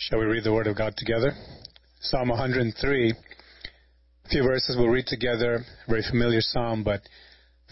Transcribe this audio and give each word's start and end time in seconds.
Shall 0.00 0.20
we 0.20 0.26
read 0.26 0.44
the 0.44 0.52
Word 0.52 0.68
of 0.68 0.78
God 0.78 0.94
together? 0.96 1.32
Psalm 2.02 2.28
103. 2.28 3.10
A 3.10 4.28
few 4.28 4.44
verses 4.44 4.76
we'll 4.78 4.90
read 4.90 5.08
together. 5.08 5.64
Very 5.88 6.04
familiar 6.08 6.40
psalm, 6.40 6.84
but 6.84 7.00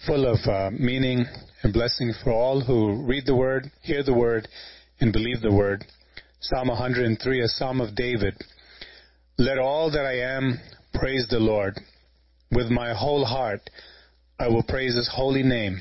full 0.04 0.26
of 0.26 0.40
uh, 0.44 0.70
meaning 0.76 1.24
and 1.62 1.72
blessing 1.72 2.12
for 2.24 2.32
all 2.32 2.60
who 2.60 3.06
read 3.06 3.26
the 3.26 3.36
Word, 3.36 3.70
hear 3.82 4.02
the 4.02 4.12
Word, 4.12 4.48
and 4.98 5.12
believe 5.12 5.40
the 5.40 5.52
Word. 5.52 5.84
Psalm 6.40 6.66
103, 6.66 7.42
a 7.42 7.46
psalm 7.46 7.80
of 7.80 7.94
David. 7.94 8.34
Let 9.38 9.58
all 9.58 9.92
that 9.92 10.04
I 10.04 10.18
am 10.36 10.58
praise 10.94 11.28
the 11.30 11.38
Lord. 11.38 11.78
With 12.50 12.70
my 12.70 12.92
whole 12.92 13.24
heart 13.24 13.70
I 14.40 14.48
will 14.48 14.64
praise 14.64 14.96
His 14.96 15.08
holy 15.14 15.44
name. 15.44 15.80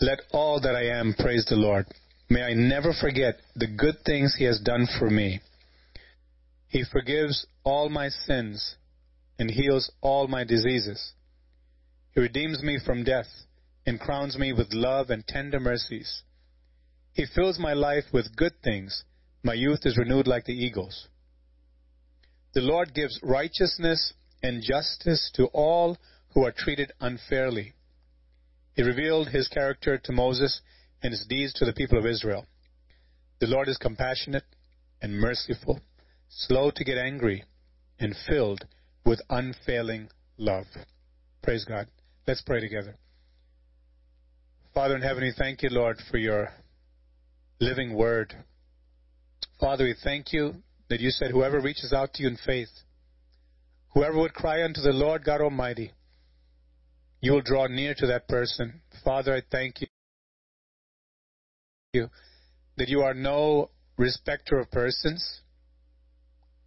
Let 0.00 0.22
all 0.32 0.60
that 0.60 0.74
I 0.74 0.86
am 0.98 1.14
praise 1.16 1.46
the 1.48 1.54
Lord. 1.54 1.86
May 2.28 2.42
I 2.42 2.52
never 2.52 2.92
forget 3.00 3.36
the 3.54 3.68
good 3.68 3.98
things 4.04 4.34
He 4.36 4.44
has 4.46 4.58
done 4.58 4.88
for 4.98 5.08
me. 5.08 5.40
He 6.72 6.84
forgives 6.90 7.44
all 7.64 7.90
my 7.90 8.08
sins 8.08 8.76
and 9.38 9.50
heals 9.50 9.92
all 10.00 10.26
my 10.26 10.42
diseases. 10.42 11.12
He 12.14 12.20
redeems 12.20 12.62
me 12.62 12.78
from 12.82 13.04
death 13.04 13.28
and 13.84 14.00
crowns 14.00 14.38
me 14.38 14.54
with 14.54 14.72
love 14.72 15.10
and 15.10 15.26
tender 15.26 15.60
mercies. 15.60 16.22
He 17.12 17.26
fills 17.26 17.58
my 17.58 17.74
life 17.74 18.04
with 18.10 18.34
good 18.36 18.54
things. 18.64 19.04
My 19.42 19.52
youth 19.52 19.80
is 19.84 19.98
renewed 19.98 20.26
like 20.26 20.46
the 20.46 20.54
eagles. 20.54 21.08
The 22.54 22.62
Lord 22.62 22.94
gives 22.94 23.20
righteousness 23.22 24.14
and 24.42 24.62
justice 24.62 25.30
to 25.34 25.48
all 25.48 25.98
who 26.32 26.42
are 26.46 26.52
treated 26.52 26.90
unfairly. 27.00 27.74
He 28.74 28.82
revealed 28.82 29.28
his 29.28 29.46
character 29.46 29.98
to 29.98 30.12
Moses 30.12 30.62
and 31.02 31.12
his 31.12 31.26
deeds 31.28 31.52
to 31.54 31.66
the 31.66 31.74
people 31.74 31.98
of 31.98 32.06
Israel. 32.06 32.46
The 33.40 33.46
Lord 33.46 33.68
is 33.68 33.76
compassionate 33.76 34.46
and 35.02 35.20
merciful, 35.20 35.82
slow 36.34 36.70
to 36.70 36.84
get 36.84 36.98
angry, 36.98 37.44
and 37.98 38.16
filled 38.26 38.64
with 39.04 39.20
unfailing 39.28 40.08
love. 40.38 40.66
Praise 41.42 41.64
God. 41.64 41.86
Let's 42.26 42.42
pray 42.42 42.60
together. 42.60 42.96
Father 44.74 44.96
in 44.96 45.02
heaven, 45.02 45.22
we 45.22 45.32
thank 45.36 45.62
you, 45.62 45.68
Lord, 45.70 45.98
for 46.10 46.16
your 46.16 46.48
living 47.60 47.94
word. 47.94 48.34
Father, 49.60 49.84
we 49.84 49.94
thank 50.02 50.32
you 50.32 50.56
that 50.88 51.00
you 51.00 51.10
said, 51.10 51.30
Whoever 51.30 51.60
reaches 51.60 51.92
out 51.92 52.14
to 52.14 52.22
you 52.22 52.28
in 52.28 52.38
faith, 52.44 52.70
whoever 53.94 54.18
would 54.18 54.32
cry 54.32 54.64
unto 54.64 54.80
the 54.80 54.92
Lord 54.92 55.24
God 55.24 55.40
Almighty, 55.40 55.92
you 57.20 57.32
will 57.32 57.42
draw 57.42 57.66
near 57.66 57.94
to 57.94 58.06
that 58.06 58.26
person. 58.26 58.80
Father, 59.04 59.34
I 59.34 59.42
thank 59.50 59.82
you 61.92 62.08
that 62.76 62.88
you 62.88 63.02
are 63.02 63.14
no 63.14 63.70
respecter 63.98 64.58
of 64.58 64.70
persons. 64.70 65.42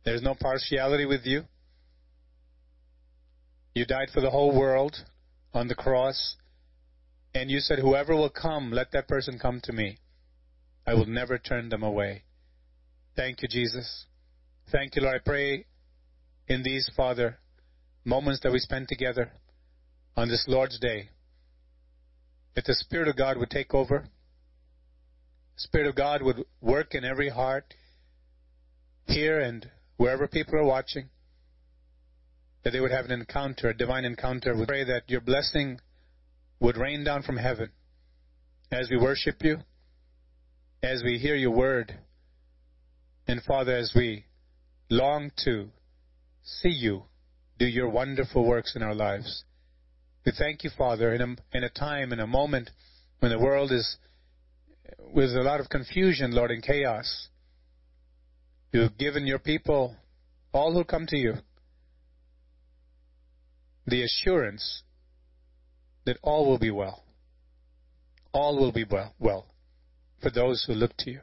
There's 0.05 0.21
no 0.21 0.35
partiality 0.39 1.05
with 1.05 1.25
you. 1.25 1.43
You 3.73 3.85
died 3.85 4.09
for 4.13 4.21
the 4.21 4.29
whole 4.29 4.57
world 4.57 4.95
on 5.53 5.67
the 5.67 5.75
cross, 5.75 6.35
and 7.33 7.49
you 7.49 7.59
said, 7.59 7.79
Whoever 7.79 8.15
will 8.15 8.29
come, 8.29 8.71
let 8.71 8.91
that 8.91 9.07
person 9.07 9.39
come 9.39 9.59
to 9.63 9.73
me. 9.73 9.97
I 10.87 10.93
will 10.93 11.07
never 11.07 11.39
turn 11.39 11.69
them 11.69 11.83
away. 11.83 12.23
Thank 13.15 13.41
you, 13.41 13.47
Jesus. 13.47 14.05
Thank 14.71 14.95
you, 14.95 15.01
Lord. 15.01 15.15
I 15.15 15.19
pray 15.25 15.65
in 16.47 16.61
these, 16.61 16.89
Father, 16.95 17.39
moments 18.03 18.41
that 18.43 18.51
we 18.51 18.59
spend 18.59 18.87
together 18.87 19.31
on 20.15 20.29
this 20.29 20.45
Lord's 20.47 20.79
Day, 20.79 21.09
that 22.53 22.65
the 22.65 22.75
Spirit 22.75 23.07
of 23.07 23.17
God 23.17 23.37
would 23.37 23.49
take 23.49 23.73
over. 23.73 24.05
The 25.55 25.61
Spirit 25.61 25.87
of 25.87 25.95
God 25.95 26.21
would 26.21 26.45
work 26.61 26.93
in 26.93 27.03
every 27.03 27.29
heart, 27.29 27.73
here 29.07 29.39
and 29.39 29.69
wherever 29.97 30.27
people 30.27 30.55
are 30.55 30.65
watching, 30.65 31.09
that 32.63 32.71
they 32.71 32.79
would 32.79 32.91
have 32.91 33.05
an 33.05 33.11
encounter, 33.11 33.69
a 33.69 33.77
divine 33.77 34.05
encounter. 34.05 34.55
We 34.55 34.65
pray 34.65 34.83
that 34.83 35.03
your 35.07 35.21
blessing 35.21 35.79
would 36.59 36.77
rain 36.77 37.03
down 37.03 37.21
from 37.23 37.37
heaven 37.37 37.69
as 38.71 38.89
we 38.89 38.97
worship 38.97 39.35
you, 39.41 39.57
as 40.81 41.03
we 41.03 41.17
hear 41.17 41.35
your 41.35 41.51
word, 41.51 41.99
and 43.27 43.41
Father, 43.43 43.75
as 43.75 43.93
we 43.95 44.25
long 44.89 45.31
to 45.43 45.69
see 46.43 46.69
you 46.69 47.03
do 47.57 47.65
your 47.65 47.89
wonderful 47.89 48.45
works 48.45 48.75
in 48.75 48.83
our 48.83 48.93
lives. 48.93 49.43
We 50.25 50.31
thank 50.37 50.63
you, 50.63 50.69
Father, 50.77 51.13
in 51.13 51.21
a, 51.21 51.57
in 51.57 51.63
a 51.63 51.69
time, 51.69 52.11
in 52.11 52.19
a 52.19 52.27
moment 52.27 52.69
when 53.19 53.31
the 53.31 53.39
world 53.39 53.71
is 53.71 53.97
with 55.13 55.35
a 55.35 55.41
lot 55.41 55.59
of 55.59 55.69
confusion, 55.69 56.31
Lord, 56.31 56.51
and 56.51 56.63
chaos. 56.63 57.29
You 58.75 58.81
have 58.81 58.97
given 58.97 59.25
your 59.25 59.39
people, 59.39 59.95
all 60.51 60.73
who 60.73 60.83
come 60.83 61.05
to 61.07 61.15
you, 61.15 61.35
the 63.87 64.03
assurance 64.03 64.83
that 66.05 66.17
all 66.21 66.45
will 66.45 66.59
be 66.59 66.71
well. 66.71 67.01
All 68.33 68.59
will 68.59 68.73
be 68.73 68.83
well, 68.83 69.13
well 69.17 69.45
for 70.21 70.29
those 70.29 70.65
who 70.67 70.73
look 70.73 70.91
to 70.97 71.09
you, 71.09 71.21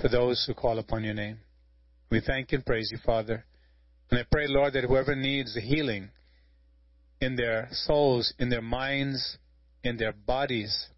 for 0.00 0.08
those 0.08 0.42
who 0.48 0.54
call 0.54 0.80
upon 0.80 1.04
your 1.04 1.14
name. 1.14 1.38
We 2.10 2.20
thank 2.20 2.52
and 2.52 2.66
praise 2.66 2.88
you, 2.90 2.98
Father. 3.06 3.44
And 4.10 4.18
I 4.18 4.24
pray, 4.28 4.46
Lord, 4.48 4.72
that 4.72 4.82
whoever 4.82 5.14
needs 5.14 5.54
the 5.54 5.60
healing 5.60 6.08
in 7.20 7.36
their 7.36 7.68
souls, 7.70 8.34
in 8.40 8.48
their 8.48 8.60
minds, 8.60 9.38
in 9.84 9.96
their 9.96 10.12
bodies, 10.12 10.88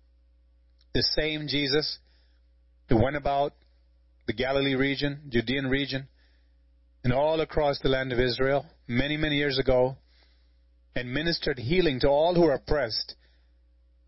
the 0.94 1.02
same 1.02 1.46
Jesus 1.46 1.98
who 2.88 2.96
went 2.96 3.16
about 3.16 3.52
the 4.26 4.32
Galilee 4.32 4.74
region, 4.74 5.20
Judean 5.28 5.68
region, 5.68 6.08
and 7.04 7.12
all 7.12 7.40
across 7.40 7.78
the 7.80 7.88
land 7.88 8.12
of 8.12 8.18
Israel 8.18 8.66
many, 8.88 9.16
many 9.16 9.36
years 9.36 9.58
ago, 9.58 9.96
and 10.94 11.12
ministered 11.12 11.58
healing 11.58 12.00
to 12.00 12.08
all 12.08 12.34
who 12.34 12.42
were 12.42 12.54
oppressed. 12.54 13.14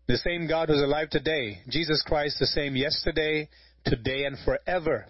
The 0.07 0.17
same 0.17 0.47
God 0.47 0.69
who's 0.69 0.81
alive 0.81 1.09
today, 1.09 1.59
Jesus 1.69 2.03
Christ, 2.05 2.37
the 2.39 2.47
same 2.47 2.75
yesterday, 2.75 3.47
today, 3.85 4.25
and 4.25 4.37
forever. 4.43 5.05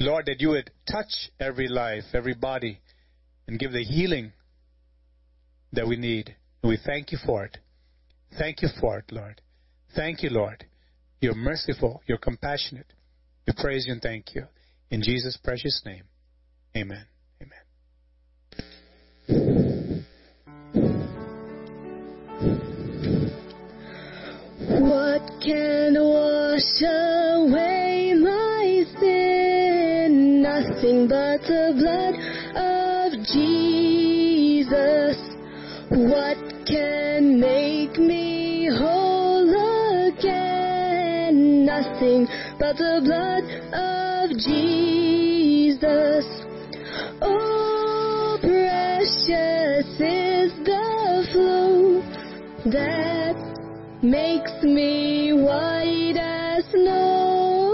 Lord, 0.00 0.26
that 0.26 0.40
you 0.40 0.48
would 0.50 0.70
touch 0.90 1.30
every 1.38 1.68
life, 1.68 2.04
every 2.14 2.34
body, 2.34 2.80
and 3.46 3.58
give 3.58 3.72
the 3.72 3.84
healing 3.84 4.32
that 5.72 5.86
we 5.86 5.96
need. 5.96 6.34
And 6.62 6.70
we 6.70 6.78
thank 6.84 7.12
you 7.12 7.18
for 7.24 7.44
it. 7.44 7.58
Thank 8.38 8.62
you 8.62 8.68
for 8.80 8.98
it, 8.98 9.12
Lord. 9.12 9.40
Thank 9.94 10.22
you, 10.22 10.30
Lord. 10.30 10.64
You're 11.20 11.34
merciful. 11.34 12.02
You're 12.06 12.18
compassionate. 12.18 12.92
We 13.46 13.52
praise 13.56 13.86
you 13.86 13.92
and 13.92 14.02
thank 14.02 14.34
you. 14.34 14.44
In 14.90 15.02
Jesus' 15.02 15.36
precious 15.42 15.82
name. 15.84 16.02
Amen. 16.76 17.06
Amen. 17.40 17.60
What 24.80 25.22
can 25.42 25.94
wash 25.94 26.82
away 26.82 28.14
my 28.14 28.84
sin? 29.00 30.42
Nothing 30.42 31.06
but 31.08 31.40
the 31.42 31.72
blood 31.78 32.14
of 32.56 33.12
Jesus. 33.32 35.16
What 35.88 36.38
can 36.66 37.38
make 37.40 37.96
me 37.96 38.68
whole 38.76 40.08
again? 40.08 41.64
Nothing 41.64 42.26
but 42.66 42.78
the 42.78 43.00
blood 43.04 43.44
of 43.74 44.30
Jesus. 44.38 46.26
Oh, 47.22 48.38
precious 48.40 49.86
is 50.00 50.52
the 50.64 51.26
flow 51.30 52.02
that 52.72 53.36
makes 54.02 54.50
me 54.64 55.32
white 55.32 56.16
as 56.18 56.64
snow. 56.72 57.72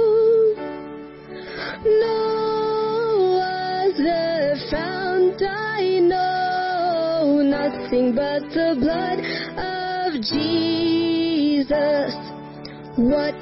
No 1.87 3.39
other 3.41 4.57
fount 4.71 5.43
I 5.43 6.01
know, 6.03 7.41
nothing 7.43 8.15
but 8.15 8.43
the 8.53 8.77
blood 8.79 9.21
of 9.57 10.21
Jesus. 10.21 11.03
What 12.99 13.42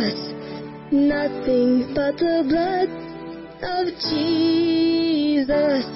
us 0.00 0.30
nothing 0.92 1.94
but 1.94 2.16
the 2.18 2.42
blood 2.48 2.88
of 3.62 3.86
Jesus. 4.10 5.86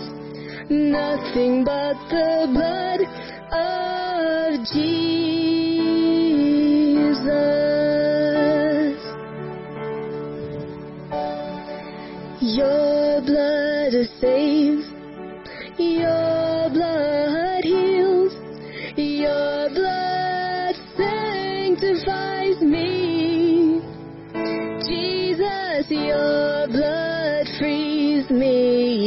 Nothing 0.70 1.64
but 1.64 1.94
the 2.08 2.46
blood 2.52 3.00
of 3.52 4.64
Jesus. 4.72 5.34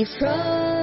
from 0.06 0.77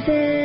I've 0.00 0.39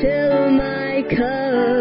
fill 0.00 0.50
my 0.50 1.02
cup. 1.10 1.75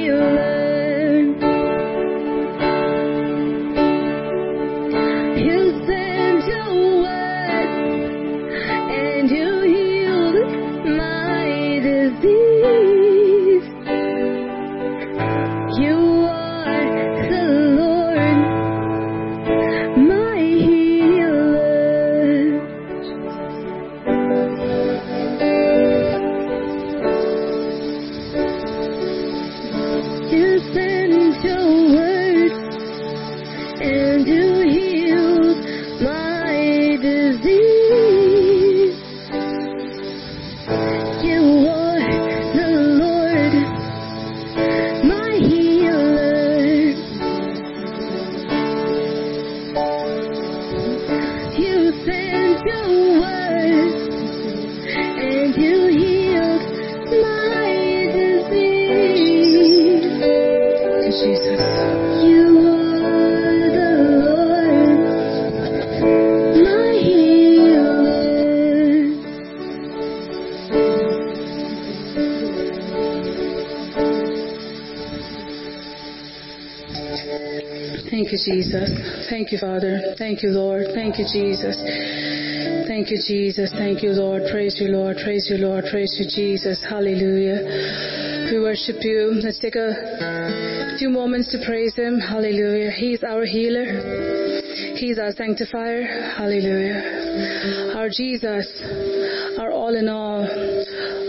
you. 0.00 0.39
Thank 79.50 79.62
you, 79.62 79.68
Father. 79.68 80.14
Thank 80.16 80.42
you, 80.44 80.50
Lord. 80.50 80.86
Thank 80.94 81.18
you, 81.18 81.26
Jesus. 81.26 81.74
Thank 82.86 83.10
you, 83.10 83.18
Jesus. 83.18 83.72
Thank 83.72 84.00
you, 84.00 84.10
Lord. 84.10 84.42
Praise 84.48 84.78
you, 84.78 84.94
Lord. 84.94 85.16
Praise 85.24 85.50
you, 85.50 85.58
Lord. 85.58 85.86
Praise 85.90 86.14
you, 86.20 86.26
Jesus. 86.30 86.78
Hallelujah. 86.88 88.46
We 88.46 88.60
worship 88.60 89.02
you. 89.02 89.40
Let's 89.42 89.58
take 89.58 89.74
a 89.74 90.94
few 91.00 91.10
moments 91.10 91.50
to 91.50 91.58
praise 91.66 91.96
Him. 91.96 92.20
Hallelujah. 92.20 92.92
He's 92.92 93.24
our 93.24 93.44
healer. 93.44 94.62
He's 94.94 95.18
our 95.18 95.32
sanctifier. 95.32 96.30
Hallelujah. 96.38 97.90
Our 97.96 98.08
Jesus. 98.08 98.70
Our 99.58 99.72
all 99.72 99.96
in 99.96 100.08
all. 100.08 100.46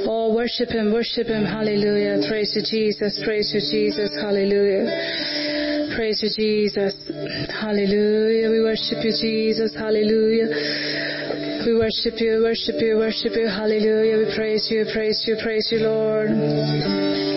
Oh, 0.05 0.31
worship 0.35 0.69
Him. 0.69 0.93
Worship 0.93 1.25
Him. 1.25 1.43
Hallelujah. 1.43 2.21
Praise 2.29 2.53
you, 2.53 2.61
Jesus. 2.61 3.19
Praise 3.25 3.49
you, 3.51 3.61
Jesus. 3.61 4.13
Hallelujah. 4.13 5.41
Praise 5.95 6.21
you, 6.21 6.29
Jesus. 6.29 6.93
Hallelujah. 7.61 8.49
We 8.49 8.59
worship 8.59 9.05
you, 9.05 9.13
Jesus. 9.13 9.75
Hallelujah. 9.75 10.49
We 11.63 11.77
worship 11.77 12.17
you, 12.17 12.41
worship 12.41 12.81
you, 12.81 12.97
worship 12.97 13.33
you. 13.35 13.47
Hallelujah. 13.47 14.17
We 14.17 14.35
praise 14.35 14.67
you, 14.71 14.83
praise 14.91 15.23
you, 15.27 15.37
praise 15.43 15.69
you, 15.71 15.79
Lord. 15.85 17.30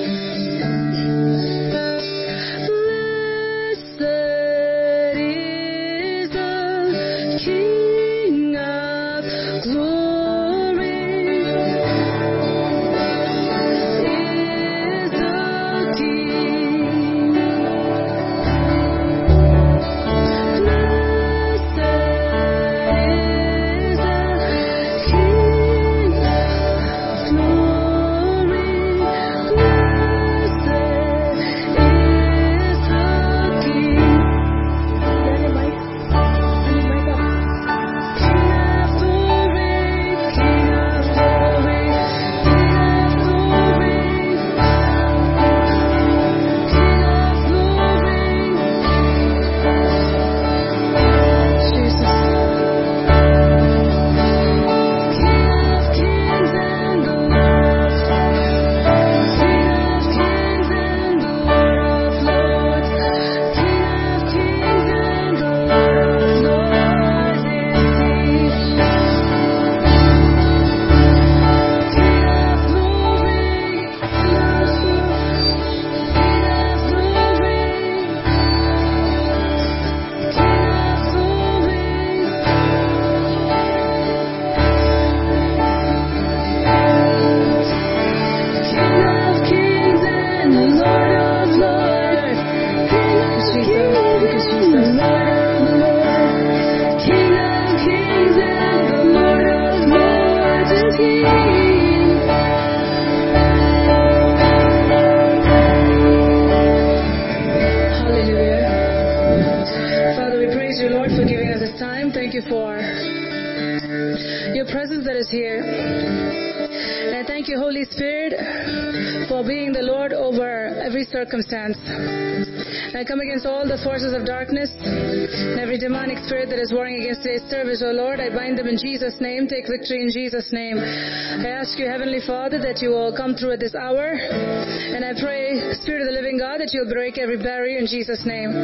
That 132.64 132.80
you 132.80 132.88
will 132.88 133.12
come 133.12 133.36
through 133.36 133.52
at 133.52 133.60
this 133.60 133.74
hour. 133.74 134.16
And 134.16 135.04
I 135.04 135.12
pray, 135.20 135.74
Spirit 135.84 136.00
of 136.00 136.08
the 136.08 136.16
living 136.16 136.38
God, 136.38 136.64
that 136.64 136.72
you'll 136.72 136.88
break 136.88 137.18
every 137.18 137.36
barrier 137.36 137.76
in 137.76 137.86
Jesus' 137.86 138.24
name. 138.24 138.56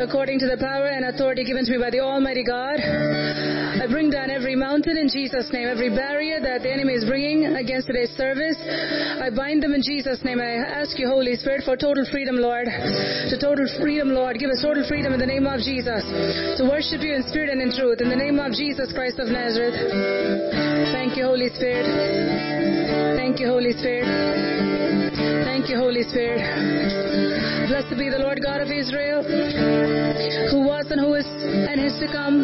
According 0.00 0.38
to 0.40 0.48
the 0.48 0.56
power 0.56 0.88
and 0.88 1.04
authority 1.04 1.44
given 1.44 1.66
to 1.66 1.72
me 1.72 1.76
by 1.76 1.90
the 1.90 2.00
Almighty 2.00 2.42
God, 2.42 2.80
I 2.80 3.84
bring 3.90 4.08
down 4.08 4.30
every 4.30 4.56
mountain 4.56 4.96
in 4.96 5.12
Jesus' 5.12 5.52
name, 5.52 5.68
every 5.68 5.90
barrier 5.90 6.21
that 6.42 6.62
the 6.62 6.70
enemy 6.72 6.94
is 6.94 7.04
bringing 7.04 7.56
against 7.56 7.86
today's 7.86 8.10
service. 8.18 8.58
I 8.58 9.30
bind 9.30 9.62
them 9.62 9.74
in 9.74 9.82
Jesus' 9.82 10.18
name. 10.24 10.40
I 10.40 10.82
ask 10.82 10.98
you, 10.98 11.08
Holy 11.08 11.36
Spirit, 11.36 11.62
for 11.64 11.76
total 11.76 12.04
freedom, 12.10 12.36
Lord. 12.36 12.66
To 12.66 13.36
total 13.38 13.66
freedom, 13.80 14.10
Lord. 14.10 14.38
Give 14.38 14.50
us 14.50 14.62
total 14.62 14.84
freedom 14.86 15.14
in 15.14 15.20
the 15.20 15.26
name 15.26 15.46
of 15.46 15.62
Jesus. 15.62 16.02
To 16.58 16.66
worship 16.66 17.00
you 17.00 17.14
in 17.14 17.22
spirit 17.30 17.50
and 17.50 17.62
in 17.62 17.70
truth. 17.72 18.02
In 18.02 18.10
the 18.10 18.18
name 18.18 18.38
of 18.38 18.52
Jesus 18.52 18.92
Christ 18.92 19.18
of 19.18 19.28
Nazareth. 19.30 19.78
Thank 20.92 21.16
you, 21.16 21.24
Holy 21.24 21.48
Spirit. 21.54 21.86
Thank 23.16 23.38
you, 23.40 23.48
Holy 23.48 23.72
Spirit. 23.72 24.06
Thank 25.46 25.70
you, 25.70 25.78
Holy 25.78 26.02
Spirit. 26.02 26.42
Blessed 27.68 27.96
be 27.96 28.10
the 28.10 28.18
Lord 28.18 28.40
God 28.42 28.60
of 28.60 28.68
Israel, 28.68 29.22
who 30.50 30.66
was 30.66 30.90
and 30.90 31.00
who 31.00 31.14
is 31.14 31.24
and 31.24 31.80
is 31.80 31.94
to 32.00 32.08
come, 32.10 32.42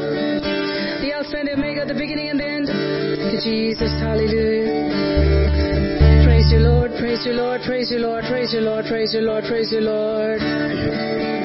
the 1.19 1.25
Alpha 1.25 1.39
and 1.39 1.49
the 1.49 1.53
Omega, 1.55 1.85
the 1.85 1.95
beginning 1.95 2.29
and 2.31 2.39
the 2.39 2.47
end. 2.47 2.67
Thank 2.69 3.33
you, 3.33 3.41
Jesus. 3.43 3.91
Hallelujah. 4.01 4.93
Praise 6.25 6.53
you, 6.53 6.59
Lord. 6.59 6.93
Praise 6.99 7.27
you, 7.27 7.33
Lord. 7.33 7.61
Praise 7.63 7.91
you, 7.91 7.99
Lord. 7.99 8.25
Praise 8.29 8.53
you, 8.53 8.61
Lord. 8.61 8.85
Praise 8.87 9.15
you, 9.15 9.21
Lord. 9.21 9.45
Praise 9.45 9.73
you, 9.73 9.81
Lord. 9.81 11.38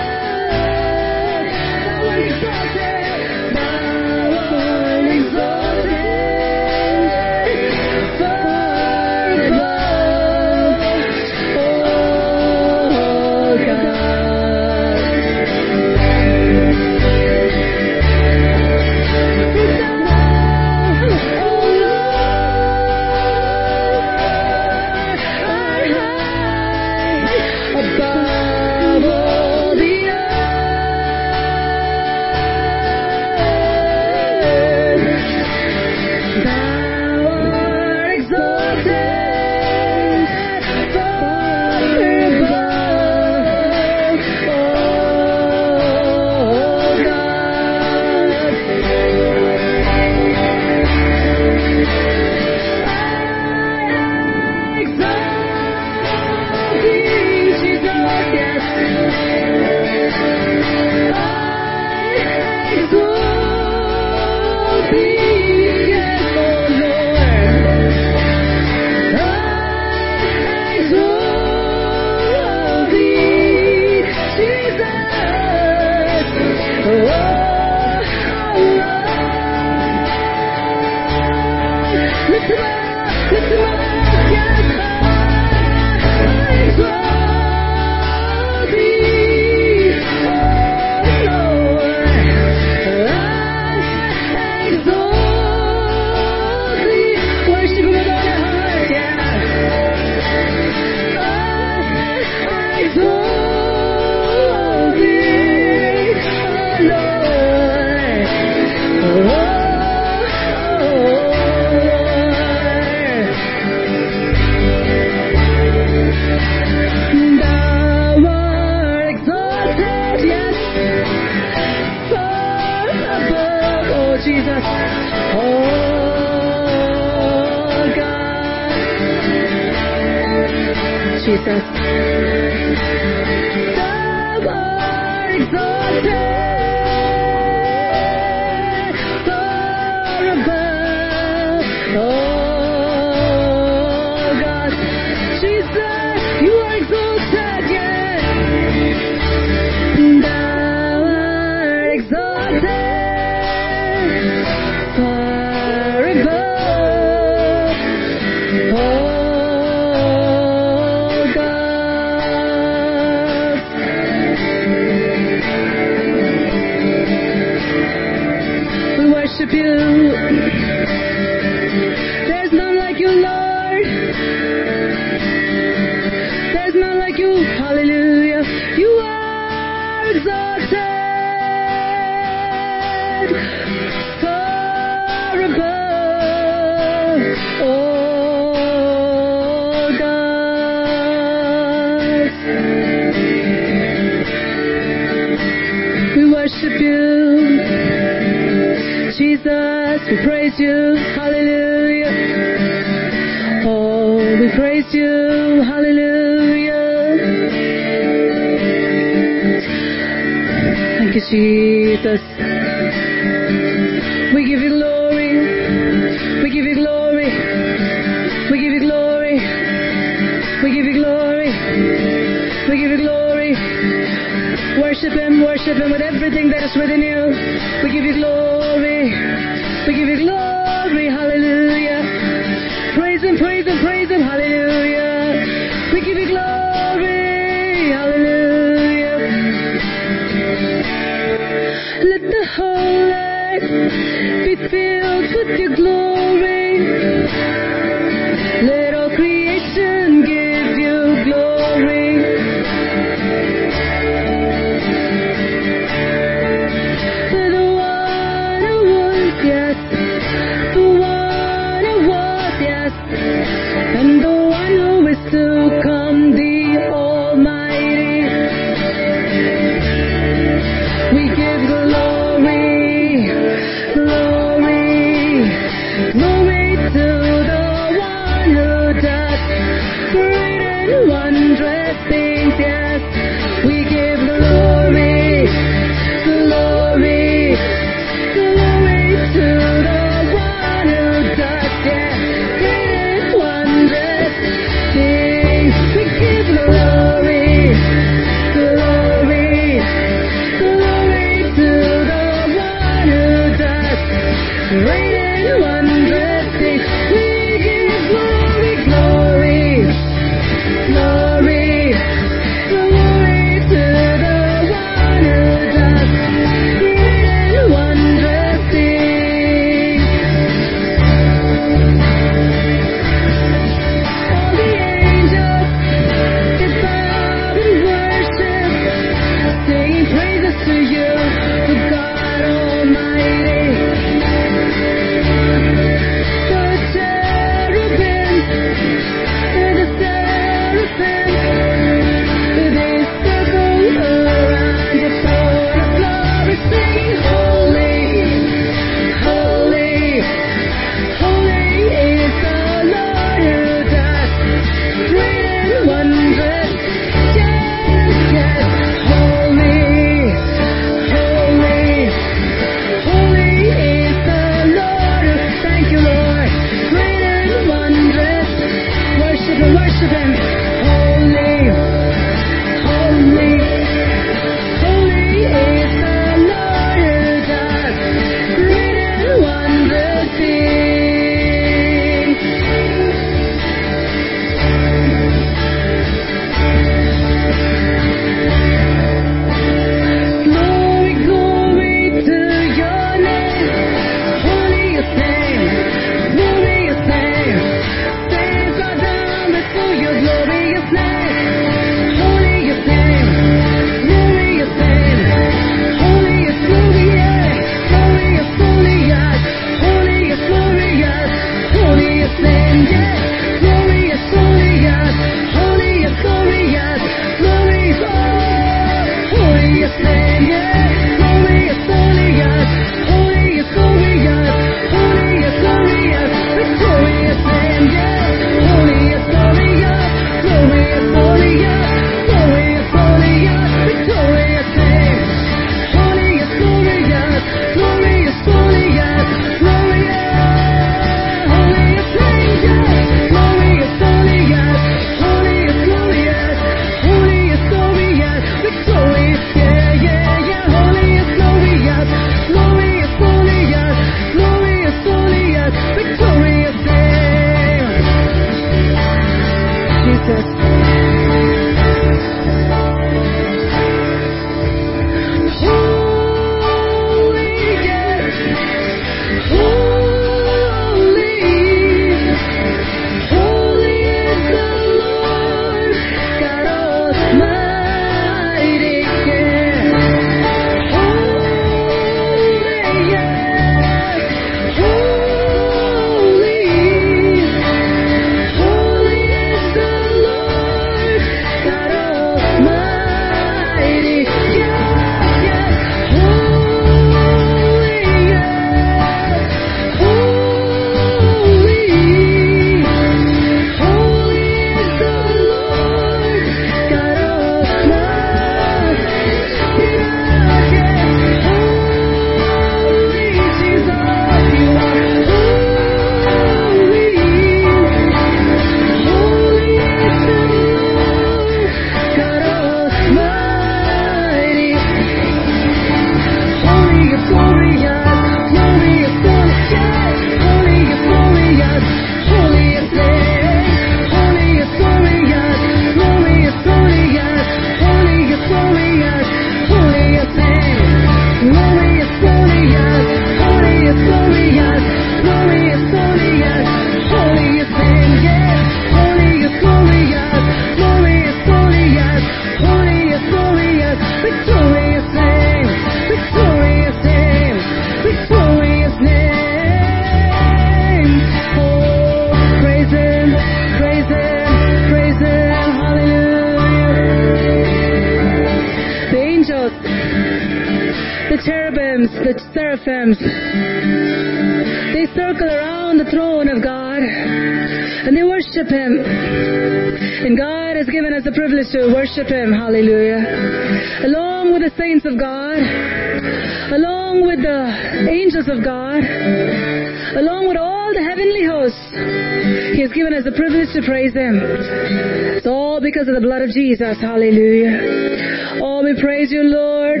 Jesus. 596.74 596.98
Hallelujah. 597.00 598.58
Oh, 598.60 598.82
we 598.82 599.00
praise 599.00 599.30
you, 599.30 599.42
Lord. 599.44 600.00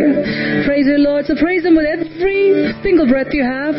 Praise 0.66 0.86
you, 0.86 0.98
Lord. 0.98 1.24
So 1.26 1.34
praise 1.38 1.64
Him 1.64 1.76
with 1.76 1.86
every 1.86 2.74
single 2.82 3.06
breath 3.06 3.28
you 3.30 3.44
have. 3.44 3.74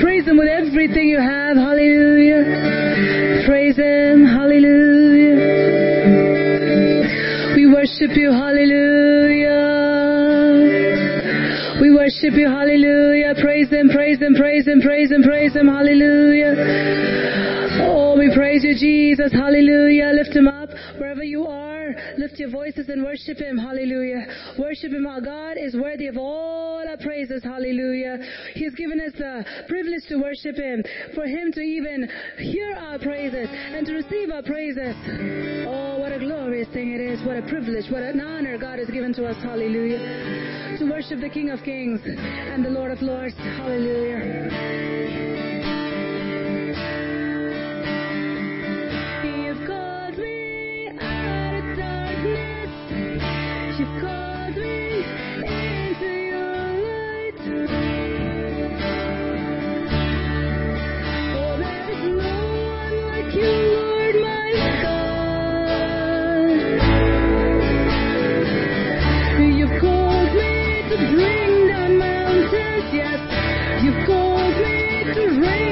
Praise 0.00 0.24
Him 0.26 0.38
with 0.38 0.48
everything 0.48 1.08
you 1.08 1.20
have. 1.20 1.56
Hallelujah. 1.56 3.44
Praise 3.46 3.76
Him. 3.76 4.24
Hallelujah. 4.24 5.36
We 7.56 7.66
worship 7.68 8.16
you. 8.16 8.32
Hallelujah. 8.32 9.60
We 11.82 11.92
worship 11.92 12.40
you. 12.40 12.48
Hallelujah. 12.48 13.34
Praise 13.36 13.68
Him. 13.68 13.90
Praise 13.90 14.18
Him. 14.18 14.34
Praise 14.34 14.66
Him. 14.66 14.80
Praise 14.80 15.10
Him. 15.12 15.22
Praise 15.22 15.54
Him. 15.54 15.68
Hallelujah. 15.68 16.56
Oh, 17.84 18.16
we 18.16 18.32
praise 18.34 18.64
you, 18.64 18.74
Jesus. 18.74 19.32
Hallelujah. 19.32 20.12
Lift 20.16 20.34
Him 20.34 20.48
up 20.48 20.59
wherever 21.00 21.24
you 21.24 21.46
are. 21.46 21.94
Lift 22.18 22.38
your 22.38 22.50
voices 22.50 22.88
and 22.88 23.02
worship 23.02 23.38
Him. 23.38 23.56
Hallelujah. 23.56 24.26
Worship 24.58 24.92
Him. 24.92 25.06
Our 25.06 25.20
God 25.20 25.56
is 25.58 25.74
worthy 25.74 26.06
of 26.06 26.16
all 26.16 26.86
our 26.86 26.98
praises. 26.98 27.42
Hallelujah. 27.42 28.18
He's 28.54 28.74
given 28.74 29.00
us 29.00 29.12
the 29.16 29.44
privilege 29.68 30.02
to 30.08 30.16
worship 30.16 30.56
Him, 30.56 30.82
for 31.14 31.24
Him 31.24 31.52
to 31.52 31.60
even 31.60 32.08
hear 32.38 32.74
our 32.74 32.98
praises 32.98 33.48
and 33.50 33.86
to 33.86 33.94
receive 33.94 34.30
our 34.30 34.42
praises. 34.42 34.94
Oh, 35.66 35.98
what 35.98 36.12
a 36.12 36.18
glorious 36.18 36.68
thing 36.68 36.92
it 36.92 37.00
is. 37.00 37.24
What 37.26 37.36
a 37.36 37.42
privilege. 37.42 37.90
What 37.90 38.02
an 38.02 38.20
honor 38.20 38.58
God 38.58 38.78
has 38.78 38.88
given 38.90 39.14
to 39.14 39.26
us. 39.26 39.36
Hallelujah. 39.42 40.76
To 40.78 40.90
worship 40.90 41.20
the 41.20 41.30
King 41.30 41.50
of 41.50 41.62
Kings 41.64 42.00
and 42.04 42.64
the 42.64 42.70
Lord 42.70 42.90
of 42.90 43.00
Lords. 43.02 43.34
Hallelujah. 43.36 45.29
Bring 71.08 71.68
down 71.68 71.98
mountains, 71.98 72.88
yes. 72.92 73.20
You've 73.82 74.06
called 74.06 74.56
me 74.64 75.04
to 75.14 75.40
with 75.40 75.69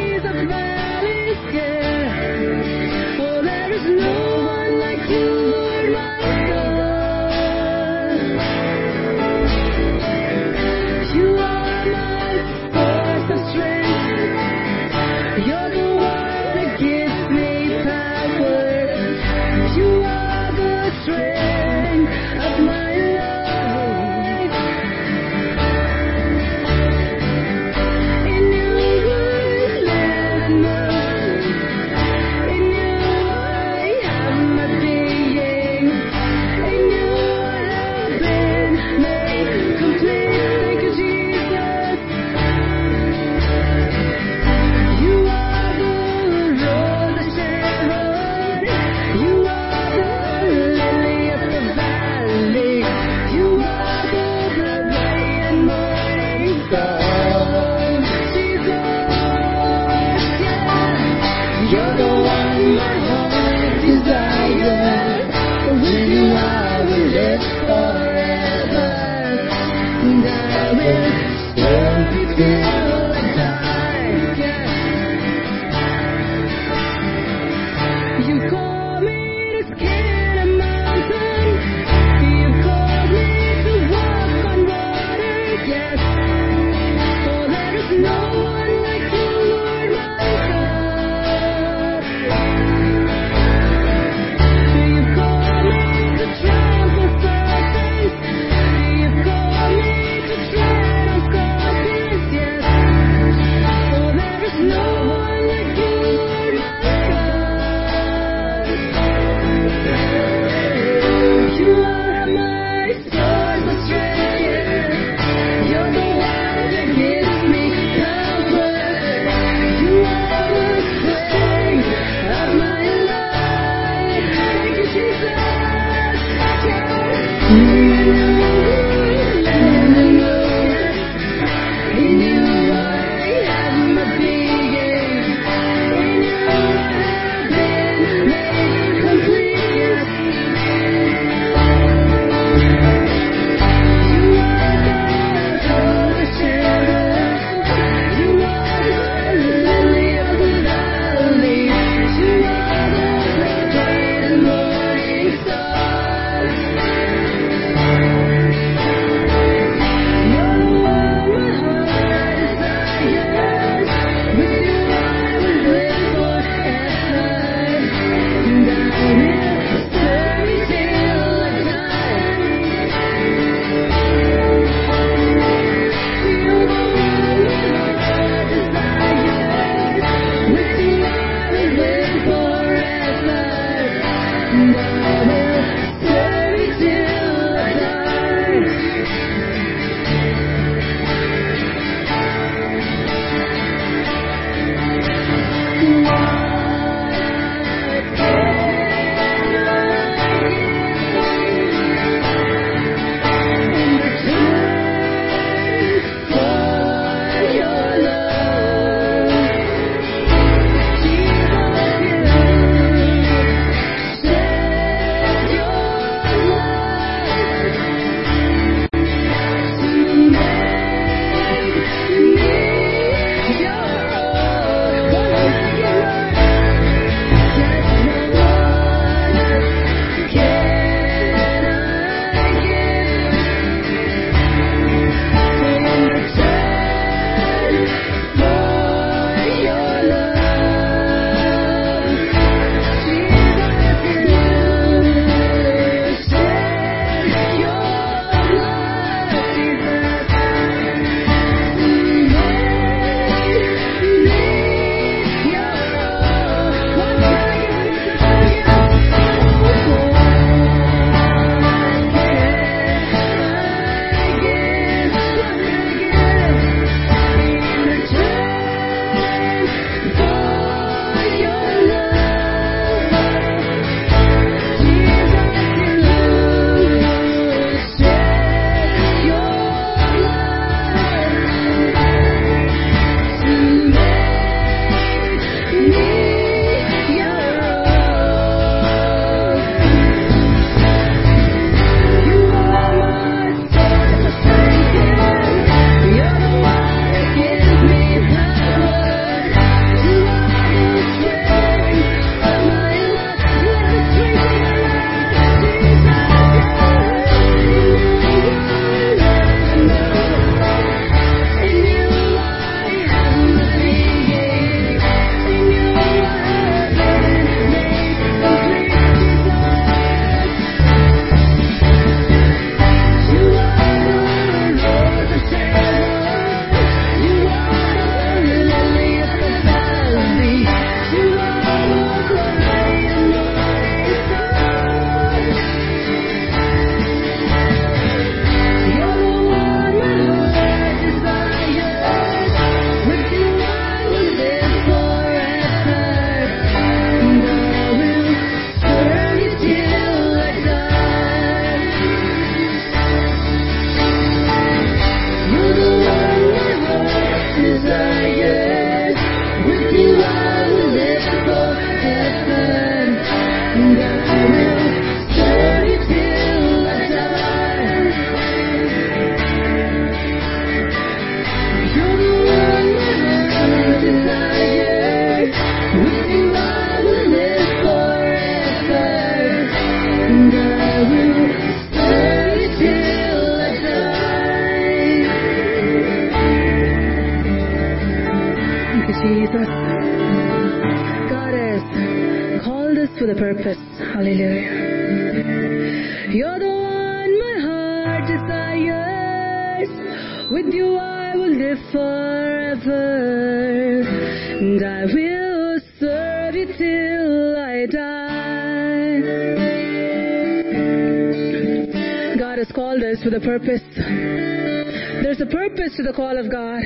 to 415.99 416.05
the 416.05 416.13
call 416.13 416.39
of 416.39 416.49
God. 416.49 416.81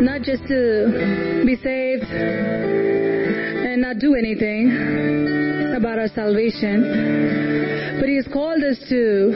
Not 0.00 0.22
just 0.22 0.46
to 0.46 1.42
be 1.44 1.56
saved 1.56 2.04
and 2.06 3.82
not 3.82 3.98
do 3.98 4.14
anything 4.14 5.74
about 5.76 5.98
our 5.98 6.06
salvation, 6.14 7.98
but 7.98 8.08
He 8.08 8.14
has 8.14 8.28
called 8.32 8.62
us 8.62 8.78
to 8.90 9.34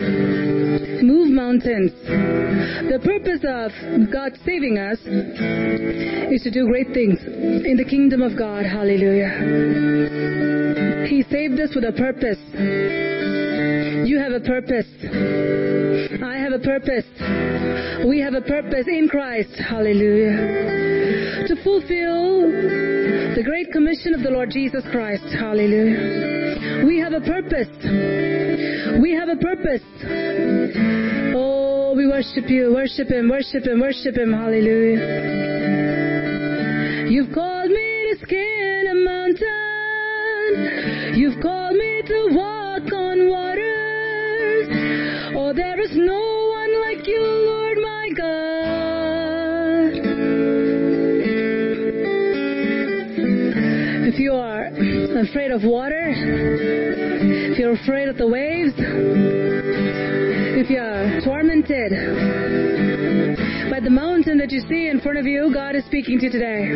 move 1.02 1.30
mountains. 1.34 1.90
The 2.06 3.00
purpose 3.02 3.42
of 3.42 3.72
God 4.12 4.38
saving 4.46 4.78
us 4.78 4.98
is 6.30 6.42
to 6.44 6.50
do 6.52 6.68
great 6.68 6.94
things 6.94 7.18
in 7.26 7.76
the 7.76 7.84
kingdom 7.84 8.22
of 8.22 8.38
God. 8.38 8.64
Hallelujah. 8.64 9.34
He 11.08 11.24
saved 11.24 11.58
us 11.58 11.74
with 11.74 11.82
a 11.86 11.92
purpose. 11.98 12.38
You 14.06 14.18
have 14.18 14.32
a 14.32 14.40
purpose. 14.40 14.86
I 16.22 16.36
have 16.38 16.52
a 16.52 16.58
purpose. 16.58 17.06
Purpose 18.46 18.86
in 18.86 19.08
Christ. 19.08 19.50
Hallelujah. 19.56 21.46
To 21.48 21.56
fulfill 21.62 22.50
the 23.34 23.42
great 23.44 23.72
commission 23.72 24.14
of 24.14 24.22
the 24.22 24.30
Lord 24.30 24.50
Jesus 24.50 24.84
Christ. 24.90 25.24
Hallelujah. 25.38 26.84
We 26.86 26.98
have 26.98 27.12
a 27.12 27.20
purpose. 27.20 27.68
We 29.00 29.12
have 29.14 29.28
a 29.28 29.36
purpose. 29.36 29.82
Oh, 31.34 31.94
we 31.96 32.06
worship 32.06 32.48
you. 32.48 32.72
Worship 32.74 33.08
Him. 33.08 33.28
Worship 33.30 33.64
Him. 33.66 33.80
Worship 33.80 34.16
Him. 34.16 34.32
Hallelujah. 34.32 35.31
Front 65.02 65.18
of 65.18 65.26
you, 65.26 65.50
God 65.52 65.74
is 65.74 65.84
speaking 65.86 66.18
to 66.20 66.26
you 66.26 66.30
today. 66.30 66.68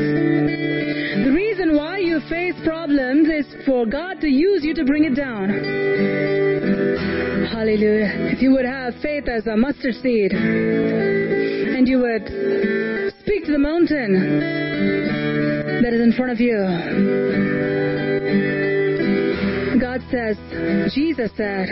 The 1.25 1.31
reason 1.31 1.77
why 1.77 1.99
you 1.99 2.21
face 2.29 2.55
problems 2.65 3.29
is 3.29 3.47
for 3.65 3.87
God 3.87 4.21
to 4.21 4.29
use 4.29 4.65
you 4.65 4.75
to 4.75 4.85
bring 4.85 5.05
it 5.05 5.15
down. 5.15 5.49
Hallelujah. 7.51 8.33
If 8.35 8.43
you 8.43 8.51
would 8.53 8.65
have 8.65 8.95
faith 9.01 9.29
as 9.29 9.47
a 9.47 9.57
mustard 9.57 9.95
seed 10.03 10.33
and 10.33 11.87
you 11.89 11.99
would 12.01 12.27
speak 13.21 13.45
to 13.47 13.53
the 13.53 13.59
mountain 13.59 14.13
that 15.83 15.93
is 15.95 16.01
in 16.01 16.13
front 16.13 16.33
of 16.33 16.41
you. 16.41 16.57
God 19.81 20.01
says, 20.11 20.37
Jesus 20.95 21.31
said, 21.37 21.69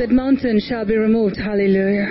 that 0.00 0.10
mountain 0.10 0.58
shall 0.60 0.84
be 0.84 0.96
removed. 0.96 1.36
Hallelujah. 1.36 2.08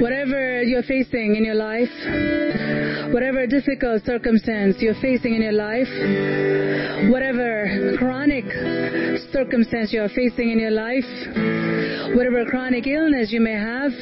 Whatever 0.00 0.43
you're 0.74 0.82
facing 0.82 1.36
in 1.36 1.44
your 1.44 1.54
life, 1.54 3.12
whatever 3.12 3.46
difficult 3.46 4.02
circumstance 4.04 4.74
you're 4.80 5.00
facing 5.00 5.36
in 5.36 5.42
your 5.42 5.52
life, 5.52 5.86
whatever 7.12 7.94
chronic 7.96 8.44
circumstance 9.30 9.92
you're 9.92 10.08
facing 10.08 10.50
in 10.50 10.58
your 10.58 10.72
life, 10.72 11.06
whatever 12.16 12.44
chronic 12.46 12.88
illness 12.88 13.30
you 13.30 13.40
may 13.40 13.54
have, 13.54 13.92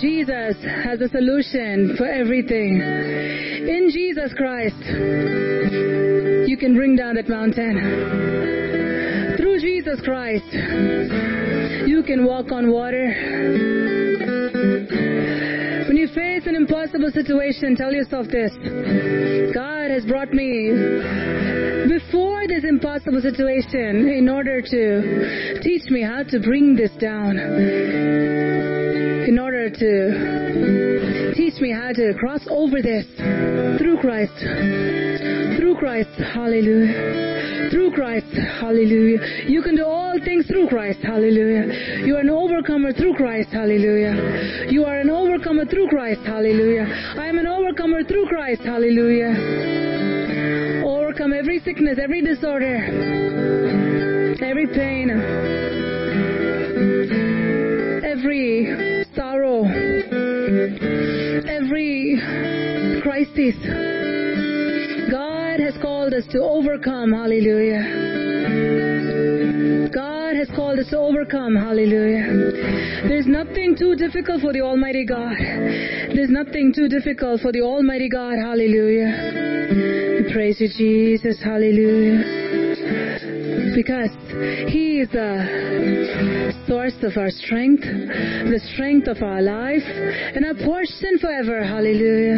Jesus 0.00 0.56
has 0.64 1.02
a 1.02 1.08
solution 1.10 1.96
for 1.98 2.06
everything. 2.06 2.80
In 2.80 3.90
Jesus 3.92 4.32
Christ, 4.38 4.80
you 6.48 6.56
can 6.56 6.74
bring 6.74 6.96
down 6.96 7.16
that 7.16 7.28
mountain. 7.28 7.76
Through 9.36 9.60
Jesus 9.60 10.00
Christ, 10.02 10.50
you 11.86 12.02
can 12.06 12.24
walk 12.24 12.52
on 12.52 12.70
water. 12.70 14.03
When 14.64 15.96
you 15.96 16.08
face 16.08 16.46
an 16.46 16.56
impossible 16.56 17.10
situation, 17.12 17.76
tell 17.76 17.92
yourself 17.92 18.26
this 18.28 18.52
God 19.54 19.90
has 19.90 20.04
brought 20.06 20.32
me 20.32 20.70
before 21.88 22.48
this 22.48 22.64
impossible 22.64 23.20
situation 23.20 24.08
in 24.08 24.28
order 24.28 24.62
to 24.62 25.60
teach 25.60 25.90
me 25.90 26.02
how 26.02 26.22
to 26.22 26.40
bring 26.40 26.74
this 26.76 26.92
down. 26.98 27.36
In 29.28 29.38
order 29.38 29.68
to 29.68 31.34
teach 31.34 31.60
me 31.60 31.72
how 31.72 31.92
to 31.92 32.14
cross 32.18 32.46
over 32.48 32.80
this 32.80 33.06
through 33.78 33.98
Christ. 34.00 34.32
Through 35.58 35.76
Christ. 35.78 36.10
Hallelujah. 36.32 37.43
Through 37.70 37.92
Christ. 37.92 38.26
Hallelujah. 38.60 39.20
You 39.46 39.62
can 39.62 39.76
do 39.76 39.84
all 39.84 40.18
things 40.24 40.46
through 40.46 40.68
Christ. 40.68 41.00
Hallelujah. 41.02 42.04
You 42.04 42.16
are 42.16 42.20
an 42.20 42.30
overcomer 42.30 42.92
through 42.92 43.14
Christ. 43.14 43.50
Hallelujah. 43.50 44.68
You 44.70 44.84
are 44.84 44.98
an 45.00 45.10
overcomer 45.10 45.64
through 45.66 45.88
Christ. 45.88 46.20
Hallelujah. 46.24 46.86
I 47.18 47.26
am 47.26 47.38
an 47.38 47.46
overcomer 47.46 48.04
through 48.04 48.26
Christ. 48.28 48.62
Hallelujah. 48.62 49.34
Overcome 50.84 51.32
every 51.32 51.60
sickness, 51.60 51.98
every 52.02 52.22
disorder, 52.22 52.76
every 54.42 54.66
pain, 54.66 55.10
every 58.04 59.04
sorrow, 59.14 59.64
every 61.48 62.20
crisis. 63.02 63.93
To 66.34 66.42
overcome. 66.42 67.12
Hallelujah. 67.12 67.86
God 69.94 70.34
has 70.34 70.48
called 70.50 70.80
us 70.80 70.88
to 70.90 70.98
overcome. 70.98 71.54
Hallelujah. 71.54 73.06
There's 73.06 73.26
nothing 73.26 73.76
too 73.78 73.94
difficult 73.94 74.40
for 74.40 74.52
the 74.52 74.60
Almighty 74.60 75.06
God. 75.06 75.36
There's 75.38 76.30
nothing 76.30 76.72
too 76.74 76.88
difficult 76.88 77.40
for 77.40 77.52
the 77.52 77.60
Almighty 77.60 78.08
God. 78.08 78.34
Hallelujah. 78.42 80.24
We 80.24 80.32
praise 80.32 80.60
you, 80.60 80.66
Jesus. 80.76 81.40
Hallelujah. 81.40 82.24
Because 83.76 84.10
He 84.72 85.00
is 85.02 85.08
the 85.10 86.53
source 86.66 86.94
of 87.02 87.16
our 87.16 87.30
strength, 87.30 87.82
the 87.82 88.60
strength 88.74 89.08
of 89.08 89.22
our 89.22 89.42
life, 89.42 89.82
and 89.84 90.44
our 90.44 90.54
portion 90.54 91.18
forever. 91.20 91.62
Hallelujah. 91.64 92.36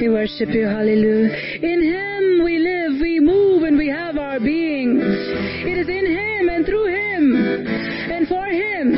We 0.00 0.08
worship 0.08 0.50
you. 0.50 0.66
Hallelujah. 0.66 1.34
In 1.62 1.82
Him 1.82 2.44
we 2.44 2.58
live, 2.58 3.00
we 3.00 3.20
move, 3.20 3.64
and 3.64 3.76
we 3.76 3.88
have 3.88 4.16
our 4.16 4.38
being. 4.40 5.00
It 5.00 5.78
is 5.78 5.88
in 5.88 6.06
Him 6.06 6.48
and 6.48 6.64
through 6.64 6.86
Him 6.86 7.36
and 7.36 8.28
for 8.28 8.46
Him. 8.46 8.92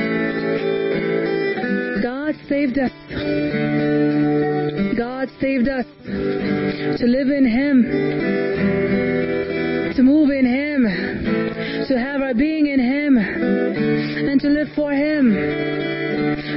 God 2.03 2.35
saved 2.49 2.79
us. 2.79 2.93
God 4.97 5.29
saved 5.41 5.69
us 5.69 5.87
to 6.05 7.07
live 7.07 7.29
in 7.29 7.47
Him, 7.47 7.83
to 9.97 10.03
move 10.03 10.31
in 10.31 10.47
Him, 10.47 10.85
to 11.89 11.99
have 11.99 12.21
our 12.21 12.35
being 12.35 12.67
in 12.67 12.79
Him, 12.79 13.17
and 14.29 14.41
to 14.41 14.49
live 14.49 14.69
for 14.75 14.93
Him, 14.93 15.33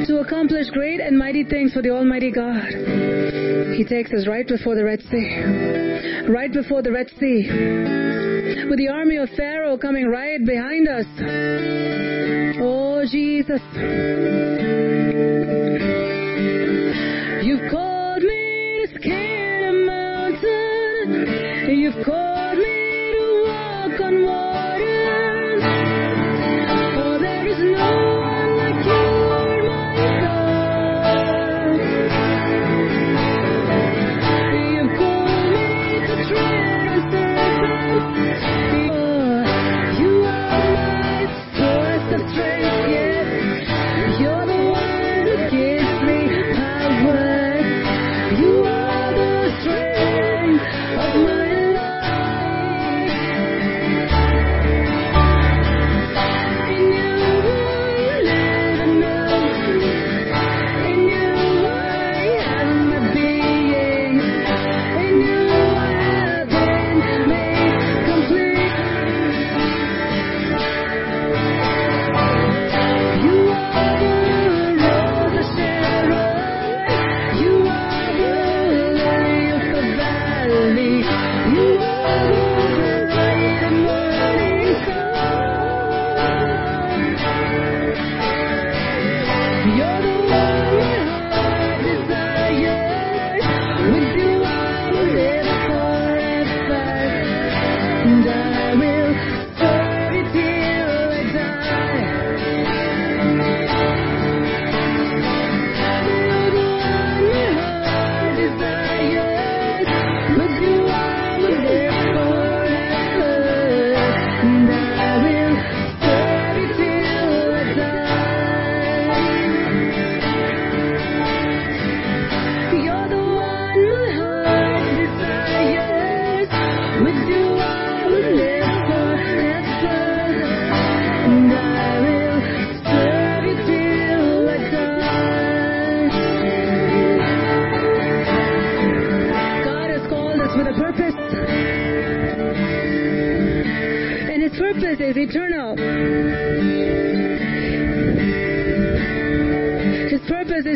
to 0.07 0.19
accomplish 0.19 0.69
great 0.71 0.99
and 0.99 1.17
mighty 1.17 1.43
things 1.43 1.73
for 1.73 1.81
the 1.81 1.89
Almighty 1.89 2.31
God. 2.31 2.67
He 3.75 3.83
takes 3.83 4.11
us 4.11 4.27
right 4.27 4.47
before 4.47 4.75
the 4.75 4.83
Red 4.83 5.01
Sea, 5.01 6.27
right 6.27 6.51
before 6.51 6.81
the 6.81 6.91
Red 6.91 7.09
Sea, 7.19 7.47
with 8.69 8.77
the 8.77 8.89
army 8.91 9.17
of 9.17 9.29
Pharaoh 9.37 9.77
coming 9.77 10.07
right 10.07 10.43
behind 10.45 10.87
us. 10.87 11.05
Oh, 12.61 13.03
Jesus. 13.09 13.61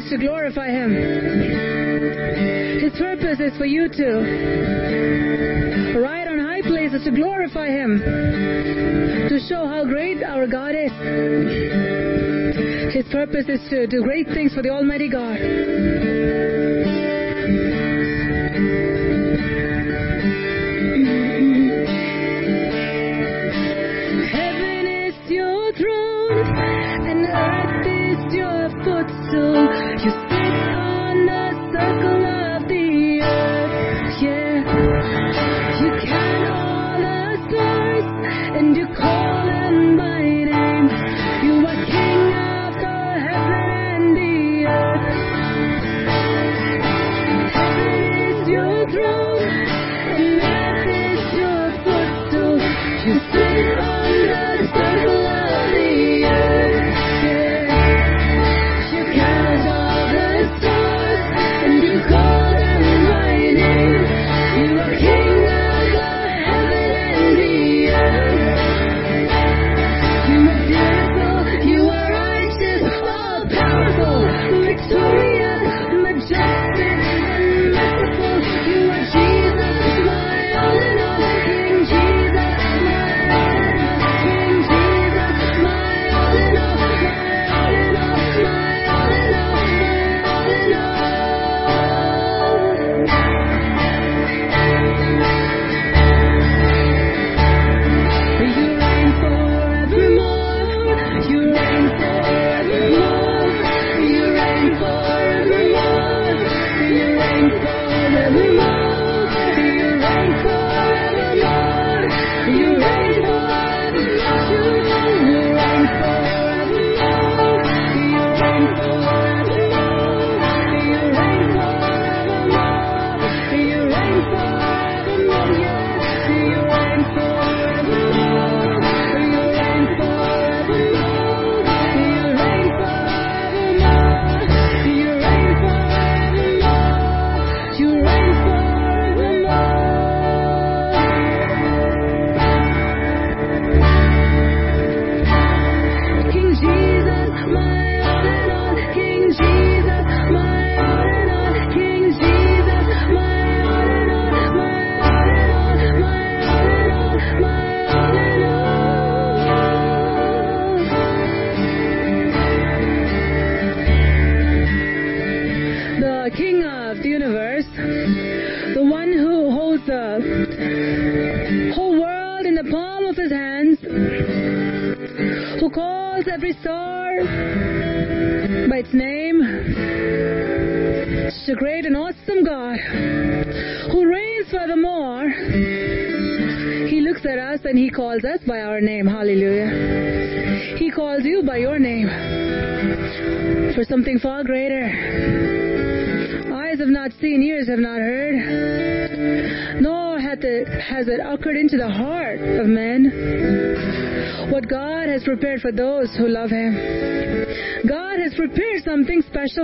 to 0.10 0.18
glorify 0.18 0.70
Him. 0.70 0.92
His 2.80 2.94
purpose 2.98 3.40
is 3.40 3.58
for 3.58 3.66
you 3.66 3.90
to 3.90 5.98
ride 6.00 6.28
on 6.28 6.40
high 6.40 6.62
places 6.62 7.04
to 7.04 7.12
glorify 7.12 7.68
Him, 7.68 8.00
to 8.00 9.40
show 9.50 9.68
how 9.68 9.84
great 9.86 10.24
our 10.24 10.48
God 10.48 10.76
is. 10.76 10.92
His 12.94 13.06
purpose 13.12 13.50
is 13.50 13.70
to 13.70 13.88
do 13.88 14.04
great 14.04 14.28
things 14.28 14.54
for 14.54 14.62
the 14.62 14.70
Almighty 14.70 15.10
God. 15.10 15.38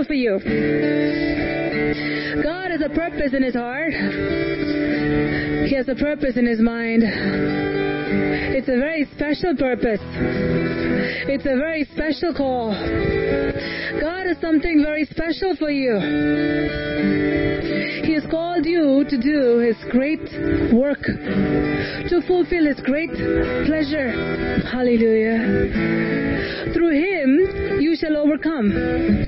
for 0.04 0.14
you. 0.14 0.38
God 2.42 2.70
has 2.70 2.80
a 2.80 2.88
purpose 2.88 3.34
in 3.34 3.42
his 3.42 3.54
heart. 3.54 3.92
He 3.92 5.74
has 5.74 5.88
a 5.88 5.94
purpose 5.94 6.36
in 6.36 6.46
his 6.46 6.60
mind. 6.60 7.02
It's 7.04 8.68
a 8.68 8.78
very 8.78 9.04
special 9.14 9.54
purpose. 9.56 10.00
It's 11.26 11.44
a 11.44 11.56
very 11.56 11.84
special 11.92 12.34
call. 12.34 12.72
God 14.00 14.26
has 14.26 14.38
something 14.40 14.82
very 14.82 15.04
special 15.06 15.56
for 15.56 15.70
you. 15.70 15.98
He 18.04 18.12
has 18.14 18.24
called 18.30 18.66
you 18.66 19.04
to 19.08 19.16
do 19.20 19.58
His 19.58 19.76
great 19.90 20.22
work, 20.72 21.02
to 21.02 22.20
fulfill 22.26 22.66
His 22.66 22.80
great 22.80 23.10
pleasure. 23.66 24.10
Hallelujah. 24.70 26.72
Through 26.74 26.92
Him, 26.92 27.80
you 27.80 27.96
shall 27.96 28.16
overcome. 28.16 29.23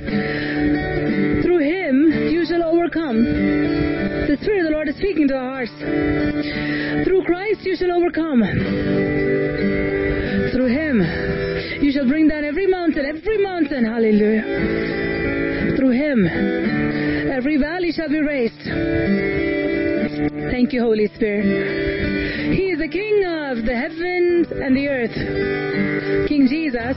you, 20.76 20.82
Holy 20.82 21.08
Spirit. 21.14 22.54
He 22.54 22.72
is 22.72 22.78
the 22.78 22.88
King 22.88 23.24
of 23.24 23.64
the 23.64 23.74
heavens 23.74 24.48
and 24.52 24.76
the 24.76 24.88
earth. 24.88 26.28
King 26.28 26.46
Jesus, 26.48 26.96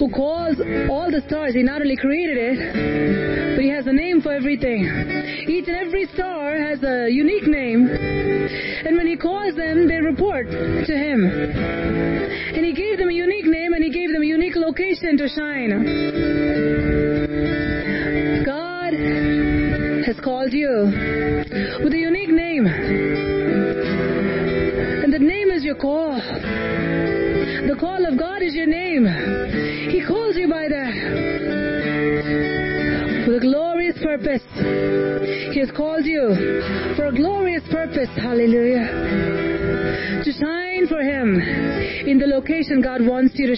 who 0.00 0.08
calls 0.08 0.56
all 0.88 1.10
the 1.10 1.22
stars, 1.28 1.54
He 1.54 1.62
not 1.62 1.82
only 1.82 1.96
created 1.96 2.38
it, 2.38 3.56
but 3.56 3.62
He 3.62 3.68
has 3.68 3.86
a 3.86 3.92
name 3.92 4.22
for 4.22 4.32
everything. 4.32 4.88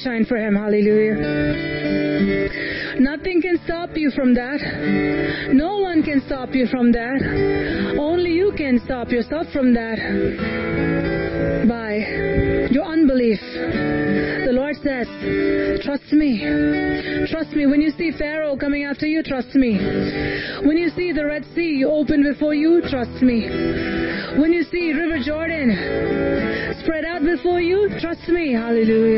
Shine 0.04 0.24
for 0.26 0.36
Him. 0.36 0.54
Hallelujah. 0.54 1.16
Nothing 3.00 3.42
can 3.42 3.58
stop 3.64 3.90
you 3.96 4.10
from 4.10 4.34
that. 4.34 4.60
No 5.52 5.78
one 5.78 6.02
can 6.02 6.22
stop 6.26 6.54
you 6.54 6.66
from 6.66 6.92
that. 6.92 7.96
Only 7.98 8.32
you 8.32 8.52
can 8.56 8.80
stop 8.84 9.08
yourself 9.10 9.46
from 9.52 9.74
that 9.74 9.98
by 11.66 11.96
your 12.70 12.84
unbelief. 12.84 13.40
The 13.40 14.52
Lord 14.52 14.76
says, 14.76 15.08
Trust 15.84 16.12
me. 16.12 17.26
Trust 17.30 17.50
me. 17.50 17.66
When 17.66 17.80
you 17.80 17.90
see 17.96 18.12
Pharaoh 18.16 18.56
coming 18.56 18.84
after 18.84 19.06
you, 19.06 19.22
trust 19.22 19.54
me. 19.54 19.78
When 20.64 20.76
you 20.76 20.90
see 20.90 21.12
the 21.12 21.24
Red 21.24 21.44
Sea 21.54 21.84
open 21.84 22.22
before 22.22 22.54
you, 22.54 22.82
trust 22.88 23.22
me. 23.22 23.48
When 24.38 24.52
you 24.52 24.64
see 24.64 24.92
River 24.92 25.18
Jordan 25.24 26.74
spread 26.82 27.04
out 27.04 27.22
before 27.22 27.60
you, 27.60 27.88
trust 28.00 28.28
me. 28.28 28.52
Hallelujah. 28.52 29.13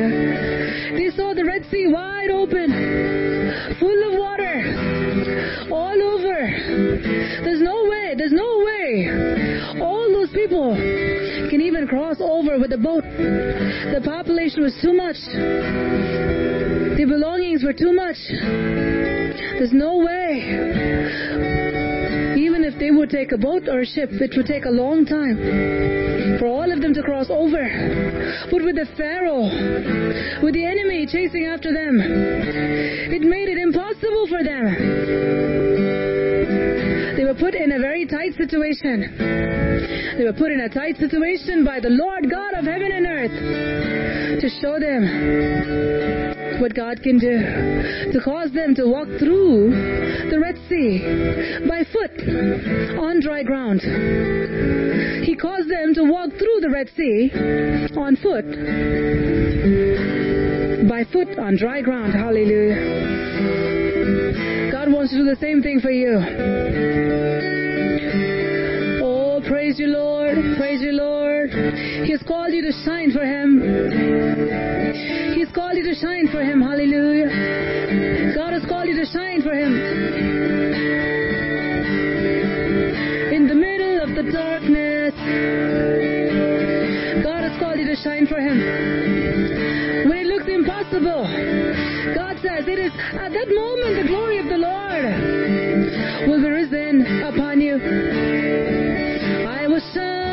All 9.81 10.09
those 10.13 10.31
people 10.31 10.75
can 10.75 11.61
even 11.61 11.87
cross 11.87 12.17
over 12.21 12.59
with 12.59 12.73
a 12.73 12.79
boat. 12.79 13.05
The 13.05 14.01
population 14.05 14.63
was 14.63 14.75
too 14.83 14.93
much. 14.93 15.17
The 16.97 17.05
belongings 17.07 17.63
were 17.63 17.73
too 17.73 17.93
much. 17.93 18.17
There's 18.29 19.73
no 19.73 19.99
way. 19.99 20.43
Even 22.37 22.65
if 22.65 22.79
they 22.79 22.91
would 22.91 23.11
take 23.11 23.33
a 23.33 23.39
boat 23.39 23.69
or 23.69 23.81
a 23.81 23.87
ship, 23.87 24.11
it 24.13 24.33
would 24.37 24.47
take 24.47 24.65
a 24.65 24.71
long 24.71 25.05
time 25.07 26.39
for 26.39 26.47
all 26.47 26.71
of 26.71 26.81
them 26.81 26.95
to 26.95 27.03
cross 27.03 27.29
over. 27.31 27.63
But 28.51 28.63
with 28.63 28.77
the 28.77 28.87
Pharaoh, 28.97 30.43
with 30.43 30.55
the 30.55 30.65
enemy 30.65 31.07
chasing 31.07 31.47
after 31.47 31.73
them, 31.73 32.01
it 32.01 33.23
made 33.23 33.49
it 33.49 33.59
impossible 33.59 34.27
for 34.29 34.43
them. 34.45 35.76
They 37.27 37.33
were 37.33 37.39
put 37.41 37.57
in 37.57 37.73
a 37.73 37.81
very 37.81 38.07
tight 38.07 38.35
situation. 38.35 39.17
They 40.17 40.23
were 40.23 40.33
put 40.33 40.53
in 40.53 40.61
a 40.61 40.69
tight 40.69 40.97
situation 40.97 41.65
by 41.65 41.81
the 41.81 41.91
Lord 41.91 42.31
God 42.31 42.55
of 42.55 42.65
heaven 42.65 42.93
and 42.93 43.05
earth 43.05 44.41
to 44.43 44.49
show 44.63 44.79
them 44.79 46.61
what 46.61 46.73
God 46.73 47.03
can 47.03 47.19
do, 47.19 48.13
to 48.13 48.21
cause 48.23 48.53
them 48.53 48.77
to 48.77 48.87
walk 48.87 49.09
through 49.19 49.71
the 50.31 50.39
Red 50.39 50.55
Sea 50.69 51.67
by 51.69 51.83
foot 51.91 52.15
on 52.97 53.19
dry 53.19 53.43
ground. 53.43 53.81
He 55.27 55.35
caused 55.35 55.69
them 55.69 55.95
to 55.95 56.05
walk 56.05 56.31
through 56.31 56.61
the 56.61 56.71
Red 56.71 56.89
Sea 56.97 57.33
on 57.99 58.15
foot, 58.23 58.47
by 60.89 61.03
foot 61.11 61.37
on 61.41 61.57
dry 61.57 61.83
ground. 61.83 62.13
Hallelujah. 62.15 63.86
God 64.87 64.95
wants 64.95 65.11
to 65.11 65.19
do 65.19 65.25
the 65.25 65.35
same 65.41 65.63
thing 65.63 65.81
for 65.81 65.91
you. 65.91 66.15
Oh, 69.03 69.43
praise 69.49 69.81
you, 69.81 69.89
Lord. 69.89 70.39
Praise 70.57 70.81
you, 70.81 70.93
Lord. 70.93 71.51
He 71.51 72.13
has 72.13 72.23
called 72.23 72.53
you 72.53 72.63
to 72.63 72.71
shine 72.85 73.11
for 73.11 73.25
Him. 73.27 73.59
He's 75.35 75.51
called 75.51 75.77
you 75.77 75.83
to 75.83 75.95
shine 75.99 76.29
for 76.31 76.41
Him. 76.41 76.61
Hallelujah. 76.63 78.37
God 78.37 78.53
has 78.53 78.65
called 78.67 78.87
you 78.87 78.95
to 78.95 79.07
shine 79.07 79.43
for 79.43 79.55
Him. 79.55 79.75
In 83.35 83.49
the 83.49 83.57
middle 83.57 84.03
of 84.07 84.15
the 84.15 84.31
darkness, 84.31 85.15
God 87.25 87.43
has 87.43 87.59
called 87.59 87.81
you 87.81 87.87
to 87.87 87.97
shine 87.97 88.29
for 88.29 88.39
Him. 88.39 88.61
When 90.09 90.19
it 90.19 90.27
looks 90.27 90.47
impossible, 90.47 91.27
God 92.15 92.37
says, 92.43 92.67
It 92.69 92.79
is 92.79 92.93
at 93.13 93.33
that 93.33 93.49
moment 93.49 94.03
the 94.03 94.09
glory 94.09 94.39
of 94.39 94.47
the 94.47 94.59
Lord 94.59 95.05
will 96.29 96.43
be 96.43 96.49
risen 96.49 97.23
upon 97.23 97.61
you. 97.61 97.77
I 99.47 99.67
was 99.67 99.83
shine 99.95 100.26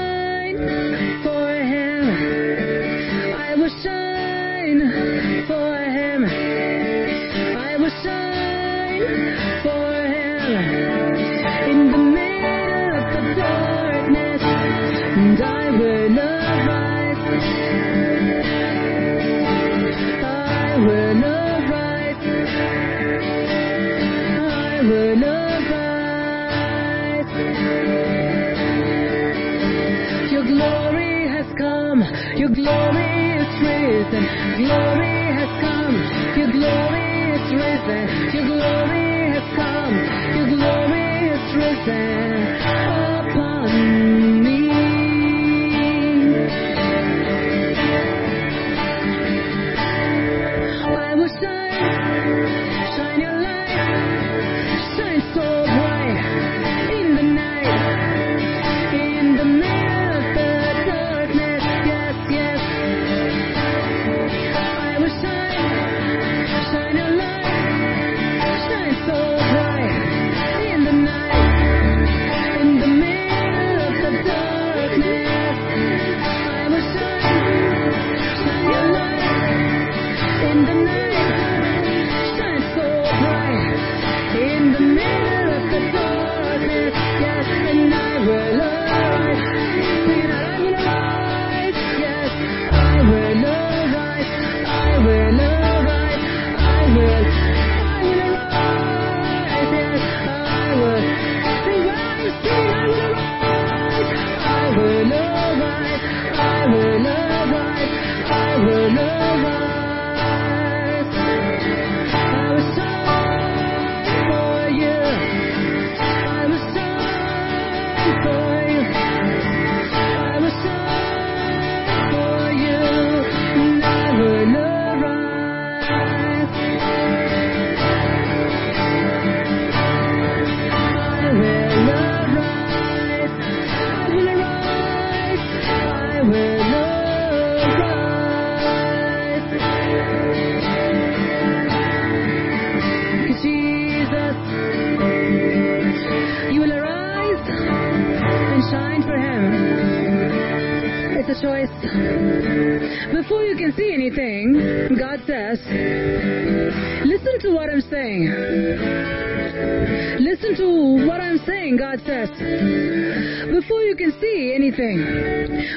glory 32.54 33.34
is 33.42 33.52
risen. 33.62 34.24
Glory 34.62 35.18
has 35.40 35.54
come. 35.62 35.96
Your 36.38 36.52
glory 36.52 37.10
is 37.34 37.46
risen. 37.52 38.04
Your 38.34 38.46
glory 38.46 39.34
has 39.34 39.48
come. 39.58 39.96
Your 40.38 40.48
glory 40.54 41.08
is 41.34 41.46
risen 41.56 42.43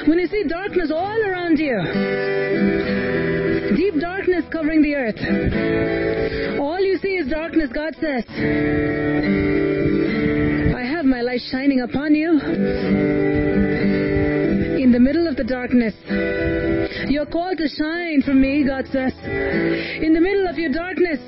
when 0.07 0.19
you 0.19 0.27
see 0.27 0.43
darkness 0.47 0.91
all 0.93 1.21
around 1.21 1.57
you, 1.57 1.77
deep 3.75 3.99
darkness 4.01 4.43
covering 4.51 4.81
the 4.81 4.95
earth, 4.95 6.59
all 6.59 6.79
you 6.79 6.97
see 6.97 7.15
is 7.15 7.29
darkness, 7.29 7.69
God 7.73 7.95
says, 8.01 8.25
I 10.75 10.83
have 10.83 11.05
my 11.05 11.21
light 11.21 11.41
shining 11.49 11.81
upon 11.81 12.15
you 12.15 12.39
in 14.87 14.91
the 14.91 14.99
middle 14.99 15.27
of 15.27 15.35
the 15.35 15.43
darkness. 15.43 15.93
You're 17.09 17.25
called 17.25 17.57
to 17.57 17.67
shine 17.67 18.21
for 18.23 18.33
me, 18.33 18.63
God 18.65 18.85
says. 18.91 19.13
In 19.23 20.13
the 20.13 20.21
middle 20.21 20.47
of 20.47 20.57
your 20.57 20.71
darkness, 20.71 21.19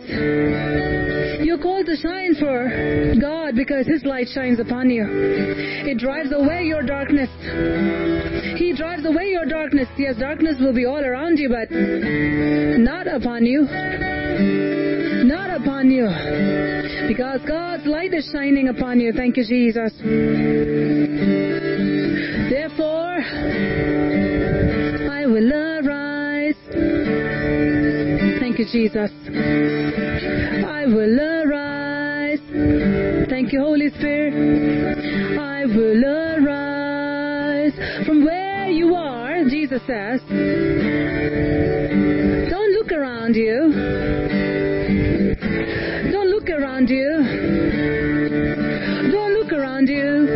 you're 1.44 1.58
called 1.58 1.86
to 1.88 1.96
shine 1.96 2.36
for 2.36 3.16
God 3.20 3.56
because 3.56 3.86
His 3.88 4.04
light 4.06 4.28
shines 4.34 4.60
upon 4.60 4.90
you. 4.90 5.06
It 5.06 5.98
drives 5.98 6.32
away 6.32 6.64
your 6.66 6.84
darkness. 6.84 7.30
He 8.58 8.74
drives 8.76 9.06
away 9.06 9.30
your 9.30 9.46
darkness. 9.46 9.88
Yes, 9.98 10.18
darkness 10.18 10.58
will 10.60 10.74
be 10.74 10.86
all 10.86 11.04
around 11.04 11.38
you, 11.38 11.50
but 11.50 11.70
not 11.72 13.08
upon 13.08 13.46
you. 13.46 13.68
Not 15.26 15.50
upon 15.62 15.90
you. 15.90 16.08
Because 17.08 17.42
God's 17.48 17.86
light 17.86 18.14
is 18.14 18.30
shining 18.32 18.68
upon 18.70 19.00
you. 19.00 19.14
Thank 19.14 19.38
you, 19.38 19.44
Jesus. 19.44 19.94
Therefore, 22.50 23.20
I 25.12 25.26
will 25.26 25.54
arise. 25.54 26.56
Thank 28.40 28.60
you, 28.60 28.66
Jesus. 28.72 29.12
I 30.66 30.86
will 30.86 31.20
arise. 31.20 32.40
Thank 33.30 33.52
you, 33.54 33.62
Holy 33.62 33.90
Spirit. 33.90 34.34
I 35.40 35.66
will 35.66 36.06
arise 36.06 36.29
from 38.10 38.26
where 38.26 38.68
you 38.72 38.96
are, 38.96 39.44
Jesus 39.44 39.80
says. 39.86 40.20
Don't 42.50 42.72
look 42.74 42.92
around 42.92 43.36
you. 43.36 43.72
Don't 46.12 46.32
look 46.32 46.50
around 46.50 46.90
you. 46.90 47.22
Don't 49.12 49.34
look 49.34 49.52
around 49.54 49.90
you. 49.90 50.29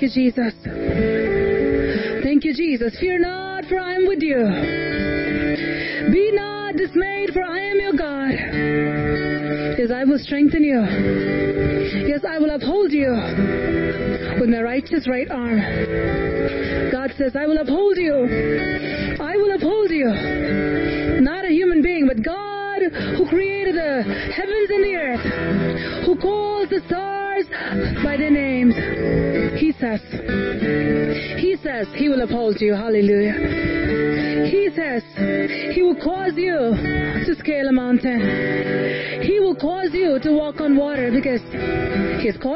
Thank 0.00 0.16
you, 0.16 0.32
Jesus. 0.32 0.54
Thank 2.24 2.44
you, 2.44 2.54
Jesus. 2.54 2.98
Fear 2.98 3.18
not, 3.18 3.66
for 3.66 3.78
I 3.78 3.96
am 3.96 4.08
with 4.08 4.22
you. 4.22 4.38
Be 6.10 6.32
not 6.32 6.74
dismayed, 6.74 7.34
for 7.34 7.42
I 7.42 7.58
am 7.58 7.78
your 7.78 7.92
God. 7.92 8.32
Yes, 9.78 9.90
I 9.94 10.04
will 10.04 10.18
strengthen 10.18 10.64
you. 10.64 10.80
Yes, 12.08 12.24
I 12.26 12.38
will 12.38 12.48
uphold 12.48 12.92
you 12.92 13.10
with 14.40 14.48
my 14.48 14.62
righteous 14.62 15.06
right 15.06 15.30
arm. 15.30 15.60
God 16.90 17.12
says, 17.18 17.36
I 17.36 17.46
will 17.46 17.58
uphold 17.58 17.98
you. 17.98 19.18
I 19.20 19.36
will 19.36 19.54
uphold 19.54 19.90
you. 19.90 20.69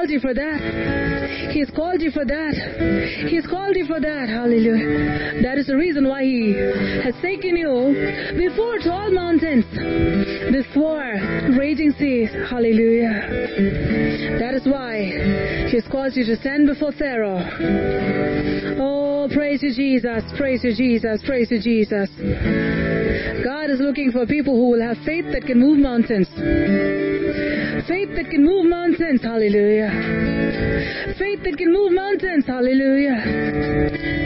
Called 0.04 0.12
you 0.12 0.20
for 0.20 0.34
that. 0.34 1.50
He 1.52 1.60
has 1.60 1.70
called 1.70 2.02
you 2.02 2.10
for 2.10 2.26
that. 2.26 3.24
He's 3.26 3.46
called 3.46 3.74
you 3.74 3.86
for 3.86 4.00
that. 4.00 4.28
Hallelujah. 4.28 5.40
That 5.40 5.56
is 5.56 5.66
the 5.66 5.76
reason 5.76 6.06
why 6.06 6.24
He 6.24 6.52
has 6.52 7.14
taken 7.22 7.56
you 7.56 8.36
before 8.36 8.76
tall 8.80 9.10
mountains, 9.10 9.64
before 10.52 11.08
raging 11.56 11.94
seas. 11.98 12.28
Hallelujah. 12.50 14.36
That 14.40 14.52
is 14.52 14.68
why 14.68 15.68
He 15.70 15.76
has 15.80 15.88
caused 15.90 16.18
you 16.18 16.26
to 16.26 16.36
stand 16.36 16.66
before 16.66 16.92
Pharaoh. 16.92 17.40
Oh, 18.76 19.28
praise 19.32 19.62
you, 19.62 19.72
Jesus. 19.74 20.22
Praise 20.36 20.62
you, 20.64 20.76
Jesus. 20.76 21.22
Praise 21.24 21.50
you, 21.50 21.62
Jesus. 21.62 22.10
God 23.42 23.70
is 23.70 23.80
looking 23.80 24.12
for 24.12 24.26
people 24.26 24.54
who 24.54 24.68
will 24.68 24.82
have 24.82 24.98
faith 25.06 25.24
that 25.32 25.46
can 25.46 25.60
move 25.60 25.78
mountains. 25.78 26.28
Faith 27.88 28.10
that 28.16 28.30
can 28.30 28.44
move 28.44 28.66
mountains. 28.66 29.22
Hallelujah. 29.22 29.90
Faith 31.18 31.42
that 31.44 31.56
can 31.58 31.72
move 31.72 31.92
mountains. 31.92 32.46
Hallelujah. 32.46 33.20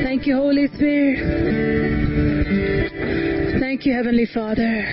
Thank 0.05 0.26
you, 0.26 0.36
Holy 0.36 0.68
Spirit. 0.68 1.18
Thank 3.60 3.85
you, 3.85 3.94
Heavenly 3.94 4.26
Father. 4.32 4.85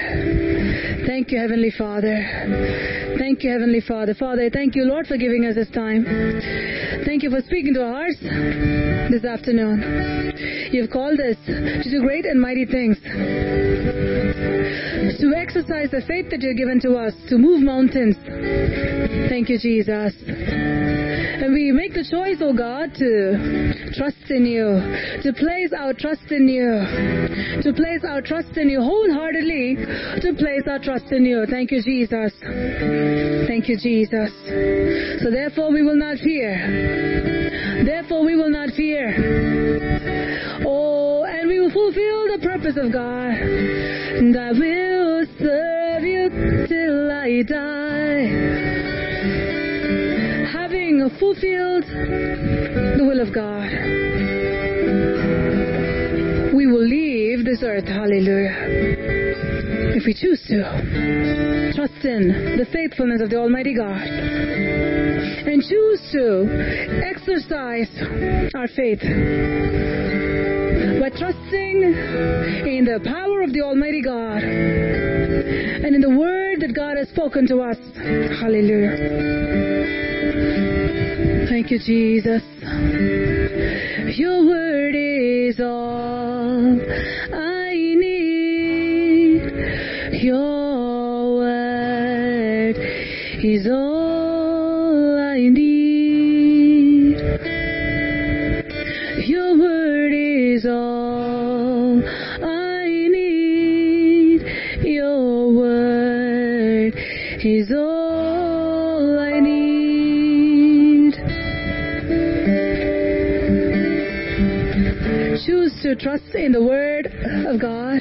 Thank 1.06 1.32
you, 1.32 1.40
Heavenly 1.40 1.72
Father. 1.78 3.16
Thank 3.20 3.44
you, 3.44 3.52
Heavenly 3.52 3.82
Father. 3.82 4.14
Father, 4.16 4.50
thank 4.50 4.76
you, 4.76 4.84
Lord, 4.86 5.08
for 5.08 5.18
giving 5.18 5.46
us 5.46 5.56
this 5.56 5.70
time. 5.70 6.04
Thank 7.06 7.24
you 7.24 7.30
for 7.30 7.42
speaking 7.42 7.74
to 7.76 7.84
our 7.84 7.94
hearts 7.94 8.20
this 9.12 9.24
afternoon. 9.24 10.34
You've 10.72 10.90
called 10.90 11.20
us 11.20 11.38
to 11.46 11.84
do 11.84 12.02
great 12.02 12.26
and 12.26 12.42
mighty 12.42 12.66
things. 12.66 12.98
To 15.20 15.34
exercise 15.36 15.92
the 15.92 16.02
faith 16.08 16.30
that 16.32 16.42
you've 16.42 16.58
given 16.58 16.80
to 16.82 16.96
us 16.96 17.14
to 17.30 17.38
move 17.38 17.62
mountains. 17.62 18.16
Thank 19.30 19.50
you, 19.50 19.60
Jesus. 19.60 20.14
And 20.26 21.54
we 21.54 21.72
make 21.72 21.94
the 21.94 22.04
choice, 22.04 22.38
oh 22.42 22.54
God, 22.54 22.94
to 22.96 23.94
trust 23.94 24.30
in 24.30 24.46
you, 24.46 24.80
to 25.22 25.34
place 25.34 25.72
our 25.78 25.94
trust 25.94 26.32
in 26.32 26.48
you, 26.48 27.62
to 27.62 27.74
place 27.74 28.04
our 28.08 28.22
trust 28.22 28.58
in 28.58 28.70
you 28.70 28.82
wholeheartedly, 28.82 29.76
to 30.22 30.34
place 30.38 30.64
our 30.68 30.80
trust 30.80 31.12
in 31.12 31.26
you. 31.26 31.46
Thank 31.50 31.72
you, 31.72 31.84
Jesus. 31.84 32.34
Thank 33.48 33.70
you, 33.70 33.78
Jesus. 33.78 34.32
So 35.22 35.30
therefore 35.30 35.72
we 35.72 35.84
will 35.84 35.98
not 35.98 36.18
fear. 36.20 37.84
Therefore 37.86 38.26
we 38.26 38.36
will 38.36 38.50
not 38.50 38.70
fear. 38.76 39.65
Fulfill 41.76 42.32
the 42.32 42.40
purpose 42.42 42.78
of 42.78 42.92
God. 42.94 43.36
And 43.36 44.36
I 44.38 44.52
will 44.54 45.26
serve 45.38 46.04
you 46.04 46.30
till 46.70 47.12
I 47.12 47.44
die. 47.44 48.24
Having 50.54 51.10
fulfilled 51.20 51.84
the 51.84 53.04
will 53.06 53.20
of 53.20 53.34
God, 53.34 53.68
we 56.56 56.66
will 56.66 56.88
leave 56.88 57.44
this 57.44 57.62
earth. 57.62 57.88
Hallelujah. 57.88 58.56
If 59.98 60.06
we 60.06 60.14
choose 60.14 60.42
to 60.48 61.74
trust 61.76 62.06
in 62.06 62.56
the 62.58 62.66
faithfulness 62.72 63.22
of 63.22 63.30
the 63.30 63.38
Almighty 63.38 63.76
God 63.76 64.08
and 64.08 65.62
choose 65.62 66.00
to 66.14 66.48
exercise 67.04 67.90
our 68.56 68.68
faith 68.70 70.55
by 71.06 71.10
trusting 71.12 71.84
in 71.84 72.84
the 72.84 73.00
power 73.06 73.44
of 73.44 73.54
the 73.54 73.62
Almighty 73.62 74.02
God 74.02 74.42
and 74.42 75.94
in 75.94 76.02
the 76.02 76.10
word 76.10 76.60
that 76.62 76.74
God 76.74 76.98
has 76.98 77.08
spoken 77.10 77.48
to 77.48 77.62
us. 77.62 77.78
Hallelujah. 78.42 78.98
Thank 81.48 81.70
you, 81.70 81.78
Jesus. 81.78 82.42
Your 84.18 84.48
word 84.48 84.96
is 84.96 85.60
all 85.60 86.82
I 87.36 87.76
need. 87.76 89.44
Your 90.24 90.55
in 116.46 116.52
the 116.52 116.62
word 116.62 117.08
of 117.08 117.60
God. 117.60 117.98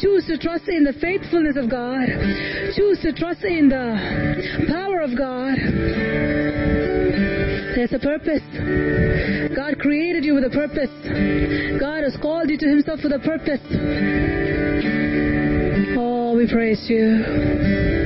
Choose 0.00 0.26
to 0.26 0.36
trust 0.36 0.68
in 0.68 0.84
the 0.84 0.92
faithfulness 1.00 1.56
of 1.56 1.70
God. 1.70 2.06
Choose 2.76 3.00
to 3.00 3.12
trust 3.14 3.42
in 3.42 3.70
the 3.70 4.66
power 4.68 5.00
of 5.00 5.16
God. 5.16 5.56
There's 7.74 7.92
a 7.92 7.98
purpose. 7.98 8.44
God 9.56 9.78
created 9.78 10.24
you 10.24 10.34
with 10.34 10.44
a 10.44 10.50
purpose. 10.50 10.90
God 11.80 12.04
has 12.04 12.16
called 12.20 12.50
you 12.50 12.58
to 12.58 12.66
Himself 12.68 13.00
with 13.02 13.12
a 13.12 13.18
purpose. 13.20 13.64
Oh, 15.96 16.36
we 16.36 16.46
praise 16.52 16.84
you. 16.90 17.97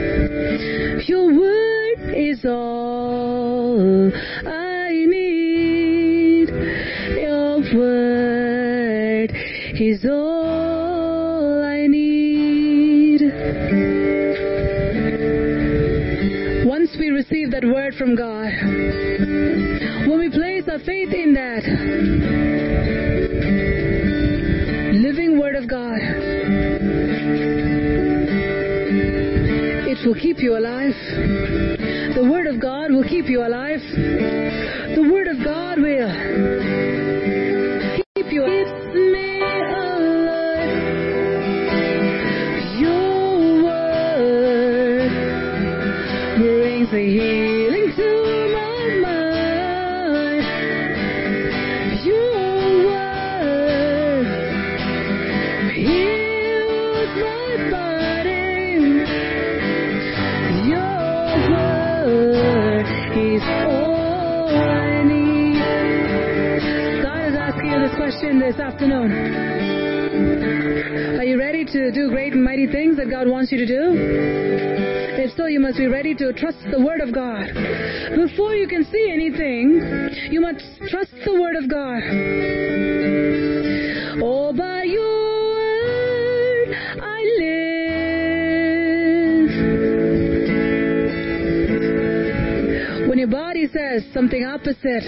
Keep 30.35 30.43
you 30.43 30.57
alive. 30.57 30.95
The 32.15 32.27
word 32.31 32.47
of 32.47 32.59
God 32.59 32.91
will 32.91 33.05
keep 33.05 33.27
you 33.27 33.45
alive. 33.45 33.81
Things 72.73 72.97
that 72.97 73.11
God 73.11 73.29
wants 73.29 73.53
you 73.53 73.59
to 73.59 73.67
do? 73.67 73.93
If 75.23 75.37
so, 75.37 75.47
you 75.47 75.61
must 75.61 75.77
be 75.79 75.87
ready 75.87 76.15
to 76.17 76.33
trust 76.33 76.59
the 76.73 76.81
Word 76.81 77.01
of 77.01 77.13
God. 77.15 77.47
Before 78.17 78.55
you 78.57 78.67
can 78.67 78.85
see 78.91 79.11
anything, 79.13 79.81
you 80.33 80.41
must 80.41 80.65
trust 80.89 81.13
the 81.25 81.39
Word 81.41 81.55
of 81.57 81.69
God. 81.71 82.03
Oh, 84.25 84.53
by 84.53 84.85
your 84.85 85.53
word 85.53 86.75
I 87.01 87.23
live. 87.39 87.73
When 93.09 93.19
your 93.19 93.29
body 93.29 93.69
says 93.73 94.05
something 94.13 94.45
opposite, 94.45 95.05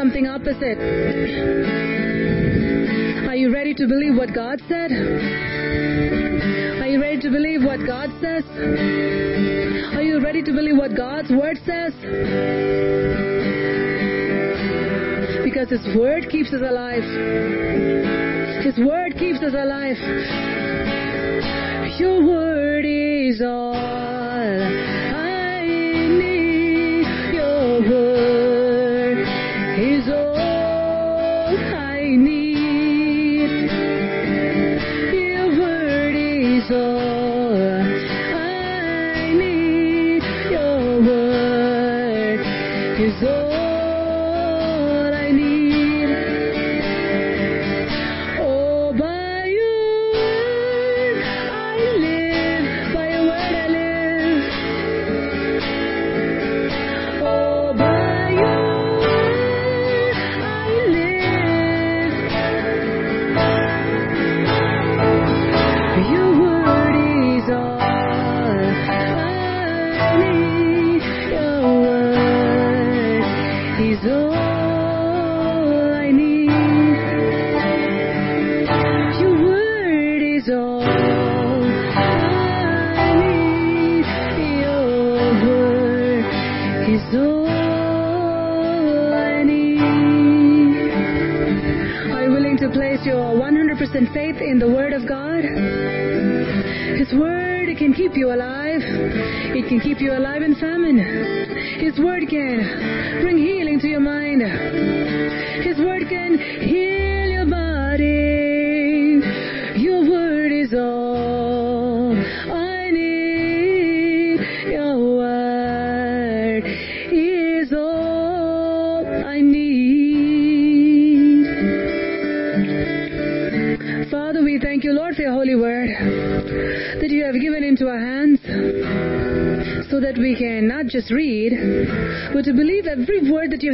something 0.00 0.26
opposite, 0.26 0.78
are 3.28 3.36
you 3.36 3.52
ready 3.52 3.74
to 3.74 3.86
believe 3.86 4.16
what 4.16 4.32
God 4.34 4.58
said? 4.66 4.90
Are 6.80 6.86
you 6.88 7.02
ready 7.02 7.20
to 7.20 7.28
believe 7.28 7.62
what 7.62 7.80
God 7.86 8.08
says? 8.18 8.42
Are 9.94 10.00
you 10.00 10.22
ready 10.24 10.42
to 10.42 10.52
believe 10.52 10.78
what 10.78 10.96
God's 10.96 11.28
word 11.28 11.58
says? 11.66 11.92
Because 15.44 15.68
His 15.68 15.84
word 15.94 16.30
keeps 16.30 16.50
us 16.54 16.62
alive. 16.62 17.04
His 18.64 18.78
word 18.78 19.12
keeps 19.18 19.40
us 19.40 19.52
alive. 19.52 19.98
Your 22.00 22.24
word 22.24 22.49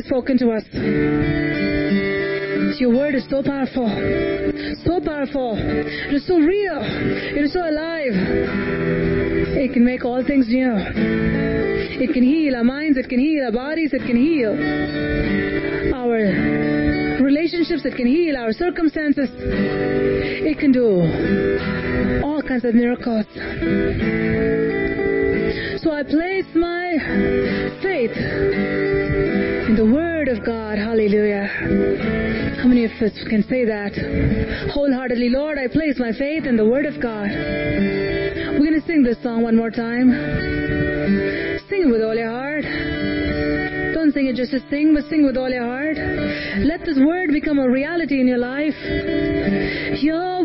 spoken 0.06 0.38
to 0.38 0.50
us. 0.52 0.62
Your 2.78 2.94
word 2.94 3.14
is 3.14 3.24
so 3.28 3.42
powerful, 3.42 3.88
so 4.84 5.00
powerful. 5.00 5.56
It 5.58 6.14
is 6.14 6.26
so 6.26 6.38
real. 6.38 6.78
It 6.80 7.44
is 7.44 7.52
so 7.52 7.60
alive. 7.60 8.12
It 9.56 9.72
can 9.72 9.84
make 9.84 10.04
all 10.04 10.22
things 10.24 10.46
new. 10.48 10.74
It 10.76 12.12
can 12.12 12.22
heal 12.22 12.54
our 12.54 12.64
minds. 12.64 12.98
It 12.98 13.08
can 13.08 13.18
heal 13.18 13.46
our 13.46 13.52
bodies. 13.52 13.92
It 13.92 14.06
can 14.06 14.16
heal 14.16 14.52
our 15.94 17.24
relationships. 17.24 17.84
It 17.84 17.96
can 17.96 18.06
heal 18.06 18.36
our 18.36 18.52
circumstances. 18.52 19.30
It 19.32 20.58
can 20.58 20.70
do 20.70 22.22
all 22.24 22.42
kinds 22.42 22.64
of 22.64 22.74
miracles. 22.74 23.26
So 25.82 25.92
I 25.92 26.02
place 26.02 26.46
my 26.54 26.98
faith 27.82 28.85
in 29.66 29.74
the 29.74 29.84
Word 29.84 30.28
of 30.28 30.46
God. 30.46 30.78
Hallelujah. 30.78 31.46
How 32.62 32.68
many 32.68 32.84
of 32.84 32.92
us 33.02 33.12
can 33.28 33.42
say 33.50 33.64
that? 33.64 34.70
Wholeheartedly, 34.72 35.30
Lord, 35.30 35.58
I 35.58 35.66
place 35.66 35.98
my 35.98 36.12
faith 36.12 36.46
in 36.46 36.56
the 36.56 36.64
Word 36.64 36.86
of 36.86 37.02
God. 37.02 37.26
We're 37.30 38.62
going 38.62 38.80
to 38.80 38.86
sing 38.86 39.02
this 39.02 39.20
song 39.22 39.42
one 39.42 39.56
more 39.56 39.70
time. 39.70 40.10
Sing 41.68 41.82
it 41.82 41.90
with 41.90 42.00
all 42.02 42.14
your 42.14 42.30
heart. 42.30 42.62
Don't 43.94 44.12
sing 44.14 44.26
it 44.28 44.36
just 44.36 44.52
to 44.52 44.60
sing, 44.70 44.94
but 44.94 45.10
sing 45.10 45.26
with 45.26 45.36
all 45.36 45.50
your 45.50 45.64
heart. 45.64 45.96
Let 46.62 46.86
this 46.86 46.98
word 46.98 47.30
become 47.32 47.58
a 47.58 47.68
reality 47.68 48.20
in 48.20 48.28
your 48.28 48.38
life. 48.38 48.76
Your 49.98 50.35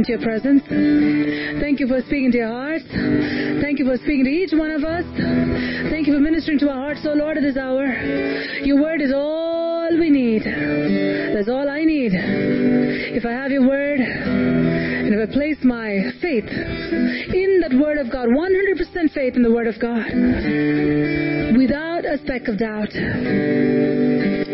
into 0.00 0.16
your 0.16 0.22
presence. 0.24 0.64
Thank 1.60 1.78
you 1.78 1.86
for 1.86 2.00
speaking 2.08 2.32
to 2.32 2.38
your 2.38 2.48
hearts. 2.48 2.88
Thank 3.60 3.78
you 3.78 3.84
for 3.84 3.96
speaking 4.00 4.24
to 4.24 4.30
each 4.30 4.52
one 4.52 4.70
of 4.70 4.82
us. 4.82 5.04
Thank 5.92 6.06
you 6.06 6.14
for 6.14 6.20
ministering 6.20 6.58
to 6.60 6.70
our 6.70 6.76
hearts, 6.88 7.04
oh 7.04 7.12
Lord, 7.12 7.36
at 7.36 7.42
this 7.42 7.58
hour. 7.58 7.84
Your 8.64 8.80
word 8.80 9.02
is 9.02 9.12
all 9.14 9.92
we 9.92 10.08
need. 10.08 10.42
That's 10.44 11.48
all 11.48 11.68
I 11.68 11.84
need. 11.84 12.12
If 12.16 13.26
I 13.26 13.32
have 13.32 13.50
your 13.50 13.68
word, 13.68 14.00
and 14.00 15.12
if 15.12 15.20
I 15.20 15.32
place 15.32 15.58
my 15.62 16.16
faith 16.22 16.48
in 16.48 17.60
that 17.60 17.76
word 17.76 17.98
of 17.98 18.10
God, 18.10 18.28
100% 18.28 19.12
faith 19.12 19.36
in 19.36 19.42
the 19.42 19.52
word 19.52 19.66
of 19.66 19.76
God, 19.76 20.08
without 21.60 22.08
a 22.08 22.16
speck 22.24 22.48
of 22.48 22.56
doubt, 22.56 22.96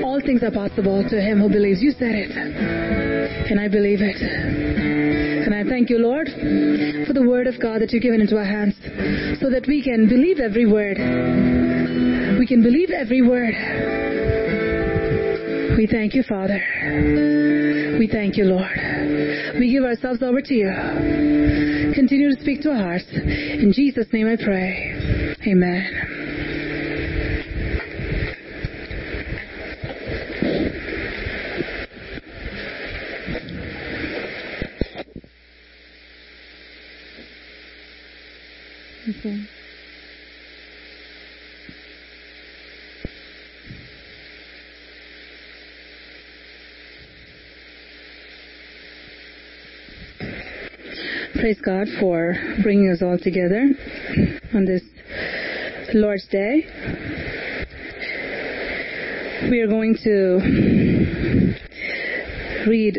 all 0.02 0.20
things 0.26 0.42
are 0.42 0.50
possible 0.50 1.06
to 1.08 1.20
him 1.20 1.38
who 1.38 1.48
believes. 1.48 1.80
You 1.80 1.92
said 1.92 2.14
it. 2.18 3.25
And 3.48 3.60
I 3.60 3.68
believe 3.68 4.00
it. 4.02 4.16
And 5.46 5.54
I 5.54 5.62
thank 5.62 5.88
you, 5.88 5.98
Lord, 5.98 6.26
for 7.06 7.12
the 7.12 7.24
word 7.26 7.46
of 7.46 7.60
God 7.60 7.80
that 7.80 7.92
you've 7.92 8.02
given 8.02 8.20
into 8.20 8.36
our 8.36 8.44
hands 8.44 8.74
so 9.40 9.50
that 9.50 9.66
we 9.68 9.82
can 9.82 10.08
believe 10.08 10.40
every 10.40 10.66
word. 10.66 10.98
We 12.38 12.46
can 12.46 12.62
believe 12.62 12.90
every 12.90 13.22
word. 13.22 13.54
We 15.76 15.86
thank 15.86 16.14
you, 16.14 16.22
Father. 16.22 16.58
We 17.98 18.08
thank 18.08 18.36
you, 18.36 18.44
Lord. 18.44 18.76
We 19.58 19.70
give 19.70 19.84
ourselves 19.84 20.22
over 20.22 20.40
to 20.40 20.54
you. 20.54 20.72
Continue 21.94 22.34
to 22.34 22.40
speak 22.40 22.62
to 22.62 22.70
our 22.70 22.78
hearts. 22.78 23.06
In 23.12 23.72
Jesus' 23.72 24.06
name 24.12 24.26
I 24.26 24.36
pray. 24.36 25.36
Amen. 25.46 26.05
Praise 51.46 51.62
God 51.64 51.86
for 52.00 52.34
bringing 52.64 52.90
us 52.90 53.02
all 53.02 53.18
together 53.22 53.68
on 54.52 54.64
this 54.64 54.82
Lord's 55.94 56.26
Day. 56.26 56.66
We 59.48 59.60
are 59.60 59.68
going 59.68 59.96
to 60.02 60.40
read 62.68 62.98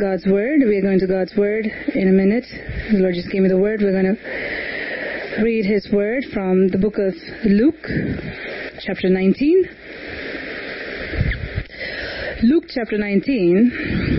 God's 0.00 0.26
Word. 0.26 0.62
We 0.66 0.78
are 0.78 0.82
going 0.82 0.98
to 0.98 1.06
God's 1.06 1.36
Word 1.36 1.66
in 1.94 2.08
a 2.08 2.10
minute. 2.10 2.46
The 2.90 2.98
Lord 2.98 3.14
just 3.14 3.30
gave 3.30 3.42
me 3.42 3.48
the 3.48 3.56
Word. 3.56 3.78
We're 3.80 3.92
going 3.92 4.16
to 4.16 5.44
read 5.44 5.64
His 5.64 5.88
Word 5.92 6.24
from 6.34 6.66
the 6.66 6.78
book 6.78 6.98
of 6.98 7.14
Luke, 7.44 7.86
chapter 8.80 9.08
19. 9.08 9.64
Luke 12.42 12.64
chapter 12.68 12.98
19. 12.98 14.15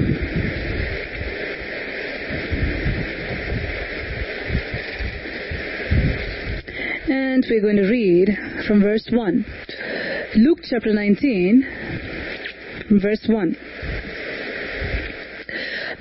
And 7.10 7.46
we're 7.50 7.62
going 7.62 7.78
to 7.78 7.90
read 7.90 8.30
from 8.68 8.82
verse 8.82 9.08
1. 9.10 9.46
Luke 10.36 10.60
chapter 10.70 10.94
19, 10.94 11.66
verse 13.02 13.26
1. 13.30 13.58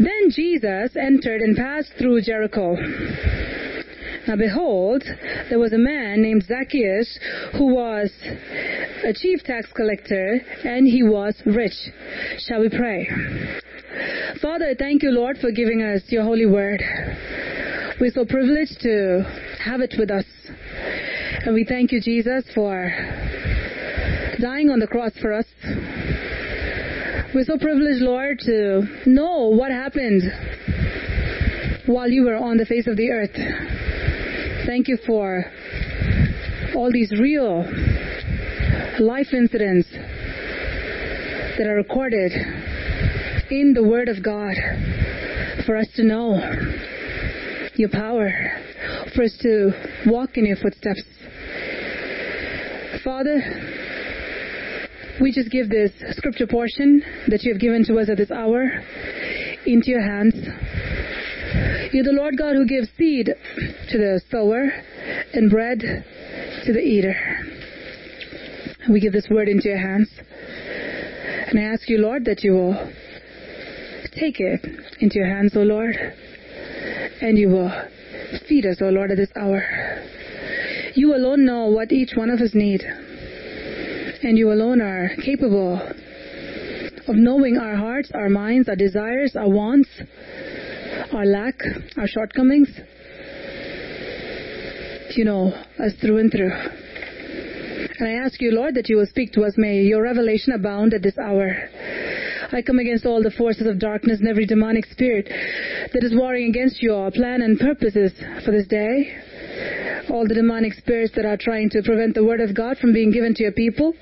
Then 0.00 0.30
Jesus 0.30 0.96
entered 0.96 1.42
and 1.42 1.56
passed 1.56 1.92
through 1.96 2.22
Jericho. 2.22 2.74
Now 4.26 4.34
behold, 4.34 5.04
there 5.48 5.58
was 5.58 5.72
a 5.72 5.78
man 5.78 6.20
named 6.20 6.44
Zacchaeus 6.44 7.18
who 7.52 7.72
was 7.72 8.10
a 9.04 9.12
chief 9.12 9.44
tax 9.44 9.68
collector 9.72 10.40
and 10.64 10.86
he 10.86 11.04
was 11.04 11.40
rich. 11.46 11.76
Shall 12.38 12.60
we 12.60 12.68
pray? 12.68 13.08
Father, 14.42 14.74
thank 14.76 15.02
you, 15.02 15.10
Lord, 15.10 15.38
for 15.38 15.52
giving 15.52 15.82
us 15.82 16.02
your 16.08 16.24
holy 16.24 16.46
word. 16.46 16.82
We're 18.00 18.10
so 18.10 18.24
privileged 18.24 18.80
to 18.80 19.22
have 19.64 19.80
it 19.80 19.94
with 19.96 20.10
us. 20.10 20.26
And 21.44 21.54
we 21.54 21.64
thank 21.64 21.92
you, 21.92 22.00
Jesus, 22.00 22.44
for 22.52 22.90
dying 24.40 24.70
on 24.70 24.80
the 24.80 24.88
cross 24.88 25.12
for 25.20 25.32
us. 25.32 25.46
We're 27.32 27.44
so 27.44 27.58
privileged, 27.58 28.02
Lord, 28.02 28.40
to 28.40 28.82
know 29.06 29.48
what 29.48 29.70
happened 29.70 30.22
while 31.86 32.08
you 32.08 32.24
were 32.24 32.36
on 32.36 32.56
the 32.56 32.66
face 32.66 32.86
of 32.88 32.96
the 32.96 33.10
earth. 33.10 33.85
Thank 34.66 34.88
you 34.88 34.98
for 35.06 35.44
all 36.74 36.90
these 36.90 37.12
real 37.12 37.62
life 38.98 39.28
incidents 39.32 39.86
that 41.56 41.68
are 41.68 41.76
recorded 41.76 42.32
in 43.48 43.74
the 43.74 43.84
Word 43.84 44.08
of 44.08 44.24
God 44.24 44.56
for 45.64 45.76
us 45.76 45.86
to 45.94 46.02
know 46.02 46.40
your 47.76 47.90
power, 47.90 48.28
for 49.14 49.22
us 49.22 49.38
to 49.42 49.70
walk 50.06 50.36
in 50.36 50.44
your 50.44 50.56
footsteps. 50.56 51.02
Father, 53.04 53.40
we 55.20 55.30
just 55.30 55.52
give 55.52 55.68
this 55.68 55.92
scripture 56.16 56.48
portion 56.48 57.04
that 57.28 57.44
you 57.44 57.52
have 57.52 57.60
given 57.60 57.84
to 57.84 58.00
us 58.00 58.08
at 58.10 58.16
this 58.16 58.32
hour 58.32 58.64
into 59.64 59.90
your 59.90 60.02
hands. 60.02 60.34
You're 61.92 62.04
the 62.04 62.12
Lord 62.12 62.36
God 62.36 62.56
who 62.56 62.66
gives 62.66 62.88
seed 62.98 63.26
to 63.26 63.98
the 63.98 64.20
sower 64.30 64.70
and 65.32 65.50
bread 65.50 65.80
to 65.80 66.72
the 66.72 66.80
eater. 66.80 67.14
We 68.90 69.00
give 69.00 69.12
this 69.12 69.28
word 69.30 69.48
into 69.48 69.68
your 69.68 69.78
hands. 69.78 70.08
And 71.48 71.58
I 71.58 71.62
ask 71.62 71.88
you, 71.88 71.98
Lord, 71.98 72.24
that 72.26 72.42
you 72.42 72.52
will 72.52 72.92
take 74.12 74.40
it 74.40 74.60
into 75.00 75.18
your 75.18 75.28
hands, 75.28 75.56
O 75.56 75.60
Lord, 75.60 75.96
and 77.20 77.38
you 77.38 77.48
will 77.48 77.70
feed 78.48 78.66
us, 78.66 78.78
O 78.80 78.88
Lord, 78.88 79.10
at 79.10 79.16
this 79.16 79.30
hour. 79.36 79.62
You 80.94 81.14
alone 81.14 81.44
know 81.44 81.66
what 81.66 81.92
each 81.92 82.12
one 82.14 82.30
of 82.30 82.40
us 82.40 82.50
need. 82.54 82.82
And 84.22 84.36
you 84.38 84.52
alone 84.52 84.80
are 84.80 85.10
capable 85.24 85.80
of 87.08 87.14
knowing 87.14 87.58
our 87.58 87.76
hearts, 87.76 88.10
our 88.14 88.28
minds, 88.28 88.68
our 88.68 88.76
desires, 88.76 89.36
our 89.36 89.48
wants, 89.48 89.88
our 91.12 91.24
lack, 91.24 91.54
our 91.96 92.06
shortcomings. 92.06 92.68
You 95.14 95.24
know 95.24 95.52
us 95.78 95.92
through 96.00 96.18
and 96.18 96.30
through. 96.30 96.52
And 97.98 98.08
I 98.08 98.24
ask 98.24 98.40
you, 98.40 98.50
Lord, 98.52 98.74
that 98.74 98.88
you 98.88 98.96
will 98.96 99.06
speak 99.06 99.32
to 99.32 99.42
us. 99.42 99.54
May 99.56 99.82
your 99.82 100.02
revelation 100.02 100.52
abound 100.52 100.92
at 100.92 101.02
this 101.02 101.16
hour. 101.18 101.56
I 102.52 102.62
come 102.62 102.78
against 102.78 103.06
all 103.06 103.22
the 103.22 103.30
forces 103.30 103.66
of 103.66 103.78
darkness 103.78 104.20
and 104.20 104.28
every 104.28 104.46
demonic 104.46 104.84
spirit 104.86 105.26
that 105.26 106.04
is 106.04 106.14
warring 106.14 106.50
against 106.50 106.82
your 106.82 107.10
plan 107.10 107.42
and 107.42 107.58
purposes 107.58 108.12
for 108.44 108.50
this 108.50 108.66
day. 108.66 110.04
All 110.10 110.28
the 110.28 110.34
demonic 110.34 110.74
spirits 110.74 111.14
that 111.16 111.24
are 111.24 111.38
trying 111.38 111.70
to 111.70 111.82
prevent 111.82 112.14
the 112.14 112.24
word 112.24 112.40
of 112.40 112.54
God 112.54 112.76
from 112.78 112.92
being 112.92 113.10
given 113.10 113.34
to 113.34 113.42
your 113.42 113.52
people. 113.52 113.94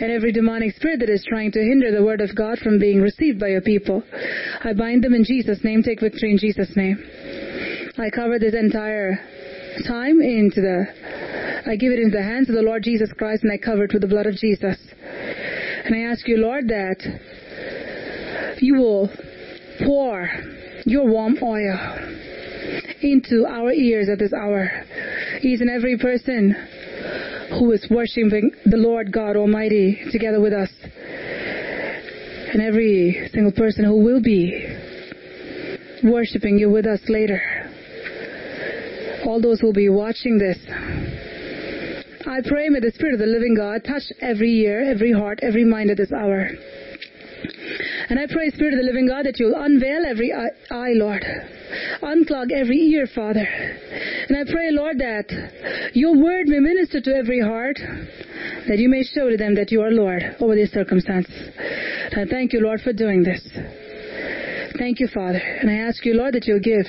And 0.00 0.12
every 0.12 0.32
demonic 0.32 0.76
spirit 0.76 1.00
that 1.00 1.10
is 1.10 1.24
trying 1.28 1.52
to 1.52 1.60
hinder 1.60 1.90
the 1.90 2.04
word 2.04 2.20
of 2.20 2.34
God 2.34 2.58
from 2.58 2.78
being 2.78 3.00
received 3.00 3.40
by 3.40 3.48
your 3.48 3.60
people. 3.60 4.02
I 4.64 4.72
bind 4.72 5.02
them 5.02 5.14
in 5.14 5.24
Jesus' 5.24 5.64
name. 5.64 5.82
Take 5.82 6.00
victory 6.00 6.30
in 6.30 6.38
Jesus' 6.38 6.76
name. 6.76 6.98
I 7.98 8.10
cover 8.10 8.38
this 8.38 8.54
entire 8.54 9.18
time 9.86 10.20
into 10.20 10.60
the 10.60 10.86
I 11.66 11.76
give 11.76 11.92
it 11.92 11.98
into 11.98 12.16
the 12.16 12.22
hands 12.22 12.48
of 12.48 12.54
the 12.54 12.62
Lord 12.62 12.82
Jesus 12.82 13.12
Christ 13.12 13.42
and 13.42 13.52
I 13.52 13.58
cover 13.58 13.84
it 13.84 13.92
with 13.92 14.02
the 14.02 14.08
blood 14.08 14.26
of 14.26 14.34
Jesus. 14.36 14.78
And 15.84 15.94
I 15.94 16.10
ask 16.10 16.26
you, 16.26 16.38
Lord, 16.38 16.68
that 16.68 18.56
you 18.60 18.76
will 18.76 19.10
pour 19.84 20.28
your 20.86 21.06
warm 21.06 21.36
oil 21.42 21.78
into 23.02 23.46
our 23.46 23.72
ears 23.72 24.08
at 24.08 24.18
this 24.18 24.32
hour. 24.32 24.70
Each 25.42 25.60
and 25.60 25.70
every 25.70 25.98
person 25.98 26.54
who 27.50 27.72
is 27.72 27.86
worshiping 27.90 28.50
the 28.66 28.76
Lord 28.76 29.12
God 29.12 29.36
Almighty 29.36 30.00
together 30.12 30.40
with 30.40 30.52
us. 30.52 30.70
And 32.52 32.62
every 32.62 33.28
single 33.32 33.52
person 33.52 33.84
who 33.84 34.02
will 34.02 34.22
be 34.22 34.66
worshiping 36.04 36.58
you 36.58 36.70
with 36.70 36.86
us 36.86 37.00
later. 37.08 37.40
All 39.26 39.40
those 39.40 39.60
who 39.60 39.66
will 39.66 39.74
be 39.74 39.88
watching 39.88 40.38
this. 40.38 40.58
I 42.26 42.40
pray 42.46 42.68
may 42.68 42.80
the 42.80 42.92
Spirit 42.94 43.14
of 43.14 43.20
the 43.20 43.26
living 43.26 43.54
God 43.56 43.84
touch 43.84 44.02
every 44.20 44.60
ear, 44.60 44.82
every 44.82 45.12
heart, 45.12 45.40
every 45.42 45.64
mind 45.64 45.90
at 45.90 45.96
this 45.96 46.12
hour. 46.12 46.50
And 48.08 48.18
I 48.18 48.26
pray, 48.30 48.50
Spirit 48.50 48.74
of 48.74 48.80
the 48.80 48.86
living 48.86 49.06
God, 49.06 49.26
that 49.26 49.38
you'll 49.38 49.54
unveil 49.54 50.04
every 50.06 50.32
eye, 50.32 50.92
Lord. 50.94 51.22
Unclog 52.02 52.52
every 52.52 52.78
ear, 52.92 53.06
Father. 53.14 53.46
And 54.28 54.36
I 54.36 54.50
pray, 54.50 54.70
Lord, 54.70 54.98
that 54.98 55.90
your 55.94 56.16
word 56.16 56.48
may 56.48 56.58
minister 56.58 57.00
to 57.00 57.14
every 57.14 57.40
heart, 57.40 57.76
that 58.68 58.78
you 58.78 58.88
may 58.88 59.02
show 59.02 59.28
to 59.28 59.36
them 59.36 59.54
that 59.56 59.70
you 59.70 59.82
are 59.82 59.90
Lord 59.90 60.22
over 60.40 60.54
this 60.54 60.72
circumstance. 60.72 61.28
I 62.16 62.24
thank 62.30 62.52
you, 62.52 62.60
Lord, 62.60 62.80
for 62.80 62.92
doing 62.92 63.22
this. 63.22 63.46
Thank 64.78 65.00
you, 65.00 65.08
Father. 65.08 65.38
And 65.38 65.70
I 65.70 65.74
ask 65.74 66.04
you, 66.04 66.14
Lord, 66.14 66.34
that 66.34 66.46
you'll 66.46 66.60
give 66.60 66.86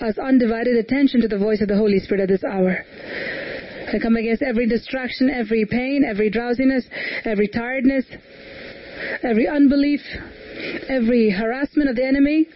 us 0.00 0.18
undivided 0.18 0.76
attention 0.76 1.20
to 1.22 1.28
the 1.28 1.38
voice 1.38 1.60
of 1.60 1.68
the 1.68 1.76
Holy 1.76 1.98
Spirit 1.98 2.22
at 2.22 2.28
this 2.28 2.44
hour. 2.44 2.84
I 3.92 3.98
come 3.98 4.16
against 4.16 4.42
every 4.42 4.66
distraction, 4.66 5.30
every 5.30 5.64
pain, 5.64 6.04
every 6.06 6.30
drowsiness, 6.30 6.84
every 7.24 7.48
tiredness, 7.48 8.04
every 9.22 9.48
unbelief, 9.48 10.00
every 10.88 11.30
harassment 11.30 11.88
of 11.88 11.96
the 11.96 12.04
enemy 12.04 12.46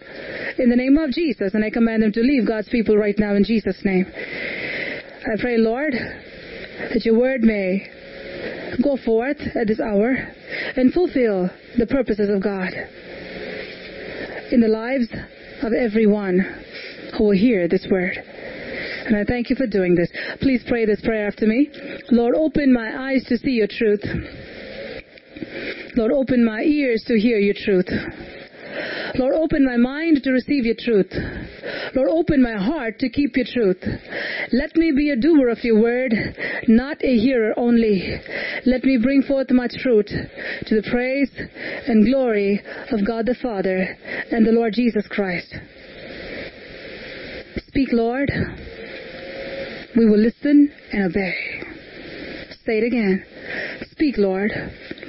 in 0.57 0.69
the 0.69 0.75
name 0.75 0.97
of 0.97 1.11
Jesus. 1.11 1.53
And 1.53 1.63
I 1.63 1.69
command 1.69 2.03
them 2.03 2.11
to 2.13 2.21
leave 2.21 2.47
God's 2.47 2.69
people 2.69 2.97
right 2.97 3.17
now 3.17 3.35
in 3.35 3.43
Jesus' 3.43 3.79
name. 3.83 4.05
I 4.07 5.39
pray, 5.39 5.57
Lord, 5.57 5.93
that 5.93 7.05
your 7.05 7.17
word 7.17 7.41
may 7.41 7.87
go 8.83 8.97
forth 8.97 9.37
at 9.55 9.67
this 9.67 9.79
hour 9.79 10.15
and 10.75 10.93
fulfill 10.93 11.49
the 11.77 11.87
purposes 11.87 12.29
of 12.29 12.43
God 12.43 12.73
in 14.51 14.59
the 14.59 14.67
lives 14.67 15.07
of 15.61 15.73
everyone 15.73 16.39
who 17.17 17.25
will 17.25 17.37
hear 17.37 17.67
this 17.67 17.87
word. 17.89 18.17
And 19.05 19.15
I 19.17 19.23
thank 19.23 19.49
you 19.49 19.55
for 19.55 19.67
doing 19.67 19.95
this. 19.95 20.09
Please 20.41 20.63
pray 20.67 20.85
this 20.85 21.01
prayer 21.01 21.27
after 21.27 21.45
me. 21.45 21.69
Lord, 22.11 22.35
open 22.35 22.71
my 22.71 23.11
eyes 23.11 23.25
to 23.25 23.37
see 23.37 23.51
your 23.51 23.67
truth. 23.67 24.03
Lord, 25.95 26.11
open 26.11 26.43
my 26.43 26.61
ears 26.61 27.03
to 27.07 27.19
hear 27.19 27.37
your 27.37 27.55
truth. 27.55 27.89
Lord, 29.15 29.35
open 29.35 29.63
my 29.65 29.77
mind 29.77 30.23
to 30.23 30.31
receive 30.31 30.65
your 30.65 30.75
truth. 30.77 31.11
Lord, 31.95 32.09
open 32.09 32.41
my 32.41 32.53
heart 32.53 32.97
to 32.99 33.09
keep 33.09 33.35
your 33.35 33.45
truth. 33.45 33.77
Let 34.51 34.75
me 34.75 34.91
be 34.91 35.11
a 35.11 35.15
doer 35.15 35.49
of 35.49 35.63
your 35.63 35.79
word, 35.79 36.13
not 36.67 37.03
a 37.03 37.15
hearer 37.15 37.53
only. 37.57 38.19
Let 38.65 38.83
me 38.83 38.97
bring 38.97 39.21
forth 39.21 39.51
much 39.51 39.73
fruit 39.83 40.07
to 40.07 40.75
the 40.75 40.89
praise 40.89 41.29
and 41.87 42.05
glory 42.05 42.61
of 42.91 43.05
God 43.05 43.27
the 43.27 43.35
Father 43.35 43.95
and 44.31 44.45
the 44.45 44.51
Lord 44.51 44.73
Jesus 44.73 45.07
Christ. 45.07 45.53
Speak, 47.67 47.89
Lord. 47.91 48.31
We 49.95 50.05
will 50.09 50.19
listen 50.19 50.73
and 50.91 51.05
obey. 51.05 51.35
Say 52.65 52.79
it 52.79 52.83
again. 52.83 53.23
Speak, 53.91 54.17
Lord. 54.17 54.51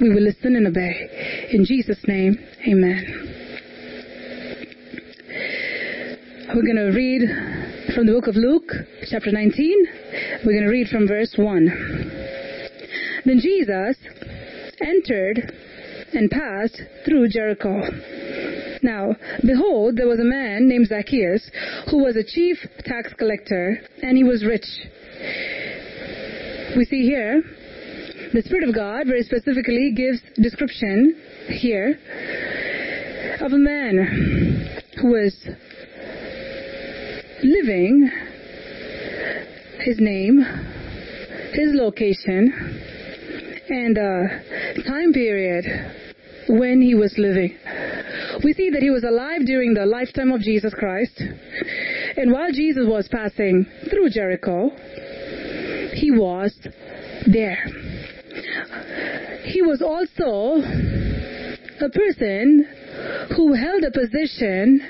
We 0.01 0.09
will 0.09 0.21
listen 0.21 0.55
and 0.55 0.67
obey. 0.67 1.47
In 1.51 1.65
Jesus' 1.65 1.99
name, 2.07 2.37
amen. 2.67 3.35
We're 6.53 6.61
going 6.61 6.75
to 6.75 6.91
read 6.95 7.21
from 7.95 8.05
the 8.05 8.13
book 8.13 8.27
of 8.27 8.35
Luke, 8.35 8.71
chapter 9.09 9.31
19. 9.31 9.87
We're 10.45 10.53
going 10.53 10.65
to 10.65 10.71
read 10.71 10.87
from 10.87 11.07
verse 11.07 11.33
1. 11.37 11.65
Then 13.25 13.39
Jesus 13.39 13.97
entered 14.79 15.51
and 16.13 16.29
passed 16.29 16.81
through 17.05 17.29
Jericho. 17.29 17.81
Now, 18.83 19.15
behold, 19.45 19.97
there 19.97 20.07
was 20.07 20.19
a 20.19 20.23
man 20.23 20.67
named 20.67 20.87
Zacchaeus 20.87 21.49
who 21.89 22.03
was 22.03 22.15
a 22.15 22.23
chief 22.23 22.57
tax 22.85 23.13
collector, 23.17 23.79
and 24.03 24.15
he 24.15 24.23
was 24.23 24.45
rich. 24.45 24.65
We 26.77 26.85
see 26.85 27.03
here 27.03 27.43
the 28.35 28.41
Spirit 28.41 28.67
of 28.67 28.75
God 28.75 29.07
very 29.07 29.23
specifically 29.23 29.93
gives 29.95 30.19
description 30.35 31.15
here 31.47 31.97
of 33.39 33.53
a 33.53 33.57
man 33.57 34.81
who 34.99 35.07
was 35.07 35.33
living, 37.41 38.11
his 39.79 39.99
name, 40.01 40.43
his 41.53 41.73
location, 41.73 42.51
and 43.69 43.97
uh, 43.97 44.83
time 44.83 45.13
period 45.13 45.63
when 46.49 46.81
he 46.81 46.93
was 46.93 47.15
living. 47.17 47.57
We 48.43 48.51
see 48.51 48.69
that 48.71 48.81
he 48.81 48.89
was 48.89 49.05
alive 49.05 49.45
during 49.45 49.73
the 49.73 49.85
lifetime 49.85 50.33
of 50.33 50.41
Jesus 50.41 50.73
Christ, 50.73 51.21
and 52.17 52.33
while 52.33 52.51
Jesus 52.51 52.83
was 52.85 53.07
passing 53.07 53.65
through 53.89 54.09
Jericho, 54.09 54.71
he 55.93 56.11
was 56.11 56.53
there. 57.27 57.84
He 59.45 59.61
was 59.61 59.81
also 59.81 60.61
a 61.81 61.89
person 61.89 62.65
who 63.35 63.53
held 63.53 63.83
a 63.83 63.91
position 63.91 64.81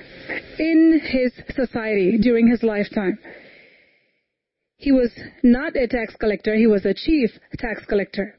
in 0.60 1.02
his 1.04 1.34
society 1.56 2.18
during 2.18 2.48
his 2.48 2.64
lifetime. 2.64 3.18
He 4.78 4.92
was 4.92 5.12
not 5.44 5.76
a 5.76 5.88
tax 5.88 6.16
collector, 6.16 6.56
he 6.56 6.68
was 6.68 6.86
a 6.86 6.94
chief 6.94 7.32
tax 7.58 7.86
collector. 7.86 8.36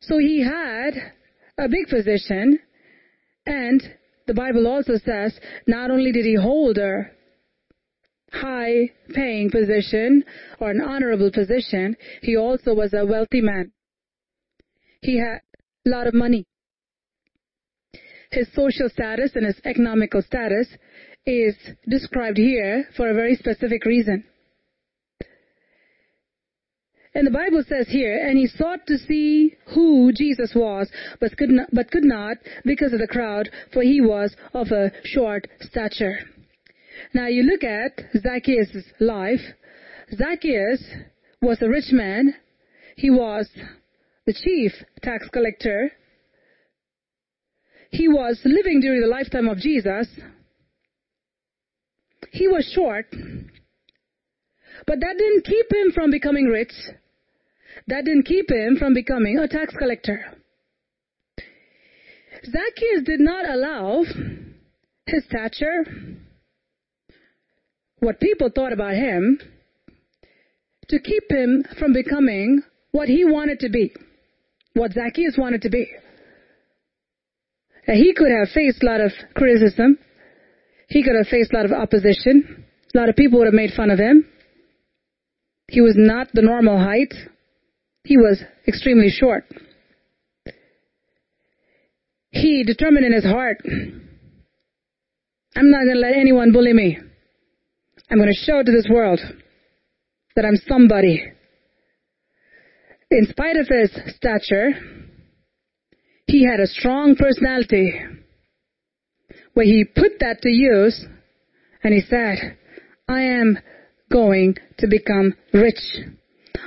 So 0.00 0.18
he 0.18 0.42
had 0.42 0.94
a 1.58 1.68
big 1.68 1.88
position, 1.88 2.58
and 3.46 3.82
the 4.26 4.34
Bible 4.34 4.66
also 4.66 4.94
says 5.04 5.38
not 5.66 5.90
only 5.90 6.12
did 6.12 6.24
he 6.24 6.36
hold 6.36 6.78
a 6.78 7.10
high 8.32 8.90
paying 9.12 9.50
position 9.50 10.24
or 10.60 10.70
an 10.70 10.80
honorable 10.80 11.30
position, 11.30 11.96
he 12.22 12.36
also 12.36 12.74
was 12.74 12.94
a 12.94 13.04
wealthy 13.04 13.40
man. 13.40 13.72
He 15.02 15.18
had 15.18 15.40
a 15.86 15.88
lot 15.88 16.06
of 16.06 16.14
money. 16.14 16.46
His 18.30 18.46
social 18.54 18.88
status 18.88 19.32
and 19.34 19.46
his 19.46 19.60
economical 19.64 20.22
status 20.22 20.68
is 21.26 21.56
described 21.88 22.36
here 22.36 22.84
for 22.96 23.10
a 23.10 23.14
very 23.14 23.34
specific 23.34 23.84
reason. 23.84 24.24
And 27.12 27.26
the 27.26 27.32
Bible 27.32 27.64
says 27.68 27.88
here, 27.88 28.24
and 28.24 28.38
he 28.38 28.46
sought 28.46 28.86
to 28.86 28.96
see 28.96 29.56
who 29.74 30.12
Jesus 30.12 30.52
was, 30.54 30.88
but 31.20 31.36
could 31.36 31.50
not, 31.50 31.68
but 31.72 31.90
could 31.90 32.04
not 32.04 32.36
because 32.64 32.92
of 32.92 33.00
the 33.00 33.08
crowd, 33.08 33.50
for 33.72 33.82
he 33.82 34.00
was 34.00 34.36
of 34.54 34.68
a 34.68 34.92
short 35.04 35.48
stature. 35.60 36.20
Now 37.12 37.26
you 37.26 37.42
look 37.42 37.64
at 37.64 37.98
Zacchaeus' 38.20 38.84
life. 39.00 39.40
Zacchaeus 40.16 40.84
was 41.42 41.60
a 41.60 41.68
rich 41.68 41.90
man. 41.90 42.34
He 42.96 43.10
was 43.10 43.48
the 44.30 44.40
chief 44.44 44.72
tax 45.02 45.28
collector. 45.32 45.90
He 47.90 48.06
was 48.06 48.38
living 48.44 48.80
during 48.80 49.00
the 49.00 49.08
lifetime 49.08 49.48
of 49.48 49.58
Jesus. 49.58 50.06
He 52.30 52.46
was 52.46 52.70
short. 52.72 53.06
But 54.86 55.00
that 55.00 55.14
didn't 55.18 55.44
keep 55.44 55.66
him 55.72 55.90
from 55.92 56.12
becoming 56.12 56.46
rich. 56.46 56.72
That 57.88 58.04
didn't 58.04 58.26
keep 58.26 58.48
him 58.48 58.76
from 58.78 58.94
becoming 58.94 59.38
a 59.38 59.48
tax 59.48 59.74
collector. 59.76 60.20
Zacchaeus 62.44 63.02
did 63.04 63.20
not 63.20 63.50
allow 63.50 64.04
his 65.06 65.24
stature, 65.24 65.84
what 67.98 68.20
people 68.20 68.48
thought 68.54 68.72
about 68.72 68.94
him, 68.94 69.40
to 70.88 71.00
keep 71.00 71.24
him 71.28 71.64
from 71.78 71.92
becoming 71.92 72.62
what 72.92 73.08
he 73.08 73.24
wanted 73.24 73.58
to 73.60 73.68
be, 73.68 73.92
what 74.74 74.92
Zacchaeus 74.92 75.36
wanted 75.36 75.62
to 75.62 75.70
be. 75.70 75.86
He 77.86 78.14
could 78.16 78.30
have 78.30 78.48
faced 78.54 78.82
a 78.82 78.86
lot 78.86 79.00
of 79.00 79.12
criticism. 79.34 79.98
He 80.88 81.02
could 81.02 81.16
have 81.16 81.26
faced 81.28 81.52
a 81.52 81.56
lot 81.56 81.66
of 81.66 81.72
opposition. 81.72 82.64
A 82.94 82.98
lot 82.98 83.08
of 83.08 83.16
people 83.16 83.38
would 83.38 83.46
have 83.46 83.54
made 83.54 83.70
fun 83.76 83.90
of 83.90 83.98
him. 83.98 84.26
He 85.68 85.80
was 85.80 85.94
not 85.96 86.28
the 86.32 86.42
normal 86.42 86.78
height. 86.78 87.12
He 88.04 88.16
was 88.16 88.42
extremely 88.66 89.08
short. 89.10 89.44
He 92.30 92.64
determined 92.64 93.06
in 93.06 93.12
his 93.12 93.24
heart, 93.24 93.58
I'm 95.56 95.70
not 95.70 95.84
going 95.84 95.94
to 95.94 96.00
let 96.00 96.14
anyone 96.14 96.52
bully 96.52 96.72
me. 96.72 96.98
I'm 98.10 98.18
going 98.18 98.32
to 98.32 98.44
show 98.44 98.62
to 98.62 98.72
this 98.72 98.88
world 98.88 99.20
that 100.36 100.44
I'm 100.44 100.56
somebody. 100.68 101.24
In 103.10 103.26
spite 103.26 103.56
of 103.56 103.66
his 103.66 103.90
stature, 104.14 104.70
he 106.26 106.44
had 106.44 106.60
a 106.60 106.66
strong 106.66 107.16
personality 107.16 107.92
where 109.54 109.66
he 109.66 109.84
put 109.84 110.12
that 110.20 110.40
to 110.42 110.48
use 110.48 111.04
and 111.82 111.92
he 111.92 112.02
said, 112.02 112.56
I 113.08 113.22
am 113.22 113.58
going 114.12 114.56
to 114.78 114.86
become 114.86 115.34
rich. 115.52 115.80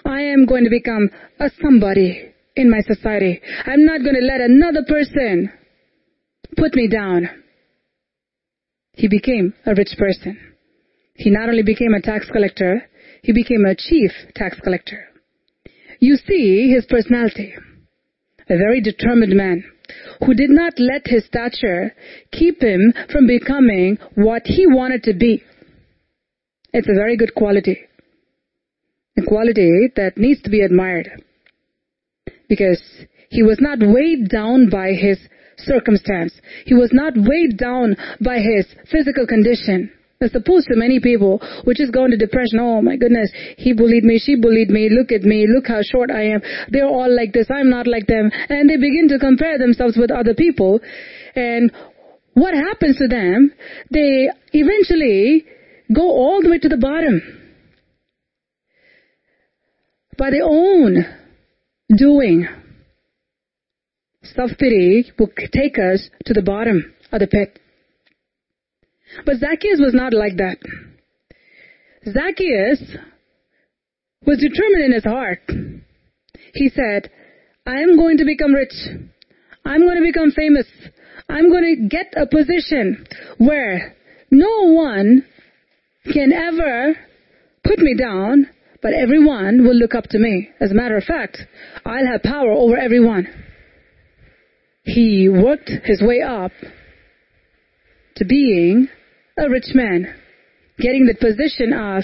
I 0.06 0.22
am 0.22 0.45
going 0.45 0.65
to 0.65 0.70
become 0.70 1.10
a 1.40 1.49
somebody 1.61 2.34
in 2.57 2.70
my 2.70 2.82
society. 2.82 3.41
I'm 3.65 3.86
not 3.86 4.02
going 4.03 4.15
to 4.15 4.26
let 4.26 4.41
another 4.41 4.84
person 4.86 5.49
put 6.57 6.76
me 6.76 6.90
down. 6.90 7.30
He 8.94 9.07
became 9.07 9.53
a 9.65 9.74
rich 9.76 9.95
person. 9.98 10.38
He 11.15 11.30
not 11.30 11.48
only 11.48 11.64
became 11.64 11.94
a 11.94 12.02
tax 12.02 12.30
collector, 12.30 12.84
he 13.22 13.32
became 13.32 13.64
a 13.65 13.76
chief 13.76 14.11
tax 14.36 14.60
collector. 14.61 15.07
You 16.03 16.17
see 16.17 16.69
his 16.69 16.85
personality. 16.85 17.53
A 18.49 18.57
very 18.57 18.81
determined 18.81 19.35
man 19.38 19.63
who 20.19 20.34
did 20.34 20.49
not 20.49 20.73
let 20.77 21.03
his 21.05 21.23
stature 21.25 21.95
keep 22.30 22.61
him 22.61 22.93
from 23.09 23.25
becoming 23.25 23.97
what 24.15 24.41
he 24.43 24.67
wanted 24.67 25.03
to 25.03 25.13
be. 25.13 25.41
It's 26.73 26.89
a 26.89 26.93
very 26.93 27.15
good 27.15 27.34
quality. 27.35 27.77
A 29.17 29.21
quality 29.21 29.93
that 29.95 30.17
needs 30.17 30.41
to 30.41 30.49
be 30.49 30.59
admired. 30.59 31.09
Because 32.49 32.84
he 33.30 33.41
was 33.41 33.59
not 33.61 33.80
weighed 33.80 34.27
down 34.27 34.69
by 34.69 34.91
his 34.91 35.17
circumstance. 35.57 36.34
He 36.65 36.73
was 36.73 36.89
not 36.91 37.13
weighed 37.15 37.57
down 37.57 37.95
by 38.19 38.39
his 38.39 38.65
physical 38.91 39.25
condition. 39.25 39.89
As 40.23 40.33
opposed 40.33 40.67
to 40.67 40.75
many 40.75 40.99
people 41.01 41.41
which 41.65 41.77
just 41.77 41.91
go 41.93 42.05
into 42.05 42.15
depression. 42.15 42.59
Oh 42.61 42.81
my 42.81 42.95
goodness, 42.95 43.29
he 43.57 43.73
bullied 43.73 44.05
me, 44.05 44.19
she 44.19 44.35
bullied 44.35 44.69
me, 44.69 44.89
look 44.89 45.11
at 45.11 45.23
me, 45.23 45.45
look 45.47 45.67
how 45.67 45.81
short 45.83 46.09
I 46.09 46.23
am. 46.33 46.41
They're 46.69 46.87
all 46.87 47.13
like 47.13 47.33
this, 47.33 47.47
I'm 47.51 47.69
not 47.69 47.87
like 47.87 48.07
them. 48.07 48.31
And 48.49 48.69
they 48.69 48.77
begin 48.77 49.09
to 49.09 49.19
compare 49.19 49.57
themselves 49.57 49.97
with 49.97 50.11
other 50.11 50.33
people. 50.33 50.79
And 51.35 51.71
what 52.35 52.53
happens 52.53 52.97
to 52.97 53.07
them? 53.07 53.51
They 53.91 54.29
eventually 54.53 55.45
go 55.93 56.03
all 56.03 56.41
the 56.41 56.49
way 56.49 56.59
to 56.59 56.69
the 56.69 56.77
bottom. 56.77 57.21
By 60.17 60.31
their 60.31 60.45
own 60.45 61.05
doing. 61.95 62.47
Self-pity 64.23 65.11
will 65.19 65.29
take 65.51 65.77
us 65.77 66.09
to 66.25 66.33
the 66.33 66.41
bottom 66.41 66.93
of 67.11 67.19
the 67.19 67.27
pit. 67.27 67.59
But 69.26 69.38
Zacchaeus 69.38 69.80
was 69.80 69.94
not 69.94 70.14
like 70.14 70.38
that. 70.38 70.57
Zacchaeus 72.06 72.81
was 74.26 74.40
determined 74.40 74.85
in 74.85 74.94
his 74.94 75.03
heart. 75.03 75.41
He 76.53 76.69
said, 76.69 77.10
I 77.65 77.81
am 77.81 77.98
going 77.98 78.18
to 78.18 78.26
become 78.26 78.53
rich. 78.53 78.73
I'm 79.65 79.81
going 79.81 79.98
to 79.98 80.03
become 80.03 80.31
famous. 80.31 80.68
I'm 81.30 81.49
going 81.49 81.76
to 81.76 81.88
get 81.88 82.14
a 82.15 82.27
position 82.27 83.06
where 83.38 83.95
no 84.30 84.72
one 84.72 85.26
can 86.11 86.34
ever 86.34 86.95
put 87.64 87.80
me 87.80 87.95
down, 87.98 88.49
but 88.81 88.94
everyone 88.94 89.64
will 89.64 89.76
look 89.76 89.95
up 89.95 90.06
to 90.10 90.19
me. 90.19 90.49
As 90.60 90.72
a 90.72 90.76
matter 90.76 90.98
of 90.98 91.03
fact, 91.03 91.38
I'll 91.85 92.06
have 92.06 92.23
power 92.23 92.52
over 92.52 92.77
everyone. 92.77 93.27
He 94.84 95.30
worked 95.30 95.69
his 95.85 96.02
way 96.02 96.22
up 96.22 96.52
to 98.18 98.26
being 98.26 98.90
a 99.38 99.49
rich 99.49 99.73
man, 99.73 100.14
getting 100.77 101.05
the 101.05 101.15
position 101.15 101.73
of 101.73 102.03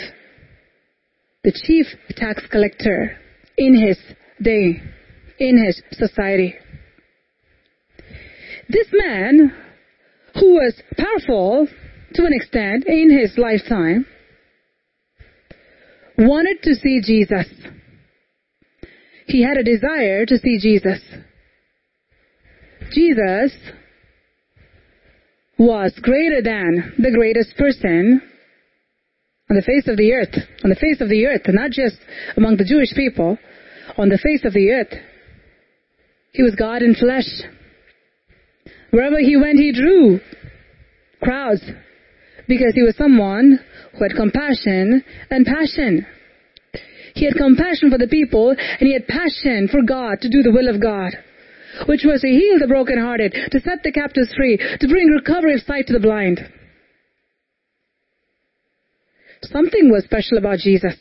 the 1.43 1.51
chief 1.65 1.85
tax 2.15 2.43
collector 2.51 3.17
in 3.57 3.75
his 3.75 3.97
day, 4.41 4.81
in 5.39 5.63
his 5.63 5.81
society. 5.91 6.55
This 8.67 8.87
man, 8.91 9.53
who 10.35 10.53
was 10.55 10.73
powerful 10.97 11.67
to 12.13 12.25
an 12.25 12.33
extent 12.33 12.85
in 12.87 13.09
his 13.11 13.37
lifetime, 13.37 14.05
wanted 16.17 16.61
to 16.63 16.75
see 16.75 17.01
Jesus. 17.01 17.47
He 19.27 19.43
had 19.43 19.57
a 19.57 19.63
desire 19.63 20.25
to 20.25 20.37
see 20.37 20.57
Jesus. 20.59 20.99
Jesus 22.91 23.51
was 25.59 25.93
greater 26.01 26.41
than 26.41 26.93
the 26.97 27.11
greatest 27.11 27.55
person 27.57 28.21
on 29.49 29.55
the 29.57 29.61
face 29.61 29.87
of 29.87 29.97
the 29.97 30.13
earth, 30.13 30.33
on 30.63 30.69
the 30.69 30.75
face 30.75 31.01
of 31.01 31.09
the 31.09 31.25
earth, 31.25 31.41
not 31.49 31.71
just 31.71 31.97
among 32.37 32.55
the 32.55 32.63
Jewish 32.63 32.95
people, 32.95 33.37
on 33.97 34.07
the 34.07 34.17
face 34.17 34.45
of 34.45 34.53
the 34.53 34.71
earth. 34.71 34.93
He 36.31 36.43
was 36.43 36.55
God 36.55 36.81
in 36.81 36.95
flesh. 36.95 37.27
Wherever 38.91 39.19
he 39.19 39.35
went, 39.35 39.59
he 39.59 39.73
drew 39.73 40.19
crowds 41.21 41.61
because 42.47 42.73
he 42.73 42.83
was 42.83 42.95
someone 42.95 43.59
who 43.93 44.03
had 44.03 44.15
compassion 44.15 45.03
and 45.29 45.45
passion. 45.45 46.07
He 47.15 47.25
had 47.25 47.35
compassion 47.35 47.91
for 47.91 47.97
the 47.97 48.07
people 48.07 48.51
and 48.51 48.87
he 48.87 48.93
had 48.93 49.07
passion 49.07 49.67
for 49.69 49.81
God 49.81 50.21
to 50.21 50.29
do 50.29 50.41
the 50.41 50.51
will 50.51 50.73
of 50.73 50.81
God, 50.81 51.11
which 51.87 52.03
was 52.05 52.21
to 52.21 52.27
heal 52.27 52.59
the 52.59 52.67
brokenhearted, 52.67 53.33
to 53.51 53.59
set 53.61 53.83
the 53.83 53.91
captives 53.91 54.33
free, 54.35 54.57
to 54.57 54.87
bring 54.87 55.07
recovery 55.07 55.53
of 55.53 55.61
sight 55.61 55.87
to 55.87 55.93
the 55.93 55.99
blind. 55.99 56.39
Something 59.43 59.89
was 59.91 60.03
special 60.03 60.37
about 60.37 60.59
Jesus. 60.59 60.95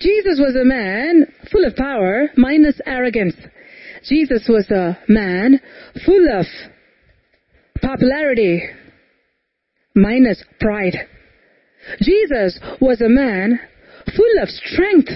Jesus 0.00 0.38
was 0.40 0.56
a 0.56 0.64
man 0.64 1.26
full 1.50 1.64
of 1.64 1.76
power 1.76 2.28
minus 2.36 2.80
arrogance. 2.86 3.34
Jesus 4.04 4.46
was 4.48 4.70
a 4.70 4.98
man 5.08 5.60
full 6.04 6.26
of 6.38 6.46
popularity 7.80 8.62
minus 9.94 10.42
pride. 10.60 10.96
Jesus 12.00 12.58
was 12.80 13.00
a 13.00 13.08
man 13.08 13.60
full 14.14 14.42
of 14.42 14.48
strength. 14.48 15.10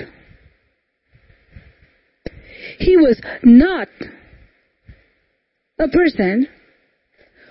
He 2.79 2.97
was 2.97 3.21
not 3.43 3.89
a 5.81 5.89
person 5.89 6.47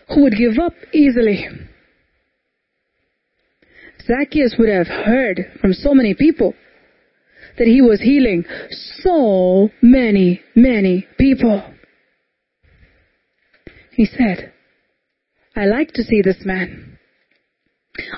who 0.10 0.24
would 0.24 0.34
give 0.38 0.58
up 0.64 0.74
easily. 0.94 1.46
Zacchaeus 4.06 4.56
would 4.58 4.70
have 4.70 4.88
heard 4.88 5.52
from 5.60 5.74
so 5.74 5.94
many 5.94 6.14
people 6.14 6.54
that 7.58 7.68
he 7.68 7.82
was 7.82 8.00
healing 8.00 8.46
so 9.02 9.70
many, 9.82 10.42
many 10.56 11.08
people. 11.18 11.64
He 13.92 14.06
said, 14.06 14.54
I 15.56 15.66
like 15.66 15.92
to 15.94 16.04
see 16.04 16.22
this 16.24 16.38
man. 16.46 16.98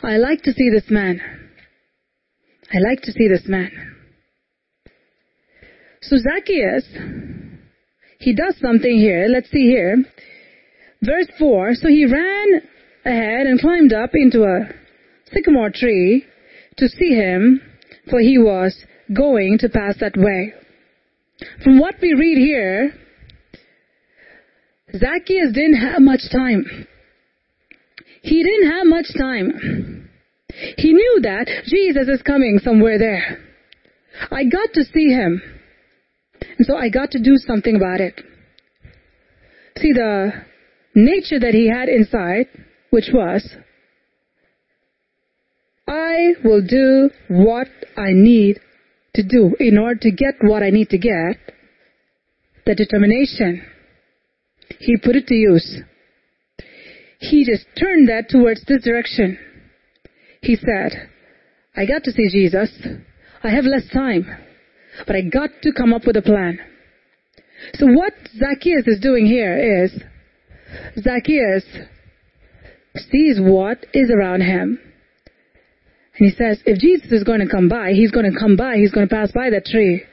I 0.04 0.18
like 0.18 0.44
to 0.44 0.54
see 0.54 0.70
this 0.70 0.90
man. 0.90 1.20
I 2.72 2.80
like 2.80 3.02
to 3.02 3.12
see 3.12 3.28
this 3.28 3.48
man. 3.48 3.72
So 6.02 6.18
Zacchaeus, 6.18 6.86
he 8.22 8.34
does 8.34 8.56
something 8.62 8.98
here. 8.98 9.28
Let's 9.30 9.50
see 9.50 9.66
here. 9.66 9.98
Verse 11.02 11.28
4. 11.40 11.74
So 11.76 11.88
he 11.88 12.06
ran 12.06 12.62
ahead 13.04 13.48
and 13.48 13.60
climbed 13.60 13.94
up 13.94 14.12
into 14.14 14.44
a 14.44 14.70
sycamore 15.34 15.72
tree 15.74 16.26
to 16.78 16.88
see 16.88 17.16
him, 17.16 17.62
for 18.10 18.20
he 18.20 18.38
was 18.38 18.76
going 19.12 19.58
to 19.60 19.70
pass 19.70 19.96
that 20.00 20.16
way. 20.16 20.54
From 21.64 21.80
what 21.80 21.96
we 22.02 22.14
read 22.14 22.38
here, 22.38 22.94
Zacchaeus 24.94 25.54
didn't 25.54 25.82
have 25.82 26.02
much 26.02 26.22
time. 26.32 26.88
He 28.22 28.44
didn't 28.44 28.72
have 28.72 28.86
much 28.86 29.08
time. 29.18 30.10
He 30.78 30.94
knew 30.94 31.20
that 31.24 31.48
Jesus 31.66 32.08
is 32.08 32.22
coming 32.22 32.60
somewhere 32.64 33.00
there. 33.00 33.40
I 34.30 34.44
got 34.44 34.74
to 34.74 34.84
see 34.84 35.08
him. 35.08 35.42
And 36.42 36.66
so 36.66 36.76
I 36.78 36.90
got 36.90 37.12
to 37.12 37.20
do 37.20 37.36
something 37.38 37.76
about 37.76 38.02
it. 38.02 38.22
See, 39.78 39.94
the 39.94 40.32
nature 40.96 41.40
that 41.40 41.54
he 41.54 41.70
had 41.70 41.90
inside, 41.90 42.48
which 42.90 43.10
was, 43.14 43.48
I 45.88 46.34
will 46.44 46.66
do 46.66 47.10
what 47.30 47.68
I 47.98 48.12
need 48.14 48.60
to 49.16 49.24
do 49.24 49.56
in 49.60 49.78
order 49.78 50.00
to 50.02 50.12
get 50.12 50.36
what 50.42 50.64
I 50.64 50.70
need 50.70 50.90
to 50.90 50.98
get. 50.98 51.38
The 52.66 52.76
determination. 52.76 53.66
He 54.80 54.96
put 54.98 55.16
it 55.16 55.28
to 55.28 55.36
use. 55.36 55.82
He 57.20 57.46
just 57.46 57.66
turned 57.80 58.08
that 58.10 58.30
towards 58.30 58.64
this 58.66 58.84
direction. 58.84 59.38
He 60.42 60.56
said, 60.56 61.10
I 61.76 61.86
got 61.86 62.04
to 62.04 62.12
see 62.12 62.30
Jesus. 62.30 62.70
I 63.44 63.50
have 63.50 63.66
less 63.66 63.88
time, 63.92 64.26
but 65.06 65.16
I 65.16 65.22
got 65.22 65.50
to 65.64 65.72
come 65.72 65.94
up 65.94 66.06
with 66.06 66.18
a 66.18 66.22
plan. 66.22 66.60
So 67.76 67.86
what 67.88 68.14
Zacchaeus 68.38 68.88
is 68.88 69.00
doing 69.00 69.26
here 69.26 69.84
is, 69.84 69.92
Zacchaeus 71.02 71.64
sees 72.96 73.40
what 73.40 73.86
is 73.94 74.10
around 74.10 74.42
him. 74.42 74.80
And 76.18 76.30
he 76.30 76.36
says, 76.36 76.62
if 76.66 76.80
Jesus 76.80 77.12
is 77.12 77.24
going 77.24 77.40
to 77.40 77.50
come 77.50 77.70
by, 77.70 77.92
he's 77.92 78.12
going 78.12 78.32
to 78.32 78.38
come 78.38 78.56
by, 78.56 78.76
he's 78.78 78.92
going 78.92 79.08
to 79.08 79.14
pass 79.14 79.32
by 79.32 79.50
that 79.50 79.66
tree. 79.66 80.04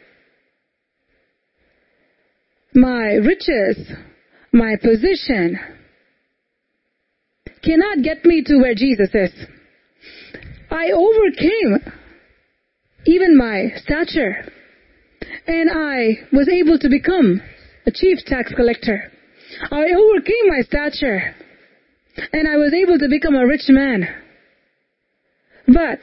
My 2.74 3.14
riches, 3.14 3.90
my 4.52 4.74
position, 4.80 5.58
cannot 7.64 8.02
get 8.02 8.24
me 8.24 8.42
to 8.46 8.58
where 8.58 8.74
Jesus 8.74 9.10
is. 9.12 9.32
I 10.70 10.90
overcame 10.92 11.92
even 13.06 13.36
my 13.36 13.72
stature. 13.76 14.52
And 15.48 15.70
I 15.70 16.28
was 16.30 16.46
able 16.46 16.78
to 16.78 16.90
become 16.90 17.40
a 17.86 17.90
chief 17.90 18.18
tax 18.26 18.52
collector. 18.54 19.10
I 19.70 19.86
overcame 19.96 20.48
my 20.48 20.60
stature. 20.60 21.34
And 22.32 22.46
I 22.46 22.56
was 22.58 22.74
able 22.74 22.98
to 22.98 23.08
become 23.08 23.34
a 23.34 23.46
rich 23.46 23.64
man. 23.68 24.06
But 25.66 26.00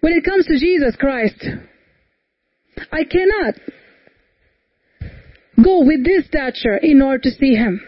when 0.00 0.12
it 0.12 0.24
comes 0.24 0.46
to 0.46 0.58
Jesus 0.58 0.94
Christ, 0.96 1.44
I 2.92 3.02
cannot 3.04 3.54
go 5.62 5.84
with 5.84 6.04
this 6.04 6.26
stature 6.26 6.76
in 6.76 7.02
order 7.02 7.18
to 7.24 7.30
see 7.32 7.54
him. 7.54 7.80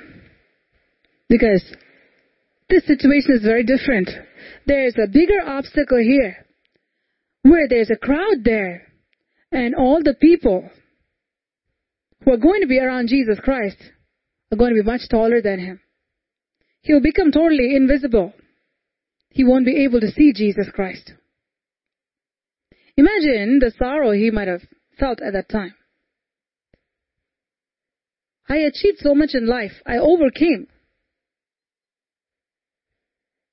Because 1.28 1.62
this 2.68 2.84
situation 2.86 3.36
is 3.36 3.42
very 3.42 3.62
different. 3.62 4.10
There 4.66 4.84
is 4.84 4.96
a 4.96 5.06
bigger 5.06 5.42
obstacle 5.46 5.98
here 5.98 6.44
where 7.42 7.68
there's 7.68 7.90
a 7.90 7.96
crowd 7.96 8.42
there 8.42 8.86
and 9.52 9.74
all 9.74 10.02
the 10.02 10.14
people 10.14 10.68
who 12.24 12.32
are 12.32 12.38
going 12.38 12.60
to 12.60 12.66
be 12.66 12.78
around 12.78 13.08
Jesus 13.08 13.38
Christ 13.40 13.76
are 14.52 14.56
going 14.56 14.74
to 14.74 14.82
be 14.82 14.86
much 14.86 15.08
taller 15.08 15.40
than 15.40 15.58
him. 15.58 15.80
He 16.82 16.92
will 16.92 17.02
become 17.02 17.32
totally 17.32 17.74
invisible. 17.74 18.32
He 19.30 19.44
won't 19.44 19.66
be 19.66 19.84
able 19.84 20.00
to 20.00 20.10
see 20.10 20.32
Jesus 20.32 20.68
Christ. 20.72 21.12
Imagine 22.96 23.58
the 23.58 23.72
sorrow 23.78 24.12
he 24.12 24.30
might 24.30 24.48
have 24.48 24.62
felt 24.98 25.20
at 25.20 25.32
that 25.34 25.48
time. 25.48 25.74
I 28.48 28.58
achieved 28.58 28.98
so 29.00 29.14
much 29.14 29.30
in 29.34 29.46
life. 29.46 29.72
I 29.84 29.98
overcame 29.98 30.68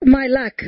my 0.03 0.27
lack. 0.27 0.61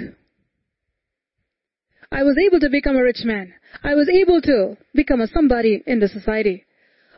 I 2.16 2.24
was 2.24 2.38
able 2.38 2.62
to 2.62 2.70
become 2.70 2.96
a 2.96 3.04
rich 3.04 3.26
man. 3.26 3.54
I 3.84 3.94
was 3.94 4.08
able 4.08 4.40
to 4.44 4.78
become 4.94 5.20
a 5.20 5.28
somebody 5.28 5.84
in 5.86 6.00
the 6.00 6.08
society. 6.08 6.64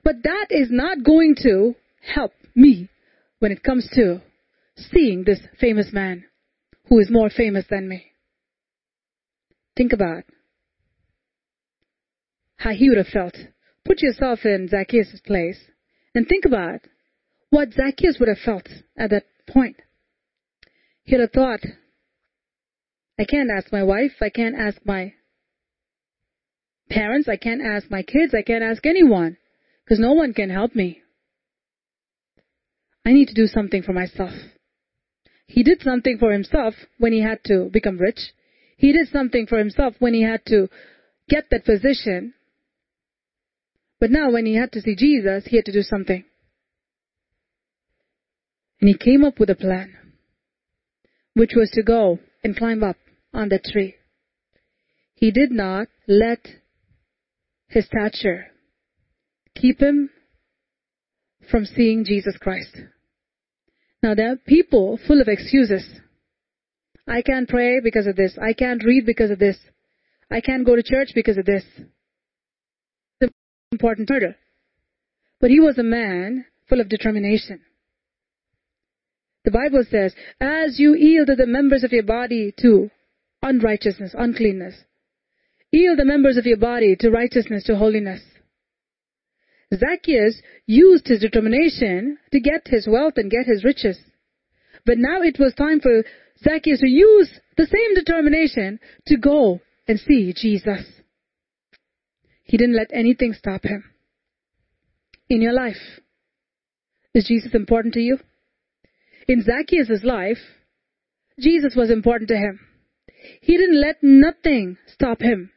But 0.03 0.23
that 0.23 0.47
is 0.49 0.69
not 0.71 1.03
going 1.03 1.35
to 1.43 1.75
help 2.15 2.31
me 2.55 2.89
when 3.37 3.51
it 3.51 3.61
comes 3.61 3.87
to 3.93 4.23
seeing 4.75 5.23
this 5.23 5.39
famous 5.59 5.93
man 5.93 6.25
who 6.89 6.97
is 6.97 7.11
more 7.11 7.29
famous 7.29 7.65
than 7.69 7.87
me. 7.87 8.05
Think 9.75 9.93
about 9.93 10.23
how 12.55 12.71
he 12.71 12.89
would 12.89 12.97
have 12.97 13.13
felt. 13.13 13.35
Put 13.85 14.01
yourself 14.01 14.39
in 14.45 14.67
Zacchaeus' 14.67 15.21
place 15.23 15.59
and 16.15 16.27
think 16.27 16.45
about 16.45 16.79
what 17.51 17.71
Zacchaeus 17.71 18.17
would 18.19 18.29
have 18.29 18.39
felt 18.43 18.67
at 18.97 19.11
that 19.11 19.25
point. 19.47 19.75
He 21.03 21.15
would 21.15 21.21
have 21.21 21.31
thought, 21.31 21.59
I 23.19 23.25
can't 23.25 23.49
ask 23.55 23.71
my 23.71 23.83
wife, 23.83 24.11
I 24.21 24.29
can't 24.29 24.55
ask 24.55 24.77
my 24.85 25.13
parents, 26.89 27.27
I 27.27 27.37
can't 27.37 27.61
ask 27.61 27.89
my 27.89 28.03
kids, 28.03 28.33
I 28.35 28.43
can't 28.43 28.63
ask 28.63 28.85
anyone, 28.85 29.37
because 29.83 29.99
no 29.99 30.13
one 30.13 30.33
can 30.33 30.49
help 30.49 30.75
me. 30.75 31.01
I 33.05 33.13
need 33.13 33.27
to 33.29 33.33
do 33.33 33.47
something 33.47 33.81
for 33.81 33.93
myself. 33.93 34.33
He 35.47 35.63
did 35.63 35.81
something 35.81 36.17
for 36.19 36.31
himself 36.31 36.75
when 36.99 37.13
he 37.13 37.21
had 37.21 37.43
to 37.45 37.69
become 37.71 37.97
rich. 37.97 38.19
He 38.77 38.91
did 38.91 39.07
something 39.07 39.47
for 39.47 39.57
himself 39.57 39.95
when 39.99 40.13
he 40.13 40.21
had 40.21 40.45
to 40.47 40.67
get 41.29 41.45
that 41.49 41.65
position. 41.65 42.33
But 43.99 44.11
now 44.11 44.31
when 44.31 44.45
he 44.45 44.55
had 44.55 44.71
to 44.73 44.81
see 44.81 44.95
Jesus, 44.95 45.45
he 45.47 45.55
had 45.55 45.65
to 45.65 45.71
do 45.71 45.81
something. 45.81 46.23
And 48.79 48.89
he 48.89 48.95
came 48.95 49.23
up 49.23 49.39
with 49.39 49.49
a 49.49 49.55
plan, 49.55 49.95
which 51.33 51.53
was 51.55 51.71
to 51.71 51.81
go 51.81 52.19
and 52.43 52.55
climb 52.55 52.83
up 52.83 52.97
on 53.37 53.49
the 53.49 53.59
tree. 53.59 53.93
He 55.13 55.31
did 55.31 55.51
not 55.51 55.87
let 56.07 56.39
his 57.67 57.85
stature 57.85 58.47
keep 59.55 59.79
him 59.79 60.09
from 61.49 61.65
seeing 61.65 62.03
Jesus 62.03 62.35
Christ. 62.41 62.75
Now 64.01 64.15
there 64.15 64.31
are 64.31 64.37
people 64.37 64.99
full 65.07 65.21
of 65.21 65.27
excuses. 65.27 65.87
I 67.07 67.21
can't 67.21 67.47
pray 67.47 67.79
because 67.79 68.07
of 68.07 68.15
this. 68.15 68.37
I 68.41 68.53
can't 68.53 68.83
read 68.83 69.05
because 69.05 69.29
of 69.29 69.39
this. 69.39 69.57
I 70.31 70.41
can't 70.41 70.65
go 70.65 70.75
to 70.75 70.83
church 70.83 71.09
because 71.13 71.37
of 71.37 71.45
this. 71.45 71.63
It's 73.21 73.33
important 73.71 74.09
murder. 74.09 74.35
But 75.39 75.51
he 75.51 75.59
was 75.59 75.77
a 75.77 75.83
man 75.83 76.45
full 76.67 76.81
of 76.81 76.89
determination. 76.89 77.61
The 79.45 79.51
Bible 79.51 79.83
says, 79.89 80.13
as 80.41 80.79
you 80.79 80.95
yield 80.95 81.29
the 81.29 81.45
members 81.45 81.83
of 81.83 81.93
your 81.93 82.03
body 82.03 82.53
to 82.61 82.89
unrighteousness, 83.41 84.13
uncleanness, 84.17 84.75
yield 85.71 85.99
the 85.99 86.05
members 86.05 86.37
of 86.37 86.45
your 86.45 86.57
body 86.57 86.95
to 86.99 87.11
righteousness, 87.11 87.63
to 87.65 87.75
holiness. 87.75 88.21
Zacchaeus 89.73 90.41
used 90.65 91.07
his 91.07 91.19
determination 91.19 92.17
to 92.31 92.39
get 92.39 92.67
his 92.67 92.87
wealth 92.87 93.13
and 93.17 93.29
get 93.29 93.45
his 93.45 93.63
riches. 93.63 93.99
But 94.85 94.97
now 94.97 95.21
it 95.21 95.37
was 95.39 95.53
time 95.53 95.81
for 95.81 96.03
Zacchaeus 96.41 96.79
to 96.79 96.87
use 96.87 97.29
the 97.57 97.65
same 97.65 97.95
determination 97.95 98.79
to 99.07 99.17
go 99.17 99.59
and 99.87 99.99
see 99.99 100.33
Jesus. 100.35 100.85
He 102.43 102.57
didn't 102.57 102.77
let 102.77 102.91
anything 102.93 103.33
stop 103.33 103.63
him. 103.63 103.83
In 105.29 105.41
your 105.41 105.53
life, 105.53 105.99
is 107.13 107.25
Jesus 107.25 107.53
important 107.53 107.93
to 107.95 107.99
you? 107.99 108.19
in 109.27 109.43
Zacchaeus' 109.43 110.03
life, 110.03 110.37
Jesus 111.39 111.75
was 111.75 111.91
important 111.91 112.29
to 112.29 112.37
him. 112.37 112.59
He 113.41 113.57
didn't 113.57 113.79
let 113.79 113.97
nothing 114.01 114.77
stop 114.87 115.21
him 115.21 115.51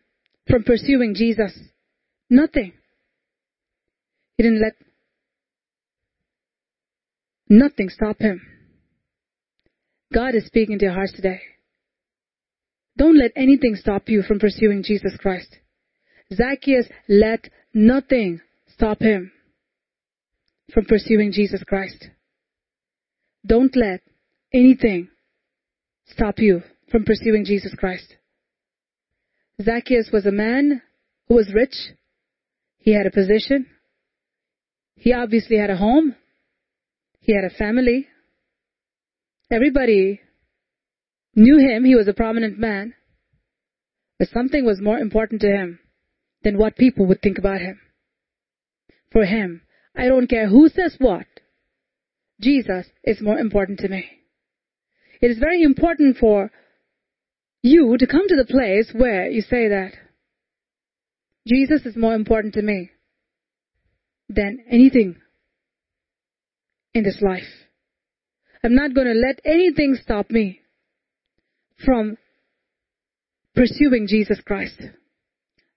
from 0.48 0.64
pursuing 0.64 1.14
Jesus. 1.14 1.58
Nothing. 2.28 2.72
He 4.36 4.42
didn't 4.42 4.60
let 4.60 4.74
nothing 7.48 7.88
stop 7.88 8.18
him. 8.20 8.40
God 10.12 10.34
is 10.34 10.46
speaking 10.46 10.78
to 10.78 10.86
your 10.86 10.94
hearts 10.94 11.12
today. 11.12 11.40
Don't 12.96 13.18
let 13.18 13.32
anything 13.36 13.76
stop 13.76 14.08
you 14.08 14.22
from 14.22 14.38
pursuing 14.38 14.82
Jesus 14.82 15.16
Christ. 15.18 15.56
Zacchaeus 16.34 16.86
let 17.08 17.48
nothing 17.72 18.40
stop 18.72 19.00
him 19.00 19.32
from 20.72 20.84
pursuing 20.84 21.32
Jesus 21.32 21.62
Christ. 21.64 22.08
Don't 23.44 23.74
let 23.74 24.00
anything 24.52 25.08
stop 26.06 26.38
you 26.38 26.62
from 26.90 27.04
pursuing 27.04 27.44
Jesus 27.44 27.74
Christ. 27.76 28.16
Zacchaeus 29.62 30.10
was 30.12 30.26
a 30.26 30.32
man 30.32 30.82
who 31.28 31.34
was 31.34 31.52
rich. 31.54 31.74
He 32.78 32.92
had 32.92 33.06
a 33.06 33.10
position. 33.10 33.66
He 34.96 35.12
obviously 35.12 35.58
had 35.58 35.70
a 35.70 35.76
home. 35.76 36.16
He 37.20 37.34
had 37.34 37.44
a 37.44 37.54
family. 37.54 38.08
Everybody 39.50 40.20
knew 41.34 41.58
him. 41.58 41.84
He 41.84 41.94
was 41.94 42.08
a 42.08 42.14
prominent 42.14 42.58
man. 42.58 42.94
But 44.18 44.28
something 44.28 44.64
was 44.64 44.80
more 44.80 44.98
important 44.98 45.40
to 45.42 45.48
him 45.48 45.78
than 46.42 46.58
what 46.58 46.76
people 46.76 47.06
would 47.06 47.22
think 47.22 47.38
about 47.38 47.60
him. 47.60 47.78
For 49.12 49.24
him, 49.24 49.62
I 49.96 50.08
don't 50.08 50.28
care 50.28 50.48
who 50.48 50.68
says 50.68 50.96
what. 50.98 51.26
Jesus 52.40 52.86
is 53.04 53.20
more 53.20 53.38
important 53.38 53.80
to 53.80 53.88
me. 53.88 54.06
It 55.20 55.30
is 55.30 55.38
very 55.38 55.62
important 55.62 56.16
for 56.16 56.50
you 57.62 57.96
to 57.98 58.06
come 58.06 58.26
to 58.28 58.36
the 58.36 58.50
place 58.50 58.90
where 58.94 59.28
you 59.28 59.42
say 59.42 59.68
that 59.68 59.92
Jesus 61.46 61.84
is 61.84 61.96
more 61.96 62.14
important 62.14 62.54
to 62.54 62.62
me 62.62 62.90
than 64.28 64.58
anything 64.70 65.16
in 66.94 67.02
this 67.02 67.20
life. 67.20 67.42
I'm 68.62 68.74
not 68.74 68.94
going 68.94 69.06
to 69.06 69.14
let 69.14 69.40
anything 69.44 69.96
stop 70.00 70.30
me 70.30 70.60
from 71.84 72.16
pursuing 73.54 74.06
Jesus 74.06 74.40
Christ. 74.44 74.80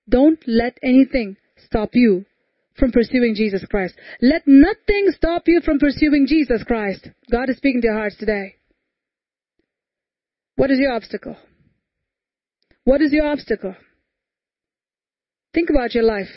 Don't 0.07 0.39
let 0.45 0.77
anything 0.83 1.37
stop 1.65 1.91
you 1.93 2.25
from 2.77 2.91
pursuing 2.91 3.35
Jesus 3.35 3.65
Christ. 3.69 3.95
Let 4.21 4.43
nothing 4.45 5.07
stop 5.11 5.43
you 5.47 5.61
from 5.63 5.79
pursuing 5.79 6.25
Jesus 6.27 6.63
Christ. 6.63 7.07
God 7.31 7.49
is 7.49 7.57
speaking 7.57 7.81
to 7.81 7.87
your 7.87 7.97
hearts 7.97 8.17
today. 8.17 8.55
What 10.55 10.71
is 10.71 10.79
your 10.79 10.93
obstacle? 10.93 11.37
What 12.85 13.01
is 13.01 13.11
your 13.13 13.27
obstacle? 13.27 13.75
Think 15.53 15.69
about 15.69 15.93
your 15.93 16.03
life. 16.03 16.31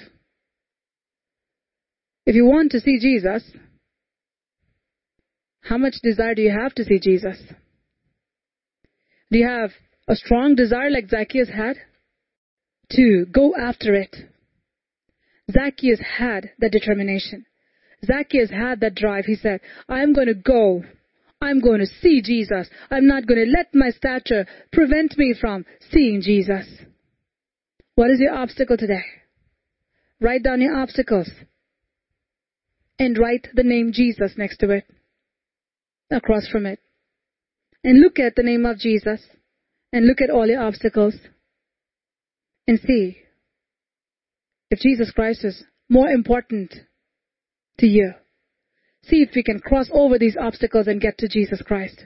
If 2.24 2.34
you 2.34 2.44
want 2.44 2.72
to 2.72 2.80
see 2.80 2.98
Jesus, 3.00 3.42
how 5.62 5.78
much 5.78 5.94
desire 6.02 6.34
do 6.34 6.42
you 6.42 6.56
have 6.56 6.74
to 6.74 6.84
see 6.84 6.98
Jesus? 7.00 7.38
Do 9.30 9.38
you 9.38 9.48
have 9.48 9.70
a 10.08 10.14
strong 10.14 10.54
desire 10.54 10.90
like 10.90 11.08
Zacchaeus 11.08 11.48
had 11.48 11.76
to 12.92 13.26
go 13.32 13.54
after 13.56 13.94
it? 13.94 14.14
Zacchaeus 15.50 16.00
had 16.18 16.50
that 16.60 16.72
determination. 16.72 17.46
Zacchaeus 18.04 18.50
had 18.50 18.80
that 18.80 18.94
drive. 18.94 19.24
He 19.24 19.36
said, 19.36 19.60
I'm 19.88 20.12
going 20.12 20.28
to 20.28 20.34
go. 20.34 20.82
I'm 21.40 21.60
going 21.60 21.80
to 21.80 21.86
see 21.86 22.22
Jesus. 22.22 22.68
I'm 22.90 23.06
not 23.06 23.26
going 23.26 23.44
to 23.44 23.50
let 23.50 23.74
my 23.74 23.90
stature 23.90 24.46
prevent 24.72 25.18
me 25.18 25.34
from 25.38 25.64
seeing 25.90 26.20
Jesus. 26.22 26.66
What 27.94 28.10
is 28.10 28.20
your 28.20 28.34
obstacle 28.34 28.76
today? 28.76 29.04
Write 30.20 30.42
down 30.42 30.60
your 30.60 30.76
obstacles 30.76 31.30
and 32.98 33.18
write 33.18 33.48
the 33.54 33.62
name 33.62 33.92
Jesus 33.92 34.32
next 34.36 34.58
to 34.58 34.70
it, 34.70 34.84
across 36.10 36.48
from 36.48 36.66
it. 36.66 36.80
And 37.84 38.00
look 38.00 38.18
at 38.18 38.34
the 38.34 38.42
name 38.42 38.64
of 38.64 38.78
Jesus 38.78 39.20
and 39.92 40.06
look 40.06 40.20
at 40.20 40.30
all 40.30 40.46
your 40.46 40.62
obstacles 40.62 41.14
and 42.66 42.80
see 42.80 43.18
if 44.70 44.80
Jesus 44.80 45.10
Christ 45.10 45.44
is 45.44 45.62
more 45.88 46.08
important 46.08 46.74
to 47.78 47.86
you. 47.86 48.14
See 49.08 49.22
if 49.22 49.30
we 49.34 49.42
can 49.42 49.60
cross 49.60 49.88
over 49.92 50.18
these 50.18 50.36
obstacles 50.40 50.86
and 50.88 51.00
get 51.00 51.18
to 51.18 51.28
Jesus 51.28 51.62
Christ. 51.62 52.04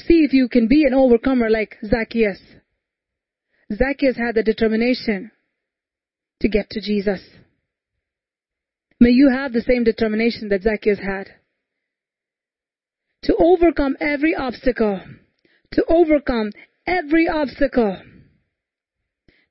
See 0.00 0.24
if 0.24 0.32
you 0.32 0.48
can 0.48 0.68
be 0.68 0.84
an 0.84 0.94
overcomer 0.94 1.48
like 1.48 1.76
Zacchaeus. 1.84 2.38
Zacchaeus 3.72 4.16
had 4.16 4.34
the 4.34 4.42
determination 4.42 5.30
to 6.40 6.48
get 6.48 6.70
to 6.70 6.80
Jesus. 6.80 7.20
May 9.00 9.10
you 9.10 9.30
have 9.30 9.52
the 9.52 9.62
same 9.62 9.84
determination 9.84 10.48
that 10.48 10.62
Zacchaeus 10.62 10.98
had. 10.98 11.28
to 13.22 13.34
overcome 13.38 13.96
every 14.00 14.34
obstacle. 14.34 15.00
To 15.72 15.84
overcome 15.88 16.52
every 16.86 17.28
obstacle. 17.28 18.00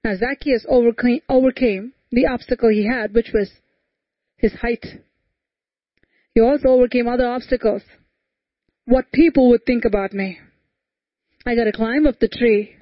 Now 0.03 0.15
Zacchaeus 0.15 0.65
overcame, 0.69 1.21
overcame 1.27 1.93
the 2.11 2.27
obstacle 2.27 2.69
he 2.69 2.87
had, 2.87 3.13
which 3.13 3.31
was 3.33 3.51
his 4.37 4.53
height. 4.53 4.85
He 6.35 6.41
also 6.41 6.67
overcame 6.67 7.07
other 7.07 7.27
obstacles. 7.27 7.81
What 8.85 9.11
people 9.13 9.49
would 9.49 9.65
think 9.65 9.85
about 9.85 10.13
me. 10.13 10.37
I 11.45 11.55
gotta 11.55 11.71
climb 11.71 12.05
up 12.05 12.19
the 12.19 12.27
tree. 12.27 12.75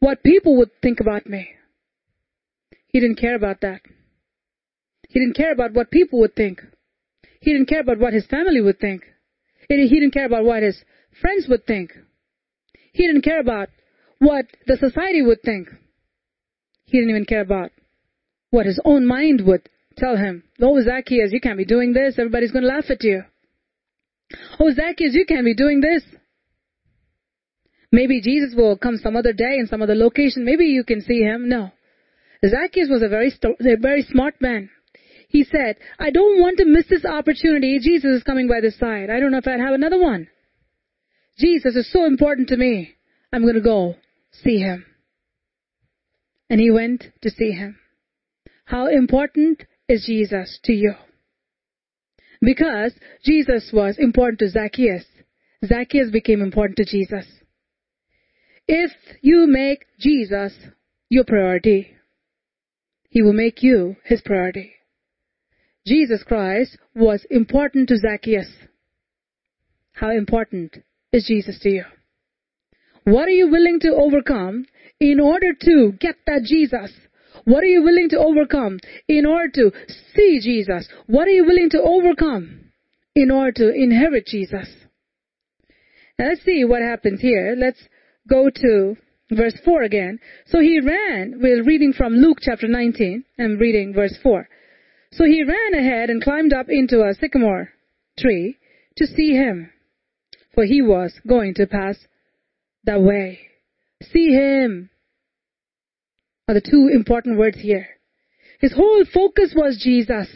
What 0.00 0.24
people 0.24 0.56
would 0.56 0.70
think 0.82 0.98
about 0.98 1.26
me. 1.26 1.48
He 2.88 2.98
didn't 2.98 3.20
care 3.20 3.36
about 3.36 3.60
that. 3.60 3.82
He 5.08 5.20
didn't 5.20 5.36
care 5.36 5.52
about 5.52 5.72
what 5.74 5.92
people 5.92 6.18
would 6.20 6.34
think. 6.34 6.60
He 7.40 7.52
didn't 7.52 7.68
care 7.68 7.80
about 7.80 7.98
what 7.98 8.12
his 8.12 8.26
family 8.26 8.60
would 8.60 8.80
think. 8.80 9.04
He 9.68 9.76
didn't 9.76 10.12
care 10.12 10.26
about 10.26 10.44
what 10.44 10.62
his 10.64 10.82
friends 11.20 11.46
would 11.48 11.66
think. 11.66 11.92
He 12.92 13.06
didn't 13.06 13.22
care 13.22 13.40
about 13.40 13.68
what 14.18 14.46
the 14.66 14.76
society 14.76 15.22
would 15.22 15.42
think. 15.42 15.68
He 16.86 16.98
didn't 16.98 17.10
even 17.10 17.26
care 17.26 17.42
about 17.42 17.70
what 18.50 18.66
his 18.66 18.80
own 18.84 19.06
mind 19.06 19.42
would 19.46 19.68
tell 19.98 20.16
him. 20.16 20.44
Oh, 20.60 20.80
Zacchaeus, 20.80 21.32
you 21.32 21.40
can't 21.40 21.58
be 21.58 21.64
doing 21.64 21.92
this. 21.92 22.14
Everybody's 22.18 22.52
going 22.52 22.62
to 22.62 22.68
laugh 22.68 22.90
at 22.90 23.02
you. 23.02 23.22
Oh, 24.60 24.70
Zacchaeus, 24.72 25.14
you 25.14 25.24
can't 25.26 25.44
be 25.44 25.54
doing 25.54 25.80
this. 25.80 26.02
Maybe 27.90 28.20
Jesus 28.20 28.54
will 28.54 28.76
come 28.76 28.98
some 28.98 29.16
other 29.16 29.32
day 29.32 29.56
in 29.58 29.66
some 29.66 29.82
other 29.82 29.94
location. 29.94 30.44
Maybe 30.44 30.66
you 30.66 30.84
can 30.84 31.00
see 31.00 31.20
him. 31.20 31.48
No. 31.48 31.70
Zacchaeus 32.46 32.88
was 32.90 33.02
a 33.02 33.08
very, 33.08 33.32
a 33.42 33.76
very 33.80 34.02
smart 34.02 34.40
man. 34.40 34.70
He 35.28 35.44
said, 35.44 35.76
I 35.98 36.10
don't 36.10 36.40
want 36.40 36.58
to 36.58 36.64
miss 36.64 36.86
this 36.88 37.04
opportunity. 37.04 37.78
Jesus 37.80 38.18
is 38.18 38.22
coming 38.22 38.48
by 38.48 38.60
this 38.60 38.78
side. 38.78 39.10
I 39.10 39.20
don't 39.20 39.30
know 39.30 39.38
if 39.38 39.48
I'd 39.48 39.60
have 39.60 39.74
another 39.74 40.00
one. 40.00 40.28
Jesus 41.38 41.76
is 41.76 41.90
so 41.92 42.04
important 42.04 42.48
to 42.48 42.56
me. 42.56 42.94
I'm 43.32 43.42
going 43.42 43.54
to 43.54 43.60
go 43.60 43.96
see 44.32 44.58
him. 44.58 44.84
And 46.50 46.60
he 46.60 46.70
went 46.70 47.04
to 47.22 47.30
see 47.30 47.50
him. 47.52 47.78
How 48.64 48.86
important 48.86 49.62
is 49.88 50.04
Jesus 50.06 50.58
to 50.64 50.72
you? 50.72 50.94
Because 52.40 52.92
Jesus 53.24 53.70
was 53.72 53.96
important 53.98 54.38
to 54.40 54.48
Zacchaeus. 54.48 55.04
Zacchaeus 55.64 56.10
became 56.10 56.40
important 56.40 56.76
to 56.76 56.84
Jesus. 56.84 57.26
If 58.68 58.92
you 59.22 59.46
make 59.48 59.86
Jesus 59.98 60.52
your 61.08 61.24
priority, 61.24 61.96
he 63.08 63.22
will 63.22 63.32
make 63.32 63.62
you 63.62 63.96
his 64.04 64.20
priority. 64.20 64.72
Jesus 65.86 66.22
Christ 66.22 66.76
was 66.94 67.24
important 67.30 67.88
to 67.88 67.96
Zacchaeus. 67.96 68.50
How 69.92 70.10
important 70.10 70.76
is 71.12 71.24
Jesus 71.26 71.58
to 71.60 71.70
you? 71.70 71.84
What 73.04 73.26
are 73.26 73.30
you 73.30 73.48
willing 73.48 73.80
to 73.80 73.94
overcome 73.94 74.66
in 75.00 75.18
order 75.18 75.54
to 75.54 75.92
get 75.98 76.16
that 76.26 76.42
Jesus? 76.44 76.92
What 77.48 77.62
are 77.62 77.66
you 77.66 77.82
willing 77.82 78.10
to 78.10 78.18
overcome 78.18 78.78
in 79.08 79.24
order 79.24 79.48
to 79.54 79.72
see 80.14 80.38
Jesus? 80.42 80.86
What 81.06 81.26
are 81.26 81.30
you 81.30 81.46
willing 81.46 81.70
to 81.70 81.80
overcome 81.80 82.72
in 83.14 83.30
order 83.30 83.52
to 83.52 83.72
inherit 83.74 84.26
Jesus? 84.26 84.68
Now 86.18 86.28
let's 86.28 86.44
see 86.44 86.66
what 86.66 86.82
happens 86.82 87.22
here. 87.22 87.56
Let's 87.58 87.80
go 88.28 88.50
to 88.54 88.96
verse 89.30 89.58
4 89.64 89.82
again. 89.82 90.18
So 90.48 90.60
he 90.60 90.78
ran, 90.80 91.38
we're 91.40 91.64
reading 91.64 91.94
from 91.94 92.16
Luke 92.16 92.36
chapter 92.42 92.68
19, 92.68 93.24
I'm 93.38 93.56
reading 93.56 93.94
verse 93.94 94.18
4. 94.22 94.46
So 95.12 95.24
he 95.24 95.42
ran 95.42 95.72
ahead 95.72 96.10
and 96.10 96.22
climbed 96.22 96.52
up 96.52 96.66
into 96.68 97.00
a 97.00 97.14
sycamore 97.18 97.70
tree 98.18 98.58
to 98.98 99.06
see 99.06 99.32
him, 99.32 99.70
for 100.54 100.66
he 100.66 100.82
was 100.82 101.14
going 101.26 101.54
to 101.54 101.66
pass 101.66 101.96
that 102.84 103.00
way. 103.00 103.38
See 104.02 104.32
him 104.32 104.90
are 106.48 106.54
the 106.54 106.62
two 106.62 106.88
important 106.92 107.38
words 107.38 107.58
here. 107.60 107.86
His 108.58 108.72
whole 108.72 109.04
focus 109.12 109.52
was 109.54 109.80
Jesus. 109.80 110.26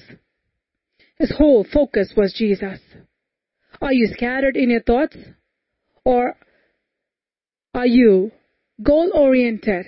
His 1.18 1.32
whole 1.36 1.64
focus 1.72 2.12
was 2.16 2.34
Jesus. 2.36 2.78
Are 3.80 3.92
you 3.92 4.08
scattered 4.12 4.56
in 4.56 4.70
your 4.70 4.82
thoughts? 4.82 5.16
Or 6.04 6.36
are 7.74 7.86
you 7.86 8.30
goal 8.82 9.10
oriented? 9.14 9.86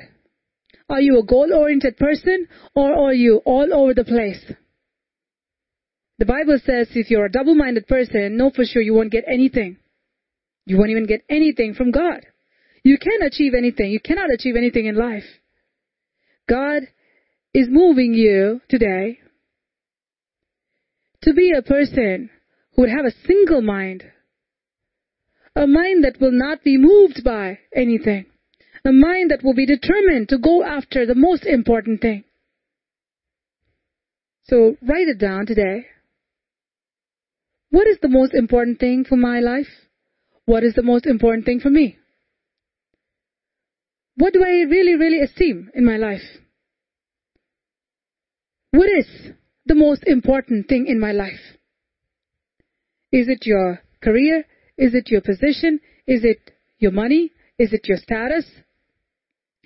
Are 0.88 1.00
you 1.00 1.18
a 1.18 1.24
goal 1.24 1.52
oriented 1.52 1.96
person 1.96 2.48
or 2.74 2.92
are 2.92 3.14
you 3.14 3.40
all 3.44 3.72
over 3.72 3.94
the 3.94 4.04
place? 4.04 4.44
The 6.18 6.26
Bible 6.26 6.58
says 6.64 6.88
if 6.94 7.10
you're 7.10 7.26
a 7.26 7.32
double 7.32 7.54
minded 7.54 7.86
person, 7.86 8.36
know 8.36 8.50
for 8.54 8.64
sure 8.64 8.82
you 8.82 8.94
won't 8.94 9.12
get 9.12 9.24
anything. 9.26 9.76
You 10.66 10.78
won't 10.78 10.90
even 10.90 11.06
get 11.06 11.24
anything 11.28 11.74
from 11.74 11.90
God. 11.90 12.24
You 12.82 12.98
can't 12.98 13.24
achieve 13.24 13.52
anything. 13.56 13.90
You 13.90 14.00
cannot 14.00 14.32
achieve 14.32 14.56
anything 14.56 14.86
in 14.86 14.94
life. 14.94 15.24
God 16.48 16.82
is 17.52 17.68
moving 17.70 18.14
you 18.14 18.60
today 18.68 19.18
to 21.22 21.32
be 21.32 21.52
a 21.56 21.62
person 21.62 22.30
who 22.74 22.82
would 22.82 22.90
have 22.90 23.06
a 23.06 23.26
single 23.26 23.62
mind. 23.62 24.04
A 25.56 25.66
mind 25.66 26.04
that 26.04 26.20
will 26.20 26.32
not 26.32 26.64
be 26.64 26.76
moved 26.76 27.22
by 27.24 27.58
anything. 27.74 28.26
A 28.84 28.92
mind 28.92 29.30
that 29.30 29.42
will 29.42 29.54
be 29.54 29.66
determined 29.66 30.28
to 30.28 30.38
go 30.38 30.64
after 30.64 31.06
the 31.06 31.14
most 31.14 31.46
important 31.46 32.02
thing. 32.02 32.24
So 34.44 34.76
write 34.82 35.08
it 35.08 35.18
down 35.18 35.46
today. 35.46 35.86
What 37.70 37.86
is 37.86 37.96
the 38.02 38.08
most 38.08 38.34
important 38.34 38.78
thing 38.78 39.04
for 39.08 39.16
my 39.16 39.40
life? 39.40 39.68
What 40.44 40.64
is 40.64 40.74
the 40.74 40.82
most 40.82 41.06
important 41.06 41.46
thing 41.46 41.60
for 41.60 41.70
me? 41.70 41.96
What 44.16 44.32
do 44.32 44.44
I 44.44 44.62
really, 44.68 44.94
really 44.94 45.20
esteem 45.20 45.70
in 45.74 45.84
my 45.84 45.96
life? 45.96 46.22
What 48.70 48.88
is 48.88 49.06
the 49.66 49.74
most 49.74 50.04
important 50.06 50.68
thing 50.68 50.86
in 50.88 51.00
my 51.00 51.12
life? 51.12 51.40
Is 53.12 53.28
it 53.28 53.46
your 53.46 53.82
career? 54.02 54.44
Is 54.76 54.94
it 54.94 55.08
your 55.08 55.20
position? 55.20 55.80
Is 56.06 56.24
it 56.24 56.50
your 56.78 56.90
money? 56.90 57.30
Is 57.58 57.72
it 57.72 57.88
your 57.88 57.98
status? 57.98 58.44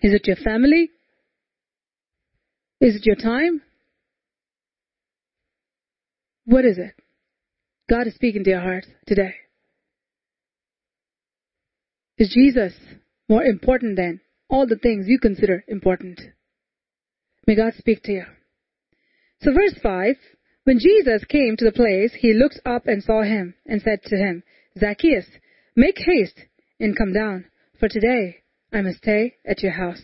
Is 0.03 0.13
it 0.13 0.27
your 0.27 0.37
family? 0.37 0.91
Is 2.81 2.97
it 2.97 3.07
your 3.07 3.17
time? 3.17 3.63
What 6.45 6.65
is 6.65 6.79
it? 6.79 6.95
God 7.91 8.07
is 8.07 8.15
speaking 8.15 8.45
to 8.45 8.51
your 8.51 8.61
heart 8.61 8.87
today. 9.07 9.35
Is 12.19 12.31
Jesus 12.35 12.75
more 13.29 13.43
important 13.43 13.97
than 13.97 14.21
all 14.49 14.67
the 14.67 14.77
things 14.77 15.07
you 15.09 15.19
consider 15.19 15.65
important? 15.69 16.21
May 17.47 17.57
God 17.57 17.73
speak 17.79 18.03
to 18.05 18.13
you. 18.13 18.25
So 19.41 19.53
verse 19.53 19.79
5, 19.83 20.17
when 20.65 20.79
Jesus 20.79 21.25
came 21.25 21.57
to 21.57 21.65
the 21.65 21.73
place, 21.73 22.13
he 22.19 22.35
looked 22.35 22.61
up 22.67 22.87
and 22.87 23.03
saw 23.03 23.23
him 23.23 23.55
and 23.67 23.81
said 23.81 24.03
to 24.05 24.17
him, 24.17 24.43
Zacchaeus, 24.79 25.27
make 25.77 25.97
haste 25.99 26.39
and 26.81 26.97
come 26.97 27.13
down, 27.13 27.47
for 27.79 27.89
today 27.89 28.43
I 28.73 28.83
must 28.83 28.99
stay 28.99 29.37
at 29.47 29.63
your 29.63 29.73
house. 29.73 30.03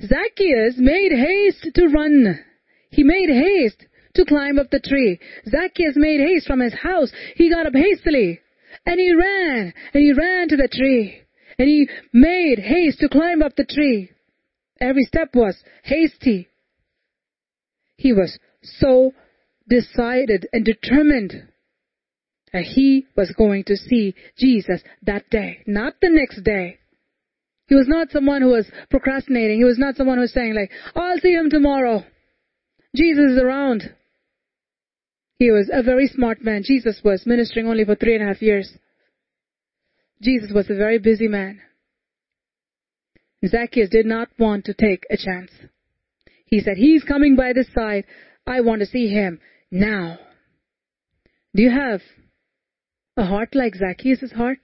Zacchaeus 0.00 0.74
made 0.78 1.12
haste 1.12 1.68
to 1.74 1.86
run. 1.88 2.38
He 2.90 3.02
made 3.02 3.28
haste 3.28 3.84
to 4.14 4.24
climb 4.24 4.58
up 4.58 4.70
the 4.70 4.80
tree. 4.80 5.18
Zacchaeus 5.48 5.94
made 5.96 6.20
haste 6.20 6.46
from 6.46 6.60
his 6.60 6.74
house. 6.74 7.12
He 7.36 7.50
got 7.50 7.66
up 7.66 7.74
hastily 7.74 8.40
and 8.86 8.98
he 8.98 9.14
ran 9.14 9.72
and 9.94 10.02
he 10.02 10.12
ran 10.12 10.48
to 10.48 10.56
the 10.56 10.68
tree 10.68 11.21
and 11.62 11.70
he 11.70 11.88
made 12.12 12.58
haste 12.58 12.98
to 12.98 13.08
climb 13.08 13.40
up 13.40 13.54
the 13.54 13.64
tree. 13.64 14.10
Every 14.80 15.04
step 15.04 15.28
was 15.32 15.56
hasty. 15.84 16.48
He 17.96 18.12
was 18.12 18.36
so 18.64 19.12
decided 19.68 20.48
and 20.52 20.64
determined 20.64 21.34
that 22.52 22.64
he 22.64 23.06
was 23.16 23.32
going 23.38 23.62
to 23.68 23.76
see 23.76 24.16
Jesus 24.36 24.82
that 25.02 25.30
day, 25.30 25.58
not 25.64 25.94
the 26.02 26.10
next 26.10 26.42
day. 26.42 26.78
He 27.68 27.76
was 27.76 27.86
not 27.86 28.10
someone 28.10 28.42
who 28.42 28.48
was 28.48 28.68
procrastinating. 28.90 29.58
He 29.58 29.64
was 29.64 29.78
not 29.78 29.94
someone 29.94 30.16
who 30.16 30.22
was 30.22 30.32
saying 30.32 30.56
like, 30.56 30.72
I'll 30.96 31.20
see 31.20 31.32
him 31.32 31.48
tomorrow. 31.48 32.02
Jesus 32.96 33.34
is 33.34 33.38
around. 33.40 33.84
He 35.38 35.52
was 35.52 35.70
a 35.72 35.84
very 35.84 36.08
smart 36.08 36.42
man. 36.42 36.64
Jesus 36.64 37.00
was 37.04 37.24
ministering 37.24 37.68
only 37.68 37.84
for 37.84 37.94
three 37.94 38.16
and 38.16 38.24
a 38.24 38.26
half 38.26 38.42
years. 38.42 38.68
Jesus 40.22 40.52
was 40.54 40.70
a 40.70 40.74
very 40.74 40.98
busy 40.98 41.26
man. 41.26 41.60
Zacchaeus 43.44 43.88
did 43.90 44.06
not 44.06 44.28
want 44.38 44.64
to 44.66 44.74
take 44.74 45.04
a 45.10 45.16
chance. 45.16 45.50
He 46.46 46.60
said, 46.60 46.76
He's 46.76 47.02
coming 47.02 47.34
by 47.34 47.52
this 47.52 47.66
side. 47.74 48.04
I 48.46 48.60
want 48.60 48.80
to 48.80 48.86
see 48.86 49.08
him 49.08 49.40
now. 49.70 50.18
Do 51.54 51.62
you 51.62 51.70
have 51.70 52.00
a 53.16 53.24
heart 53.24 53.54
like 53.54 53.74
Zacchaeus' 53.74 54.32
heart? 54.32 54.58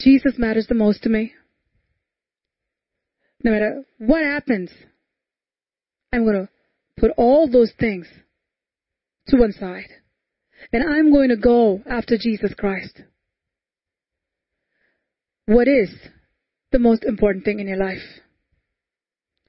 Jesus 0.00 0.34
matters 0.38 0.66
the 0.68 0.74
most 0.74 1.02
to 1.02 1.08
me. 1.08 1.32
No 3.42 3.52
matter 3.52 3.84
what 3.98 4.22
happens, 4.22 4.70
I'm 6.12 6.24
going 6.24 6.46
to 6.46 6.48
put 6.98 7.12
all 7.16 7.50
those 7.50 7.72
things 7.78 8.06
to 9.28 9.36
one 9.36 9.52
side. 9.52 9.88
and 10.72 10.84
I'm 10.84 11.10
going 11.10 11.30
to 11.30 11.36
go 11.36 11.82
after 11.88 12.18
Jesus 12.18 12.52
Christ. 12.54 13.02
What 15.50 15.66
is 15.66 15.90
the 16.70 16.78
most 16.78 17.02
important 17.02 17.44
thing 17.44 17.58
in 17.58 17.66
your 17.66 17.76
life? 17.76 18.06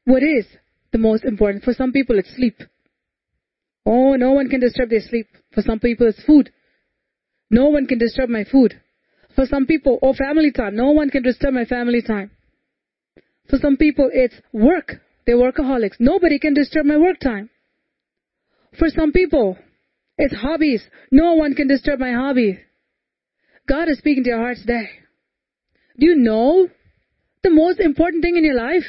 What 0.05 0.23
is 0.23 0.47
the 0.91 0.97
most 0.97 1.23
important? 1.23 1.63
For 1.63 1.75
some 1.75 1.91
people, 1.91 2.17
it's 2.17 2.35
sleep. 2.35 2.57
Oh, 3.85 4.15
no 4.15 4.31
one 4.31 4.49
can 4.49 4.61
disturb 4.61 4.89
their 4.89 5.01
sleep. 5.07 5.27
For 5.53 5.61
some 5.61 5.80
people, 5.80 6.07
it's 6.07 6.23
food. 6.23 6.49
No 7.51 7.67
one 7.67 7.85
can 7.85 7.99
disturb 7.99 8.30
my 8.30 8.45
food. 8.51 8.81
For 9.35 9.45
some 9.45 9.67
people, 9.67 9.99
oh, 10.01 10.15
family 10.15 10.51
time. 10.51 10.75
No 10.75 10.89
one 10.89 11.11
can 11.11 11.21
disturb 11.21 11.53
my 11.53 11.65
family 11.65 12.01
time. 12.01 12.31
For 13.51 13.59
some 13.59 13.77
people, 13.77 14.09
it's 14.11 14.33
work. 14.51 14.93
They're 15.27 15.38
workaholics. 15.38 15.97
Nobody 15.99 16.39
can 16.39 16.55
disturb 16.55 16.88
my 16.88 16.97
work 16.97 17.19
time. 17.19 17.51
For 18.80 18.89
some 18.89 19.11
people, 19.11 19.55
it's 20.17 20.33
hobbies. 20.33 20.81
No 21.11 21.35
one 21.35 21.53
can 21.53 21.67
disturb 21.67 21.99
my 21.99 22.13
hobby. 22.13 22.57
God 23.69 23.88
is 23.88 23.99
speaking 23.99 24.23
to 24.23 24.31
your 24.31 24.39
hearts 24.39 24.61
today. 24.61 24.89
Do 26.01 26.07
you 26.07 26.15
know 26.15 26.67
the 27.43 27.51
most 27.51 27.80
important 27.80 28.23
thing 28.23 28.35
in 28.35 28.43
your 28.43 28.55
life? 28.55 28.88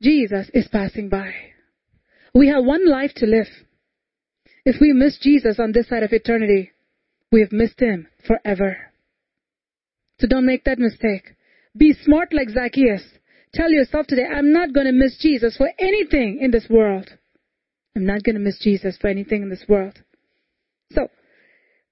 Jesus 0.00 0.48
is 0.54 0.68
passing 0.68 1.08
by. 1.08 1.32
We 2.32 2.46
have 2.48 2.64
one 2.64 2.88
life 2.88 3.10
to 3.16 3.26
live. 3.26 3.48
If 4.64 4.76
we 4.80 4.92
miss 4.92 5.18
Jesus 5.18 5.58
on 5.58 5.72
this 5.72 5.88
side 5.88 6.04
of 6.04 6.12
eternity, 6.12 6.70
we 7.32 7.40
have 7.40 7.50
missed 7.50 7.80
him 7.80 8.06
forever. 8.28 8.76
So 10.20 10.28
don't 10.28 10.46
make 10.46 10.62
that 10.64 10.78
mistake. 10.78 11.34
Be 11.76 11.94
smart 12.04 12.32
like 12.32 12.50
Zacchaeus. 12.50 13.02
Tell 13.54 13.72
yourself 13.72 14.06
today, 14.06 14.24
I'm 14.24 14.52
not 14.52 14.72
going 14.72 14.86
to 14.86 14.92
miss 14.92 15.18
Jesus 15.18 15.56
for 15.56 15.68
anything 15.80 16.38
in 16.40 16.52
this 16.52 16.68
world. 16.70 17.10
I'm 17.96 18.06
not 18.06 18.22
going 18.22 18.36
to 18.36 18.40
miss 18.40 18.60
Jesus 18.60 18.96
for 19.00 19.08
anything 19.08 19.42
in 19.42 19.50
this 19.50 19.64
world. 19.68 19.98
So, 20.92 21.08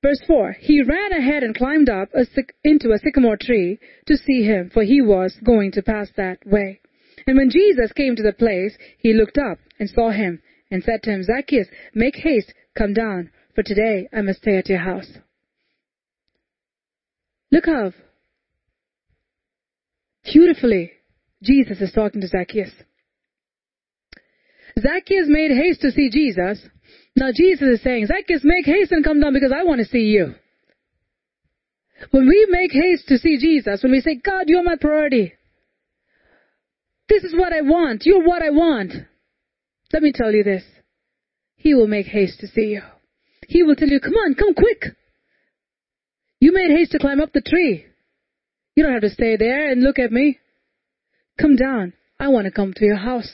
verse 0.02 0.20
4, 0.26 0.56
he 0.60 0.82
ran 0.82 1.12
ahead 1.12 1.42
and 1.42 1.54
climbed 1.54 1.88
up 1.88 2.08
a, 2.14 2.24
into 2.64 2.92
a 2.92 2.98
sycamore 2.98 3.36
tree 3.36 3.78
to 4.06 4.16
see 4.16 4.42
him, 4.42 4.70
for 4.72 4.82
he 4.82 5.00
was 5.00 5.36
going 5.44 5.72
to 5.72 5.82
pass 5.82 6.08
that 6.16 6.38
way. 6.46 6.80
And 7.26 7.36
when 7.36 7.50
Jesus 7.50 7.92
came 7.92 8.16
to 8.16 8.22
the 8.22 8.32
place, 8.32 8.76
he 8.98 9.12
looked 9.12 9.38
up 9.38 9.58
and 9.78 9.88
saw 9.88 10.10
him 10.10 10.40
and 10.70 10.82
said 10.82 11.02
to 11.02 11.10
him, 11.10 11.22
Zacchaeus, 11.22 11.68
make 11.94 12.16
haste, 12.16 12.52
come 12.76 12.94
down, 12.94 13.30
for 13.54 13.62
today 13.62 14.08
I 14.12 14.22
must 14.22 14.40
stay 14.40 14.56
at 14.56 14.68
your 14.68 14.78
house. 14.78 15.10
Look 17.52 17.66
how 17.66 17.92
beautifully 20.24 20.92
Jesus 21.42 21.80
is 21.80 21.92
talking 21.92 22.20
to 22.20 22.28
Zacchaeus. 22.28 22.70
Zacchaeus 24.78 25.26
made 25.26 25.50
haste 25.50 25.80
to 25.80 25.90
see 25.90 26.10
Jesus. 26.10 26.60
Now 27.16 27.30
Jesus 27.34 27.68
is 27.68 27.82
saying, 27.82 28.06
Zacchaeus, 28.06 28.42
make 28.44 28.66
haste 28.66 28.92
and 28.92 29.04
come 29.04 29.20
down 29.20 29.34
because 29.34 29.52
I 29.52 29.64
want 29.64 29.80
to 29.80 29.86
see 29.86 30.06
you. 30.06 30.34
When 32.10 32.26
we 32.26 32.46
make 32.50 32.72
haste 32.72 33.08
to 33.08 33.18
see 33.18 33.38
Jesus, 33.38 33.82
when 33.82 33.92
we 33.92 34.00
say, 34.00 34.14
God, 34.14 34.44
you're 34.46 34.62
my 34.62 34.76
priority. 34.80 35.34
This 37.08 37.24
is 37.24 37.34
what 37.36 37.52
I 37.52 37.60
want. 37.60 38.06
You're 38.06 38.24
what 38.24 38.42
I 38.42 38.50
want. 38.50 38.92
Let 39.92 40.02
me 40.02 40.12
tell 40.14 40.32
you 40.32 40.44
this. 40.44 40.62
He 41.56 41.74
will 41.74 41.88
make 41.88 42.06
haste 42.06 42.40
to 42.40 42.46
see 42.46 42.68
you. 42.68 42.82
He 43.48 43.62
will 43.62 43.74
tell 43.74 43.88
you, 43.88 44.00
come 44.00 44.14
on, 44.14 44.34
come 44.34 44.54
quick. 44.54 44.96
You 46.38 46.52
made 46.52 46.70
haste 46.70 46.92
to 46.92 46.98
climb 46.98 47.20
up 47.20 47.32
the 47.32 47.42
tree. 47.42 47.84
You 48.76 48.82
don't 48.82 48.92
have 48.92 49.02
to 49.02 49.10
stay 49.10 49.36
there 49.36 49.70
and 49.70 49.82
look 49.82 49.98
at 49.98 50.12
me. 50.12 50.38
Come 51.38 51.56
down. 51.56 51.92
I 52.18 52.28
want 52.28 52.46
to 52.46 52.50
come 52.50 52.72
to 52.74 52.84
your 52.84 52.96
house. 52.96 53.30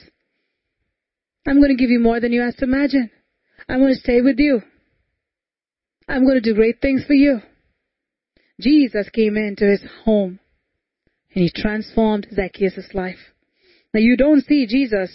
I'm 1.47 1.59
going 1.59 1.69
to 1.69 1.81
give 1.81 1.89
you 1.89 1.99
more 1.99 2.19
than 2.19 2.33
you 2.33 2.41
asked 2.41 2.59
to 2.59 2.65
imagine. 2.65 3.11
I'm 3.69 3.79
going 3.79 3.93
to 3.93 3.99
stay 3.99 4.21
with 4.21 4.39
you. 4.39 4.61
I'm 6.07 6.23
going 6.23 6.41
to 6.41 6.41
do 6.41 6.55
great 6.55 6.81
things 6.81 7.03
for 7.05 7.13
you. 7.13 7.41
Jesus 8.61 9.09
came 9.09 9.35
into 9.37 9.65
his 9.65 9.83
home 10.05 10.39
and 11.33 11.43
he 11.43 11.51
transformed 11.53 12.27
Zacchaeus' 12.33 12.93
life. 12.93 13.19
Now 13.93 13.99
you 13.99 14.17
don't 14.17 14.45
see 14.45 14.65
Jesus 14.65 15.11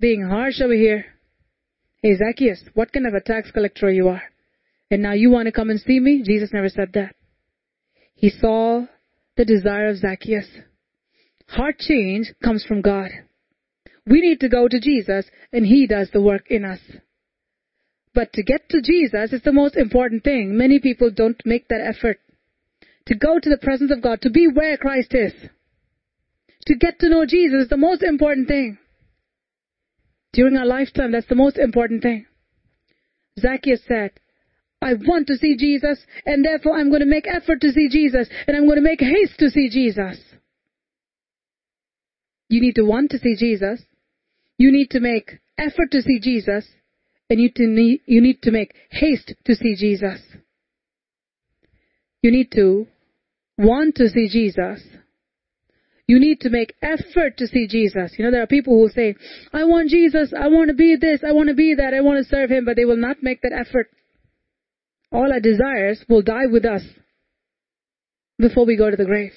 being 0.00 0.26
harsh 0.26 0.60
over 0.60 0.72
here. 0.72 1.04
Hey 2.02 2.16
Zacchaeus, 2.16 2.62
what 2.74 2.92
kind 2.92 3.06
of 3.06 3.14
a 3.14 3.20
tax 3.20 3.50
collector 3.50 3.90
you 3.90 4.08
are? 4.08 4.22
And 4.90 5.02
now 5.02 5.12
you 5.12 5.30
want 5.30 5.46
to 5.46 5.52
come 5.52 5.68
and 5.68 5.80
see 5.80 6.00
me? 6.00 6.22
Jesus 6.24 6.50
never 6.52 6.68
said 6.68 6.92
that. 6.94 7.14
He 8.14 8.30
saw 8.30 8.86
the 9.36 9.44
desire 9.44 9.88
of 9.88 9.98
Zacchaeus. 9.98 10.46
Heart 11.48 11.78
change 11.78 12.32
comes 12.42 12.64
from 12.64 12.82
God. 12.82 13.10
We 14.06 14.20
need 14.20 14.40
to 14.40 14.48
go 14.48 14.68
to 14.68 14.80
Jesus 14.80 15.26
and 15.52 15.66
He 15.66 15.86
does 15.86 16.08
the 16.12 16.22
work 16.22 16.46
in 16.50 16.64
us. 16.64 16.80
But 18.14 18.32
to 18.32 18.42
get 18.42 18.68
to 18.70 18.80
Jesus 18.80 19.32
is 19.32 19.42
the 19.42 19.52
most 19.52 19.76
important 19.76 20.24
thing. 20.24 20.56
Many 20.56 20.78
people 20.80 21.10
don't 21.10 21.40
make 21.44 21.68
that 21.68 21.80
effort. 21.80 22.18
To 23.06 23.14
go 23.14 23.38
to 23.38 23.48
the 23.48 23.58
presence 23.58 23.90
of 23.90 24.02
God, 24.02 24.20
to 24.22 24.30
be 24.30 24.48
where 24.48 24.76
Christ 24.76 25.14
is. 25.14 25.32
To 26.66 26.74
get 26.74 26.98
to 27.00 27.08
know 27.08 27.24
Jesus 27.24 27.64
is 27.64 27.68
the 27.68 27.76
most 27.76 28.02
important 28.02 28.48
thing. 28.48 28.78
During 30.32 30.56
our 30.56 30.66
lifetime, 30.66 31.12
that's 31.12 31.28
the 31.28 31.34
most 31.34 31.56
important 31.56 32.02
thing. 32.02 32.26
Zacchaeus 33.40 33.80
said, 33.86 34.10
I 34.80 34.94
want 34.94 35.26
to 35.28 35.36
see 35.36 35.56
Jesus, 35.56 35.98
and 36.26 36.44
therefore 36.44 36.76
I'm 36.76 36.90
going 36.90 37.00
to 37.00 37.06
make 37.06 37.26
effort 37.26 37.60
to 37.62 37.72
see 37.72 37.88
Jesus, 37.88 38.28
and 38.46 38.56
I'm 38.56 38.66
going 38.66 38.76
to 38.76 38.82
make 38.82 39.00
haste 39.00 39.38
to 39.38 39.50
see 39.50 39.68
Jesus. 39.68 40.20
You 42.48 42.60
need 42.60 42.76
to 42.76 42.84
want 42.84 43.10
to 43.10 43.18
see 43.18 43.36
Jesus, 43.36 43.82
you 44.56 44.70
need 44.70 44.90
to 44.90 45.00
make 45.00 45.38
effort 45.58 45.90
to 45.92 46.02
see 46.02 46.20
Jesus, 46.20 46.66
and 47.30 47.40
you, 47.40 47.50
need, 47.56 48.00
you 48.06 48.20
need 48.20 48.42
to 48.42 48.50
make 48.50 48.74
haste 48.90 49.34
to 49.44 49.54
see 49.54 49.74
Jesus. 49.76 50.20
You 52.22 52.30
need 52.30 52.50
to 52.52 52.86
want 53.56 53.96
to 53.96 54.08
see 54.08 54.28
Jesus. 54.28 54.82
You 56.06 56.18
need 56.18 56.40
to 56.40 56.50
make 56.50 56.74
effort 56.80 57.36
to 57.36 57.46
see 57.46 57.66
Jesus. 57.68 58.14
You 58.16 58.24
know, 58.24 58.30
there 58.30 58.42
are 58.42 58.46
people 58.46 58.78
who 58.78 58.88
say, 58.88 59.14
I 59.52 59.64
want 59.64 59.90
Jesus, 59.90 60.32
I 60.38 60.48
want 60.48 60.68
to 60.68 60.74
be 60.74 60.96
this, 60.96 61.20
I 61.26 61.32
want 61.32 61.48
to 61.48 61.54
be 61.54 61.74
that, 61.74 61.92
I 61.92 62.00
want 62.00 62.24
to 62.24 62.28
serve 62.28 62.50
Him, 62.50 62.64
but 62.64 62.76
they 62.76 62.86
will 62.86 62.96
not 62.96 63.22
make 63.22 63.42
that 63.42 63.52
effort. 63.52 63.90
All 65.12 65.30
our 65.30 65.40
desires 65.40 66.02
will 66.08 66.22
die 66.22 66.46
with 66.50 66.64
us 66.64 66.82
before 68.38 68.64
we 68.64 68.76
go 68.76 68.90
to 68.90 68.96
the 68.96 69.04
grave. 69.04 69.32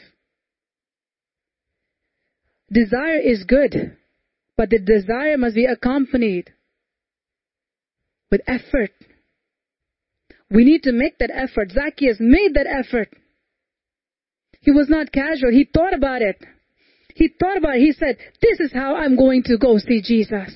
Desire 2.71 3.19
is 3.19 3.43
good. 3.43 3.97
But 4.55 4.69
the 4.69 4.79
desire 4.79 5.37
must 5.37 5.55
be 5.55 5.65
accompanied 5.65 6.51
with 8.31 8.41
effort. 8.47 8.91
We 10.49 10.63
need 10.63 10.83
to 10.83 10.91
make 10.91 11.17
that 11.19 11.31
effort. 11.33 11.71
Zacchaeus 11.71 12.17
made 12.19 12.55
that 12.55 12.67
effort. 12.67 13.09
He 14.61 14.71
was 14.71 14.89
not 14.89 15.11
casual. 15.11 15.51
He 15.51 15.67
thought 15.71 15.93
about 15.93 16.21
it. 16.21 16.37
He 17.15 17.29
thought 17.39 17.57
about 17.57 17.75
it. 17.75 17.81
He 17.81 17.93
said, 17.93 18.17
this 18.41 18.59
is 18.59 18.71
how 18.73 18.95
I'm 18.95 19.15
going 19.15 19.43
to 19.43 19.57
go 19.57 19.77
see 19.77 20.01
Jesus. 20.01 20.53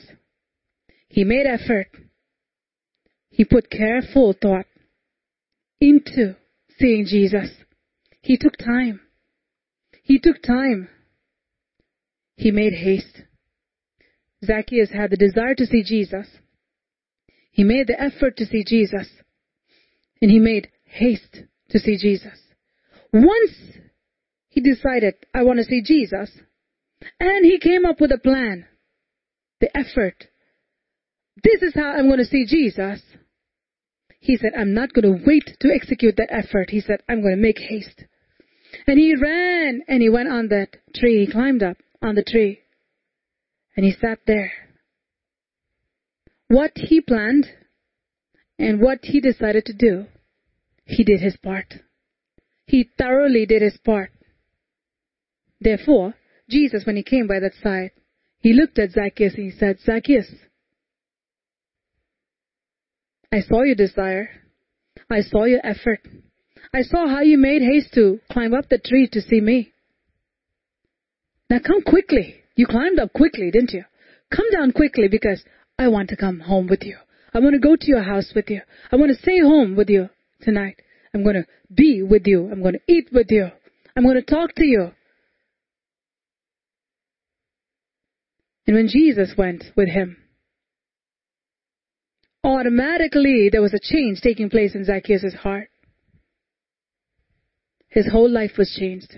He 1.08 1.24
made 1.24 1.46
effort. 1.46 1.88
He 3.30 3.46
put 3.46 3.70
careful 3.70 4.34
thought 4.40 4.66
into 5.82 6.36
seeing 6.80 7.06
Jesus. 7.06 7.50
He 8.22 8.38
took 8.38 8.58
time. 8.58 9.02
He 10.04 10.20
took 10.20 10.42
time. 10.42 10.90
He 12.38 12.52
made 12.52 12.74
haste. 12.74 13.22
Zacchaeus 14.46 14.92
had 14.92 15.12
the 15.12 15.18
desire 15.18 15.56
to 15.56 15.66
see 15.66 15.84
Jesus. 15.84 16.28
He 17.56 17.64
made 17.64 17.88
the 17.88 18.00
effort 18.00 18.36
to 18.36 18.46
see 18.46 18.66
Jesus. 18.68 19.08
And 20.22 20.30
he 20.30 20.40
made 20.40 20.68
haste 20.84 21.40
to 21.70 21.80
see 21.80 21.98
Jesus. 21.98 22.38
Once 23.14 23.54
he 24.50 24.60
decided, 24.60 25.14
I 25.34 25.44
want 25.44 25.60
to 25.60 25.64
see 25.64 25.82
Jesus, 25.82 26.30
and 27.18 27.46
he 27.46 27.58
came 27.60 27.86
up 27.86 28.02
with 28.02 28.12
a 28.12 28.18
plan, 28.18 28.66
the 29.62 29.70
effort. 29.78 30.26
This 31.46 31.62
is 31.62 31.74
how 31.74 31.92
I'm 31.92 32.08
going 32.08 32.20
to 32.20 32.26
see 32.26 32.46
Jesus. 32.46 33.02
He 34.20 34.36
said, 34.36 34.52
I'm 34.58 34.74
not 34.74 34.92
going 34.92 35.06
to 35.18 35.24
wait 35.26 35.56
to 35.62 35.74
execute 35.74 36.18
that 36.18 36.34
effort. 36.34 36.72
He 36.72 36.82
said, 36.82 37.04
I'm 37.08 37.22
going 37.22 37.38
to 37.38 37.42
make 37.42 37.60
haste. 37.60 38.04
And 38.86 39.00
he 39.00 39.16
ran 39.16 39.82
and 39.88 40.02
he 40.02 40.10
went 40.10 40.28
on 40.28 40.50
that 40.50 40.76
tree. 40.94 41.26
He 41.26 41.32
climbed 41.32 41.64
up 41.64 41.78
on 42.02 42.16
the 42.16 42.24
tree. 42.24 42.60
And 43.78 43.86
he 43.86 43.94
sat 43.94 44.20
there. 44.28 44.52
What 46.48 46.72
he 46.76 47.02
planned 47.02 47.48
and 48.60 48.80
what 48.80 49.00
he 49.04 49.20
decided 49.20 49.66
to 49.66 49.74
do, 49.74 50.06
he 50.86 51.04
did 51.04 51.20
his 51.20 51.38
part. 51.38 51.74
He 52.68 52.90
thoroughly 52.98 53.46
did 53.46 53.62
his 53.62 53.78
part. 53.78 54.12
Therefore, 55.60 56.14
Jesus, 56.50 56.86
when 56.86 56.96
he 56.96 57.04
came 57.04 57.28
by 57.28 57.40
that 57.40 57.54
side, 57.62 57.92
he 58.40 58.54
looked 58.54 58.78
at 58.78 58.92
Zacchaeus 58.92 59.34
and 59.36 59.52
he 59.52 59.58
said, 59.58 59.80
Zacchaeus, 59.80 60.32
I 63.32 63.42
saw 63.42 63.64
your 63.64 63.76
desire. 63.76 64.30
I 65.10 65.22
saw 65.22 65.46
your 65.46 65.66
effort. 65.66 66.00
I 66.74 66.82
saw 66.82 67.08
how 67.08 67.22
you 67.22 67.38
made 67.38 67.62
haste 67.62 67.94
to 67.94 68.20
climb 68.32 68.54
up 68.54 68.70
the 68.70 68.78
tree 68.78 69.08
to 69.12 69.22
see 69.22 69.42
me. 69.42 69.74
Now 71.50 71.60
come 71.66 71.82
quickly. 71.82 72.36
You 72.56 72.68
climbed 72.68 73.00
up 73.00 73.14
quickly, 73.14 73.52
didn't 73.52 73.74
you? 73.74 73.84
Come 74.32 74.50
down 74.52 74.72
quickly 74.72 75.08
because 75.08 75.44
I 75.78 75.88
want 75.88 76.10
to 76.10 76.16
come 76.16 76.40
home 76.40 76.68
with 76.68 76.84
you. 76.84 76.98
I 77.34 77.40
want 77.40 77.54
to 77.54 77.60
go 77.60 77.76
to 77.76 77.88
your 77.88 78.04
house 78.04 78.32
with 78.34 78.50
you. 78.50 78.62
I 78.92 78.96
want 78.96 79.12
to 79.12 79.22
stay 79.22 79.40
home 79.40 79.76
with 79.76 79.90
you 79.90 80.10
tonight. 80.42 80.82
I'm 81.14 81.24
going 81.24 81.36
to 81.36 81.46
be 81.74 82.02
with 82.02 82.26
you. 82.26 82.50
I'm 82.52 82.62
going 82.62 82.76
to 82.76 82.94
eat 82.94 83.10
with 83.12 83.28
you. 83.30 83.50
I'm 83.96 84.04
going 84.04 84.16
to 84.16 84.22
talk 84.22 84.56
to 84.56 84.66
you. 84.66 84.92
And 88.68 88.76
when 88.76 88.88
Jesus 88.88 89.34
went 89.38 89.66
with 89.76 89.90
him, 89.90 90.18
automatically 92.44 93.50
there 93.52 93.62
was 93.62 93.74
a 93.74 93.80
change 93.82 94.22
taking 94.22 94.50
place 94.50 94.76
in 94.76 94.86
Zacchaeus' 94.86 95.36
heart. 95.36 95.70
His 97.90 98.10
whole 98.12 98.30
life 98.30 98.52
was 98.58 98.76
changed. 98.78 99.16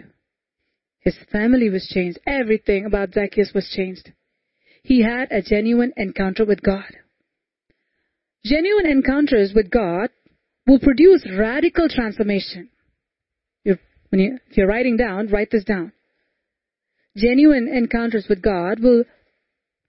His 1.00 1.16
family 1.32 1.70
was 1.70 1.88
changed. 1.88 2.20
Everything 2.28 2.86
about 2.86 3.14
Zacchaeus 3.14 3.52
was 3.54 3.72
changed. 3.76 4.12
He 4.88 5.04
had 5.04 5.34
a 5.34 5.42
genuine 5.42 5.92
encounter 5.98 6.46
with 6.46 6.62
God. 6.62 6.96
Genuine 8.46 8.86
encounters 8.86 9.52
with 9.54 9.70
God 9.70 10.12
will 10.66 10.80
produce 10.80 11.28
radical 11.38 11.90
transformation. 11.90 12.70
You, 13.66 13.76
if 14.14 14.56
you're 14.56 14.66
writing 14.66 14.96
down, 14.96 15.28
write 15.28 15.50
this 15.52 15.66
down. 15.66 15.92
Genuine 17.18 17.68
encounters 17.68 18.28
with 18.30 18.42
God 18.42 18.80
will 18.80 19.04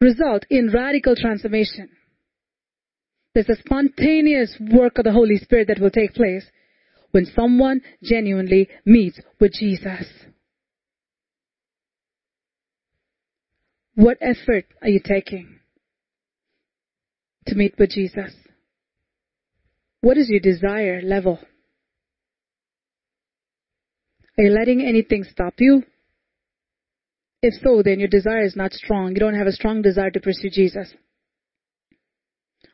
result 0.01 0.45
in 0.51 0.73
radical 0.73 1.15
transformation. 1.15 1.91
There's 3.35 3.49
a 3.51 3.63
spontaneous 3.65 4.57
work 4.61 4.99
of 4.99 5.05
the 5.05 5.13
Holy 5.13 5.37
Spirit 5.37 5.69
that 5.69 5.79
will 5.79 5.91
take 5.91 6.13
place 6.15 6.45
when 7.13 7.25
someone 7.25 7.83
genuinely 8.03 8.69
meets 8.85 9.21
with 9.39 9.53
Jesus. 9.53 10.07
What 13.99 14.19
effort 14.21 14.65
are 14.81 14.89
you 14.89 15.01
taking 15.05 15.59
to 17.49 17.57
meet 17.57 17.75
with 17.81 17.91
Jesus? 17.91 18.33
What 20.03 20.17
is 20.17 20.29
your 20.29 20.39
desire 20.39 21.03
level? 21.03 21.41
Are 24.39 24.45
you 24.45 24.51
letting 24.51 24.83
anything 24.87 25.25
stop 25.25 25.55
you? 25.59 25.83
If 27.43 27.55
so, 27.61 27.83
then 27.85 27.99
your 27.99 28.07
desire 28.07 28.45
is 28.45 28.55
not 28.55 28.73
strong. 28.73 29.15
You 29.15 29.19
don't 29.19 29.35
have 29.35 29.49
a 29.49 29.53
strong 29.53 29.83
desire 29.83 30.13
to 30.13 30.21
pursue 30.21 30.51
Jesus. 30.51 30.95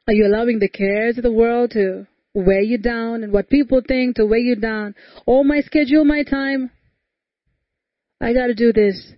Are 0.07 0.13
you 0.13 0.27
allowing 0.27 0.59
the 0.59 0.69
cares 0.69 1.17
of 1.17 1.23
the 1.23 1.33
world 1.33 1.71
to 1.71 2.07
weigh 2.35 2.65
you 2.65 2.77
down 2.77 3.25
and 3.25 3.33
what 3.33 3.49
people 3.49 3.81
think 3.89 4.17
to 4.17 4.27
weigh 4.27 4.41
you 4.41 4.57
down? 4.57 4.95
Oh, 5.27 5.43
my 5.43 5.63
schedule, 5.63 6.05
my 6.05 6.23
time. 6.23 6.71
I 8.21 8.35
gotta 8.35 8.55
do 8.55 8.75
this. 8.75 9.15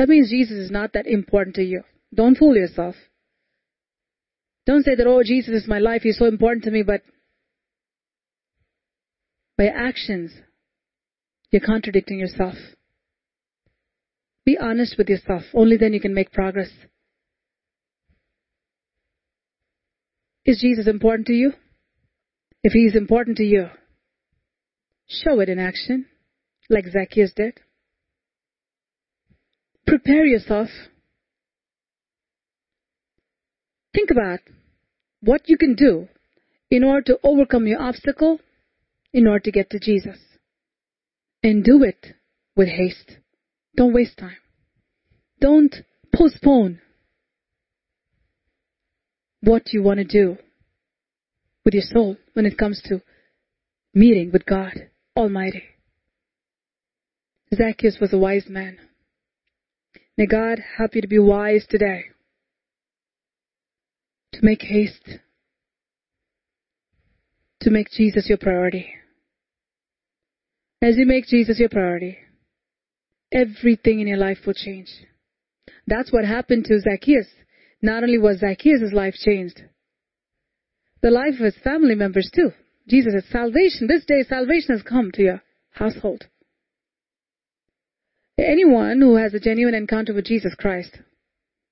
That 0.00 0.08
means 0.08 0.30
Jesus 0.30 0.56
is 0.56 0.70
not 0.70 0.94
that 0.94 1.06
important 1.06 1.56
to 1.56 1.62
you. 1.62 1.82
Don't 2.14 2.34
fool 2.34 2.56
yourself. 2.56 2.94
Don't 4.64 4.82
say 4.82 4.94
that, 4.94 5.06
oh, 5.06 5.22
Jesus 5.22 5.62
is 5.62 5.68
my 5.68 5.78
life. 5.78 6.00
He's 6.00 6.16
so 6.16 6.24
important 6.24 6.64
to 6.64 6.70
me, 6.70 6.82
but 6.82 7.02
by 9.58 9.66
actions, 9.66 10.32
you're 11.50 11.60
contradicting 11.60 12.18
yourself. 12.18 12.54
Be 14.46 14.56
honest 14.56 14.96
with 14.96 15.10
yourself. 15.10 15.42
Only 15.52 15.76
then 15.76 15.92
you 15.92 16.00
can 16.00 16.14
make 16.14 16.32
progress. 16.32 16.70
Is 20.46 20.60
Jesus 20.62 20.88
important 20.88 21.26
to 21.26 21.34
you? 21.34 21.52
If 22.64 22.72
he 22.72 22.86
is 22.86 22.96
important 22.96 23.36
to 23.36 23.44
you, 23.44 23.66
show 25.06 25.40
it 25.40 25.50
in 25.50 25.58
action, 25.58 26.06
like 26.70 26.86
Zacchaeus 26.90 27.34
did. 27.36 27.60
Prepare 29.86 30.24
yourself. 30.24 30.68
Think 33.94 34.10
about 34.10 34.40
what 35.20 35.48
you 35.48 35.56
can 35.56 35.74
do 35.74 36.08
in 36.70 36.84
order 36.84 37.02
to 37.02 37.18
overcome 37.24 37.66
your 37.66 37.82
obstacle, 37.82 38.38
in 39.12 39.26
order 39.26 39.40
to 39.40 39.50
get 39.50 39.70
to 39.70 39.80
Jesus. 39.80 40.18
And 41.42 41.64
do 41.64 41.82
it 41.82 42.14
with 42.54 42.68
haste. 42.68 43.18
Don't 43.76 43.92
waste 43.94 44.18
time. 44.18 44.36
Don't 45.40 45.74
postpone 46.14 46.80
what 49.40 49.72
you 49.72 49.82
want 49.82 49.98
to 49.98 50.04
do 50.04 50.36
with 51.64 51.74
your 51.74 51.82
soul 51.82 52.16
when 52.34 52.46
it 52.46 52.58
comes 52.58 52.80
to 52.84 53.00
meeting 53.94 54.30
with 54.32 54.44
God 54.44 54.90
Almighty. 55.16 55.62
Zacchaeus 57.54 57.98
was 58.00 58.12
a 58.12 58.18
wise 58.18 58.46
man. 58.48 58.78
May 60.16 60.26
God 60.26 60.58
help 60.76 60.94
you 60.94 61.02
to 61.02 61.08
be 61.08 61.18
wise 61.18 61.66
today. 61.68 62.04
To 64.34 64.40
make 64.42 64.62
haste. 64.62 65.18
To 67.62 67.70
make 67.70 67.90
Jesus 67.90 68.28
your 68.28 68.38
priority. 68.38 68.88
As 70.82 70.96
you 70.96 71.04
make 71.06 71.26
Jesus 71.26 71.58
your 71.58 71.68
priority, 71.68 72.16
everything 73.32 74.00
in 74.00 74.06
your 74.06 74.18
life 74.18 74.38
will 74.46 74.54
change. 74.54 74.88
That's 75.86 76.12
what 76.12 76.24
happened 76.24 76.64
to 76.66 76.80
Zacchaeus. 76.80 77.26
Not 77.82 78.02
only 78.02 78.18
was 78.18 78.38
Zacchaeus' 78.38 78.92
life 78.92 79.14
changed, 79.14 79.62
the 81.02 81.10
life 81.10 81.34
of 81.34 81.44
his 81.44 81.56
family 81.62 81.94
members 81.94 82.30
too. 82.34 82.50
Jesus 82.88 83.12
said, 83.12 83.24
salvation, 83.30 83.86
this 83.86 84.04
day 84.04 84.22
salvation 84.28 84.74
has 84.74 84.82
come 84.82 85.10
to 85.12 85.22
your 85.22 85.42
household. 85.70 86.26
Anyone 88.40 89.00
who 89.00 89.16
has 89.16 89.34
a 89.34 89.40
genuine 89.40 89.74
encounter 89.74 90.14
with 90.14 90.24
Jesus 90.24 90.54
Christ, 90.54 90.98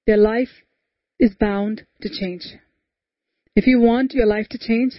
their 0.06 0.18
life 0.18 0.62
is 1.18 1.34
bound 1.34 1.86
to 2.02 2.08
change. 2.08 2.42
If 3.56 3.66
you 3.66 3.80
want 3.80 4.12
your 4.12 4.26
life 4.26 4.48
to 4.50 4.58
change, 4.58 4.94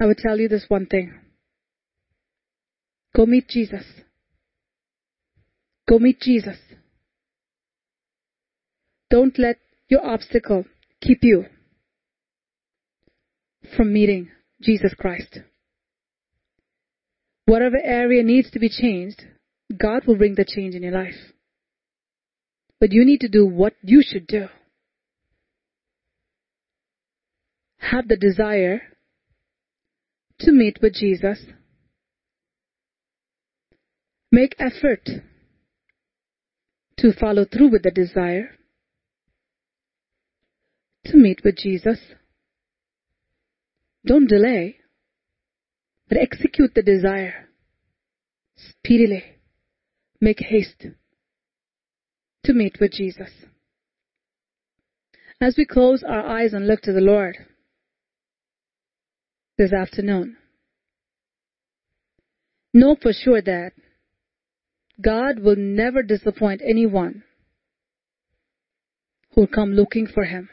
I 0.00 0.06
would 0.06 0.18
tell 0.18 0.38
you 0.38 0.48
this 0.48 0.66
one 0.68 0.86
thing. 0.86 1.18
Go 3.16 3.26
meet 3.26 3.48
Jesus. 3.48 3.84
Go 5.88 5.98
meet 5.98 6.20
Jesus. 6.20 6.58
Don't 9.10 9.38
let 9.38 9.56
your 9.88 10.06
obstacle 10.06 10.66
keep 11.00 11.20
you 11.22 11.46
from 13.74 13.92
meeting 13.92 14.28
Jesus 14.60 14.92
Christ. 14.94 15.38
Whatever 17.48 17.78
area 17.82 18.22
needs 18.22 18.50
to 18.50 18.58
be 18.58 18.68
changed, 18.68 19.22
God 19.74 20.06
will 20.06 20.18
bring 20.18 20.34
the 20.34 20.44
change 20.44 20.74
in 20.74 20.82
your 20.82 20.92
life. 20.92 21.32
But 22.78 22.92
you 22.92 23.06
need 23.06 23.22
to 23.22 23.28
do 23.28 23.46
what 23.46 23.72
you 23.80 24.02
should 24.06 24.26
do. 24.26 24.48
Have 27.78 28.06
the 28.06 28.18
desire 28.18 28.82
to 30.40 30.52
meet 30.52 30.78
with 30.82 30.92
Jesus. 30.92 31.38
Make 34.30 34.54
effort 34.58 35.08
to 36.98 37.12
follow 37.18 37.46
through 37.50 37.70
with 37.70 37.82
the 37.82 37.90
desire 37.90 38.58
to 41.06 41.16
meet 41.16 41.40
with 41.42 41.56
Jesus. 41.56 41.98
Don't 44.04 44.28
delay, 44.28 44.76
but 46.08 46.18
execute 46.18 46.74
the 46.74 46.82
desire 46.82 47.48
speedily. 48.56 49.24
Make 50.20 50.40
haste 50.40 50.86
to 52.44 52.52
meet 52.52 52.78
with 52.80 52.92
Jesus. 52.92 53.30
As 55.40 55.54
we 55.56 55.64
close 55.64 56.02
our 56.02 56.26
eyes 56.26 56.52
and 56.52 56.66
look 56.66 56.80
to 56.82 56.92
the 56.92 57.00
Lord 57.00 57.36
this 59.56 59.72
afternoon, 59.72 60.36
know 62.74 62.96
for 63.00 63.12
sure 63.12 63.42
that 63.42 63.72
God 65.00 65.38
will 65.38 65.56
never 65.56 66.02
disappoint 66.02 66.60
anyone 66.66 67.22
who 69.32 69.42
will 69.42 69.48
come 69.48 69.72
looking 69.72 70.08
for 70.08 70.24
Him. 70.24 70.48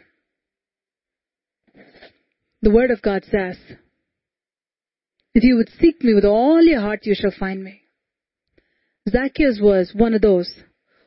The 2.61 2.69
Word 2.69 2.91
of 2.91 3.01
God 3.01 3.23
says, 3.23 3.57
If 5.35 5.43
you 5.43 5.57
would 5.57 5.69
seek 5.81 6.01
me 6.01 6.13
with 6.13 6.23
all 6.23 6.63
your 6.63 6.79
heart, 6.79 7.01
you 7.03 7.13
shall 7.13 7.33
find 7.37 7.61
me. 7.61 7.81
Zacchaeus 9.09 9.59
was 9.61 9.91
one 9.93 10.13
of 10.13 10.21
those 10.21 10.49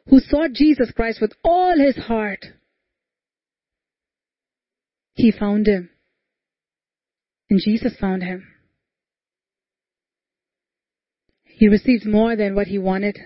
who 0.09 0.21
sought 0.21 0.53
Jesus 0.53 0.93
Christ 0.95 1.23
with 1.23 1.33
all 1.43 1.75
his 1.79 1.97
heart. 1.97 2.45
He 5.15 5.33
found 5.33 5.67
him. 5.67 5.89
And 7.49 7.59
Jesus 7.65 7.97
found 7.99 8.23
him. 8.23 8.47
He 11.45 11.67
received 11.67 12.05
more 12.05 12.37
than 12.37 12.55
what 12.55 12.67
he 12.67 12.79
wanted. 12.79 13.19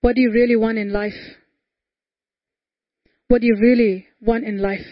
What 0.00 0.14
do 0.14 0.22
you 0.22 0.30
really 0.30 0.56
want 0.56 0.78
in 0.78 0.92
life? 0.92 1.12
What 3.26 3.40
do 3.40 3.48
you 3.48 3.56
really 3.60 4.06
want 4.20 4.44
in 4.44 4.58
life? 4.58 4.86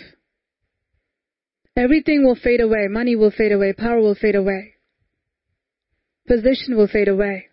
Everything 1.78 2.24
will 2.26 2.34
fade 2.34 2.60
away. 2.60 2.89
Money 2.90 3.15
will 3.15 3.31
fade 3.31 3.52
away. 3.52 3.73
Power 3.73 4.00
will 4.00 4.16
fade 4.16 4.34
away. 4.34 4.74
Position 6.26 6.76
will 6.76 6.89
fade 6.89 7.07
away. 7.07 7.47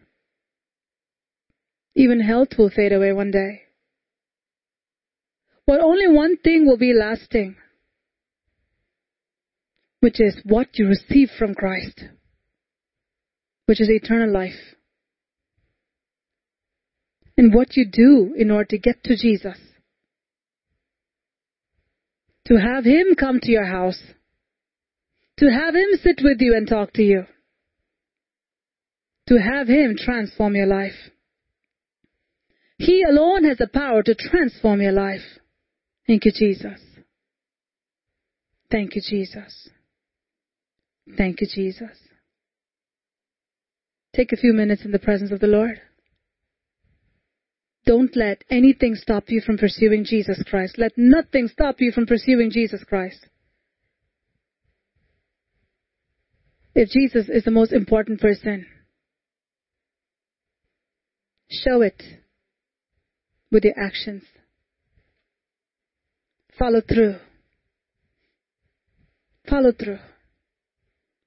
Even 1.96 2.20
health 2.20 2.50
will 2.58 2.72
fade 2.72 2.92
away 2.92 3.14
one 3.14 3.30
day. 3.30 3.62
But 5.68 5.80
only 5.82 6.08
one 6.08 6.38
thing 6.38 6.66
will 6.66 6.78
be 6.78 6.92
lasting, 6.92 7.56
which 10.00 10.20
is 10.20 10.36
what 10.44 10.70
you 10.74 10.88
receive 10.88 11.30
from 11.38 11.54
Christ, 11.54 12.06
which 13.68 13.80
is 13.80 13.90
eternal 13.92 14.34
life. 14.34 14.76
And 17.38 17.54
what 17.54 17.78
you 17.78 17.86
do 17.86 18.34
in 18.36 18.50
order 18.50 18.66
to 18.70 18.78
get 18.80 19.04
to 19.04 19.16
Jesus. 19.16 19.58
To 22.48 22.56
have 22.56 22.86
Him 22.86 23.16
come 23.20 23.40
to 23.40 23.52
your 23.52 23.66
house. 23.66 24.02
To 25.40 25.52
have 25.52 25.76
Him 25.76 25.90
sit 26.02 26.22
with 26.24 26.38
you 26.40 26.56
and 26.56 26.68
talk 26.68 26.94
to 26.94 27.04
you. 27.04 27.26
To 29.28 29.36
have 29.36 29.68
Him 29.68 29.96
transform 29.98 30.56
your 30.56 30.68
life. 30.68 31.12
He 32.78 33.04
alone 33.04 33.46
has 33.46 33.58
the 33.58 33.68
power 33.68 34.04
to 34.04 34.16
transform 34.16 34.82
your 34.82 34.92
life. 34.92 35.22
Thank 36.08 36.26
you, 36.26 36.32
Jesus. 36.34 36.80
Thank 38.72 38.96
you, 38.96 39.02
Jesus. 39.02 39.70
Thank 41.18 41.42
you, 41.42 41.48
Jesus. 41.54 41.98
Take 44.16 44.32
a 44.32 44.38
few 44.38 44.54
minutes 44.54 44.84
in 44.86 44.92
the 44.92 45.00
presence 45.00 45.32
of 45.32 45.40
the 45.40 45.48
Lord. 45.48 45.82
Don't 47.86 48.16
let 48.16 48.44
anything 48.50 48.96
stop 48.96 49.26
you 49.28 49.42
from 49.42 49.58
pursuing 49.58 50.04
Jesus 50.06 50.42
Christ. 50.50 50.78
Let 50.78 50.94
nothing 50.98 51.48
stop 51.48 51.76
you 51.80 51.92
from 51.92 52.06
pursuing 52.06 52.50
Jesus 52.50 52.84
Christ. 52.84 53.28
If 56.76 56.90
Jesus 56.90 57.30
is 57.30 57.46
the 57.46 57.52
most 57.52 57.72
important 57.72 58.20
person, 58.20 58.66
show 61.50 61.82
it 61.82 62.04
with 63.50 63.64
your 63.64 63.80
actions. 63.80 64.24
Follow 66.60 66.82
through. 66.82 67.16
Follow 69.50 69.72
through 69.72 70.00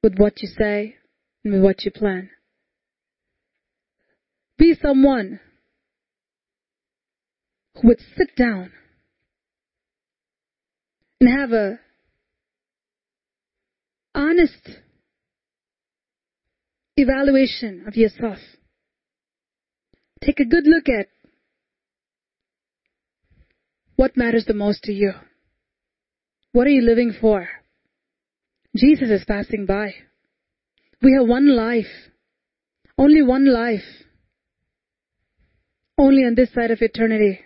with 0.02 0.18
what 0.18 0.43
you 0.43 0.49
say 0.59 0.97
and 1.44 1.55
with 1.55 1.62
what 1.62 1.83
you 1.85 1.93
plan. 1.93 2.28
Be 4.59 4.75
someone 4.83 5.41
who 7.77 7.89
would 7.89 8.01
sit 8.17 8.36
down 8.36 8.73
and 11.20 11.31
have 11.31 11.52
a 11.52 11.81
honest 14.15 14.68
evaluation 16.99 17.85
of 17.86 17.97
yourself. 17.97 18.39
Take 20.25 20.41
a 20.41 20.44
good 20.44 20.65
look 20.67 20.89
at 20.89 21.07
what 23.97 24.17
matters 24.17 24.44
the 24.47 24.55
most 24.55 24.83
to 24.85 24.93
you. 24.93 25.12
What 26.52 26.67
are 26.67 26.70
you 26.70 26.83
living 26.83 27.15
for? 27.20 27.49
Jesus 28.77 29.10
is 29.10 29.25
passing 29.25 29.67
by. 29.67 29.94
We 31.02 31.15
have 31.18 31.28
one 31.28 31.55
life. 31.55 32.10
Only 32.97 33.23
one 33.23 33.47
life. 33.47 33.86
Only 35.97 36.23
on 36.23 36.35
this 36.35 36.52
side 36.52 36.70
of 36.70 36.78
eternity 36.81 37.41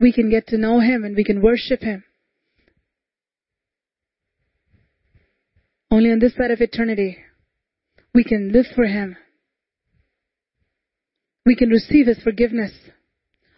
we 0.00 0.12
can 0.12 0.30
get 0.30 0.46
to 0.48 0.58
know 0.58 0.80
Him 0.80 1.04
and 1.04 1.14
we 1.14 1.24
can 1.24 1.42
worship 1.42 1.82
Him. 1.82 2.02
Only 5.90 6.10
on 6.10 6.18
this 6.20 6.34
side 6.34 6.50
of 6.50 6.60
eternity 6.60 7.18
we 8.14 8.24
can 8.24 8.52
live 8.52 8.66
for 8.74 8.84
Him. 8.84 9.16
We 11.46 11.56
can 11.56 11.70
receive 11.70 12.06
His 12.06 12.22
forgiveness. 12.22 12.72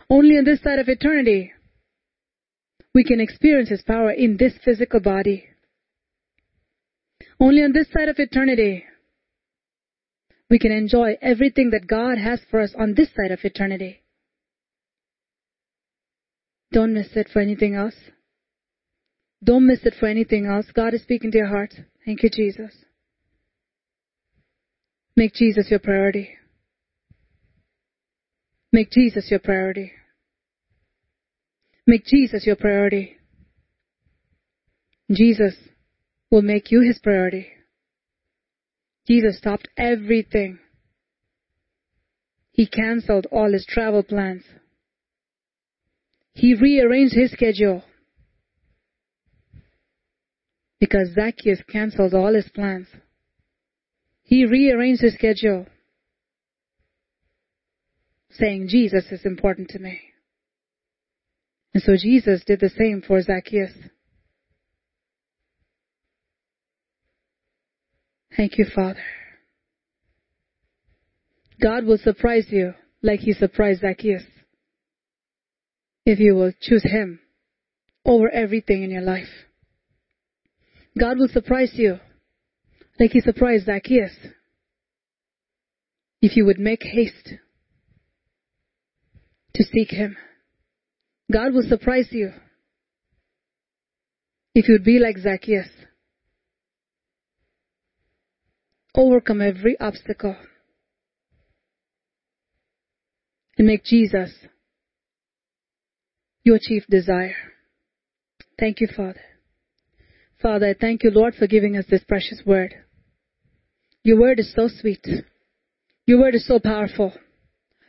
Only 0.08 0.36
on 0.36 0.44
this 0.44 0.62
side 0.62 0.78
of 0.78 0.88
eternity 0.88 1.52
we 2.94 3.04
can 3.04 3.20
experience 3.20 3.70
His 3.70 3.82
power 3.82 4.10
in 4.10 4.36
this 4.36 4.52
physical 4.64 5.00
body. 5.00 5.44
Only 7.40 7.62
on 7.62 7.72
this 7.72 7.90
side 7.92 8.08
of 8.08 8.16
eternity 8.18 8.84
we 10.50 10.58
can 10.58 10.70
enjoy 10.70 11.16
everything 11.22 11.70
that 11.70 11.86
God 11.86 12.18
has 12.18 12.40
for 12.50 12.60
us 12.60 12.74
on 12.78 12.94
this 12.94 13.08
side 13.16 13.30
of 13.30 13.40
eternity. 13.42 14.02
Don't 16.72 16.92
miss 16.92 17.08
it 17.14 17.28
for 17.32 17.40
anything 17.40 17.74
else. 17.74 17.94
Don't 19.42 19.66
miss 19.66 19.80
it 19.84 19.94
for 19.98 20.06
anything 20.06 20.46
else. 20.46 20.66
God 20.74 20.94
is 20.94 21.02
speaking 21.02 21.30
to 21.32 21.38
your 21.38 21.48
heart. 21.48 21.74
Thank 22.04 22.22
you, 22.22 22.30
Jesus. 22.30 22.72
Make 25.16 25.34
Jesus 25.34 25.70
your 25.70 25.80
priority. 25.80 26.30
Make 28.72 28.90
Jesus 28.90 29.30
your 29.30 29.40
priority. 29.40 29.92
Make 31.86 32.06
Jesus 32.06 32.46
your 32.46 32.56
priority. 32.56 33.16
Jesus 35.10 35.54
will 36.30 36.42
make 36.42 36.70
you 36.70 36.80
his 36.80 36.98
priority. 36.98 37.48
Jesus 39.06 39.36
stopped 39.36 39.68
everything. 39.76 40.58
He 42.52 42.66
cancelled 42.66 43.26
all 43.30 43.52
his 43.52 43.66
travel 43.66 44.02
plans. 44.02 44.42
He 46.34 46.54
rearranged 46.54 47.14
his 47.14 47.32
schedule 47.32 47.82
because 50.80 51.10
Zacchaeus 51.14 51.60
cancelled 51.70 52.14
all 52.14 52.34
his 52.34 52.48
plans. 52.48 52.86
He 54.32 54.46
rearranged 54.46 55.02
his 55.02 55.12
schedule 55.12 55.66
saying, 58.30 58.68
Jesus 58.70 59.04
is 59.10 59.26
important 59.26 59.68
to 59.68 59.78
me. 59.78 60.00
And 61.74 61.82
so 61.82 61.96
Jesus 62.00 62.42
did 62.46 62.58
the 62.58 62.70
same 62.70 63.02
for 63.06 63.20
Zacchaeus. 63.20 63.72
Thank 68.34 68.56
you, 68.56 68.64
Father. 68.74 69.04
God 71.62 71.84
will 71.84 71.98
surprise 71.98 72.46
you 72.48 72.72
like 73.02 73.20
he 73.20 73.34
surprised 73.34 73.82
Zacchaeus 73.82 74.24
if 76.06 76.18
you 76.18 76.36
will 76.36 76.52
choose 76.58 76.84
Him 76.84 77.20
over 78.06 78.30
everything 78.30 78.82
in 78.82 78.90
your 78.90 79.02
life. 79.02 79.28
God 80.98 81.18
will 81.18 81.28
surprise 81.28 81.72
you 81.74 81.98
like 82.98 83.12
He 83.12 83.20
surprised 83.20 83.66
Zacchaeus 83.66 84.12
if 86.20 86.36
you 86.36 86.44
would 86.44 86.58
make 86.58 86.82
haste 86.82 87.34
to 89.54 89.64
seek 89.64 89.90
Him. 89.90 90.16
God 91.30 91.52
will 91.52 91.68
surprise 91.68 92.08
you 92.10 92.32
if 94.54 94.68
you 94.68 94.74
would 94.74 94.84
be 94.84 94.98
like 94.98 95.18
Zacchaeus. 95.18 95.68
Overcome 98.94 99.40
every 99.40 99.78
obstacle 99.80 100.36
and 103.56 103.66
make 103.66 103.84
Jesus 103.84 104.30
your 106.44 106.58
chief 106.60 106.84
desire. 106.88 107.36
Thank 108.58 108.80
you, 108.80 108.88
Father. 108.94 109.20
Father, 110.42 110.70
I 110.70 110.74
thank 110.74 111.04
you, 111.04 111.10
Lord, 111.10 111.36
for 111.36 111.46
giving 111.46 111.76
us 111.76 111.84
this 111.88 112.02
precious 112.02 112.42
word. 112.44 112.74
Your 114.02 114.20
word 114.20 114.40
is 114.40 114.52
so 114.54 114.68
sweet. 114.68 115.06
Your 116.04 116.20
word 116.20 116.34
is 116.34 116.46
so 116.46 116.58
powerful. 116.58 117.12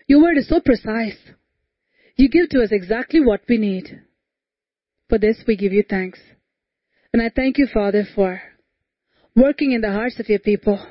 Your 0.08 0.22
word 0.22 0.38
is 0.38 0.48
so 0.48 0.60
precise. 0.64 1.18
You 2.16 2.30
give 2.30 2.50
to 2.50 2.62
us 2.62 2.70
exactly 2.72 3.20
what 3.20 3.42
we 3.50 3.58
need. 3.58 4.02
For 5.10 5.18
this 5.18 5.44
we 5.48 5.58
give 5.58 5.74
you 5.74 5.84
thanks. 5.90 6.20
And 7.12 7.22
I 7.22 7.32
thank 7.36 7.58
you, 7.58 7.68
Father, 7.74 8.04
for 8.16 8.40
working 9.36 9.72
in 9.72 9.82
the 9.82 9.92
hearts 9.92 10.20
of 10.20 10.30
your 10.30 10.40
people. 10.40 10.86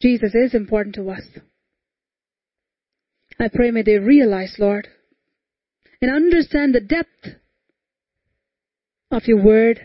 Jesus 0.00 0.32
is 0.34 0.54
important 0.54 0.94
to 0.94 1.10
us. 1.10 1.22
I 3.40 3.48
pray 3.52 3.72
may 3.72 3.82
they 3.82 3.98
realize, 3.98 4.54
Lord, 4.58 4.86
and 6.00 6.10
understand 6.12 6.74
the 6.74 6.80
depth 6.80 7.40
of 9.10 9.26
your 9.26 9.42
word 9.42 9.80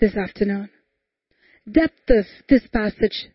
this 0.00 0.16
afternoon. 0.16 0.70
Depth 1.70 2.08
of 2.08 2.24
this 2.48 2.66
passage. 2.72 3.28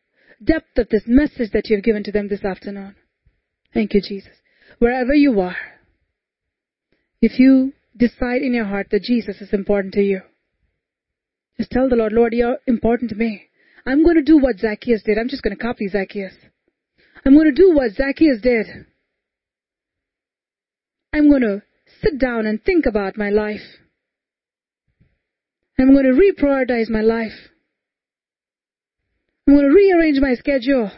Depth 0.44 0.78
of 0.78 0.90
this 0.90 1.04
message 1.06 1.52
that 1.54 1.70
you 1.70 1.76
have 1.76 1.84
given 1.84 2.04
to 2.04 2.12
them 2.12 2.28
this 2.28 2.44
afternoon. 2.44 2.96
Thank 3.74 3.94
you, 3.94 4.02
Jesus. 4.02 4.32
Wherever 4.80 5.14
you 5.14 5.40
are, 5.40 5.56
if 7.22 7.40
you 7.40 7.74
decide 7.96 8.42
in 8.42 8.54
your 8.54 8.66
heart 8.66 8.88
that 8.92 9.04
Jesus 9.04 9.42
is 9.42 9.54
important 9.54 9.94
to 9.94 10.02
you, 10.02 10.22
just 11.58 11.72
tell 11.72 11.88
the 11.88 11.96
Lord, 11.96 12.12
Lord, 12.12 12.34
you're 12.34 12.58
important 12.68 13.10
to 13.12 13.16
me. 13.16 13.44
I'm 13.86 14.04
going 14.04 14.18
to 14.18 14.24
do 14.24 14.38
what 14.38 14.58
Zacchaeus 14.58 15.04
did. 15.04 15.18
I'm 15.18 15.30
just 15.30 15.44
going 15.44 15.56
to 15.56 15.62
copy 15.62 15.88
Zacchaeus. 15.88 16.34
I'm 17.26 17.34
going 17.34 17.54
to 17.54 17.62
do 17.62 17.74
what 17.74 17.92
Zacchaeus 17.94 18.42
did. 18.42 18.68
I'm 21.14 21.30
going 21.30 21.42
to 21.42 21.62
sit 22.04 22.20
down 22.20 22.46
and 22.46 22.62
think 22.62 22.86
about 22.86 23.18
my 23.18 23.30
life. 23.30 23.62
I'm 25.80 25.94
going 25.94 26.06
to 26.06 26.12
reprioritize 26.12 26.90
my 26.90 27.02
life. 27.02 27.34
I'm 29.48 29.56
going 29.56 29.68
to 29.68 29.74
rearrange 29.74 30.20
my 30.20 30.36
schedule. 30.36 30.90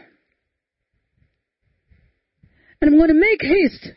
And 2.79 2.91
I'm 2.91 2.97
going 2.97 3.09
to 3.09 3.15
make 3.15 3.41
haste 3.41 3.89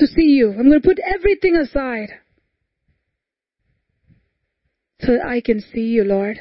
to 0.00 0.06
see 0.06 0.26
you. 0.26 0.50
I'm 0.50 0.68
going 0.68 0.80
to 0.80 0.86
put 0.86 0.98
everything 0.98 1.56
aside 1.56 2.08
so 5.00 5.12
that 5.12 5.26
I 5.26 5.40
can 5.40 5.60
see 5.60 5.86
you, 5.86 6.04
Lord. 6.04 6.38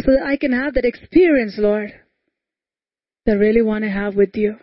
So 0.00 0.12
that 0.12 0.24
I 0.24 0.36
can 0.36 0.52
have 0.52 0.74
that 0.74 0.84
experience, 0.84 1.54
Lord, 1.58 1.92
that 3.26 3.32
I 3.32 3.34
really 3.34 3.62
want 3.62 3.84
to 3.84 3.90
have 3.90 4.14
with 4.14 4.30
you. 4.34 4.56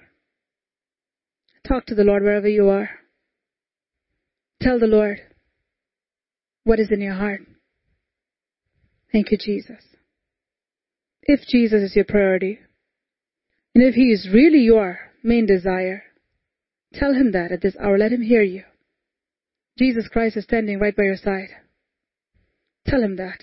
Talk 1.67 1.88
to 1.88 1.95
the 1.95 2.03
Lord 2.03 2.23
wherever 2.23 2.47
you 2.47 2.69
are. 2.69 2.89
Tell 4.61 4.80
the 4.80 4.88
Lord 4.88 5.19
what 6.66 6.80
is 6.80 6.92
in 6.92 7.00
your 7.00 7.14
heart. 7.14 7.42
Thank 9.14 9.32
you, 9.32 9.38
Jesus. 9.38 9.82
If 11.22 11.40
Jesus 11.48 11.82
is 11.82 11.95
your 11.95 12.06
priority, 12.06 12.60
and 13.74 13.84
if 13.84 13.95
He 13.95 14.11
is 14.11 14.27
really 14.34 14.60
your 14.60 15.00
main 15.24 15.45
desire, 15.45 16.03
tell 16.94 17.14
Him 17.14 17.32
that 17.32 17.52
at 17.52 17.61
this 17.61 17.76
hour. 17.82 17.98
Let 17.98 18.11
Him 18.11 18.22
hear 18.22 18.44
you. 18.44 18.64
Jesus 19.77 20.08
Christ 20.11 20.38
is 20.38 20.44
standing 20.44 20.80
right 20.80 20.95
by 20.95 21.03
your 21.03 21.18
side. 21.18 21.50
Tell 22.85 23.02
Him 23.02 23.16
that. 23.18 23.40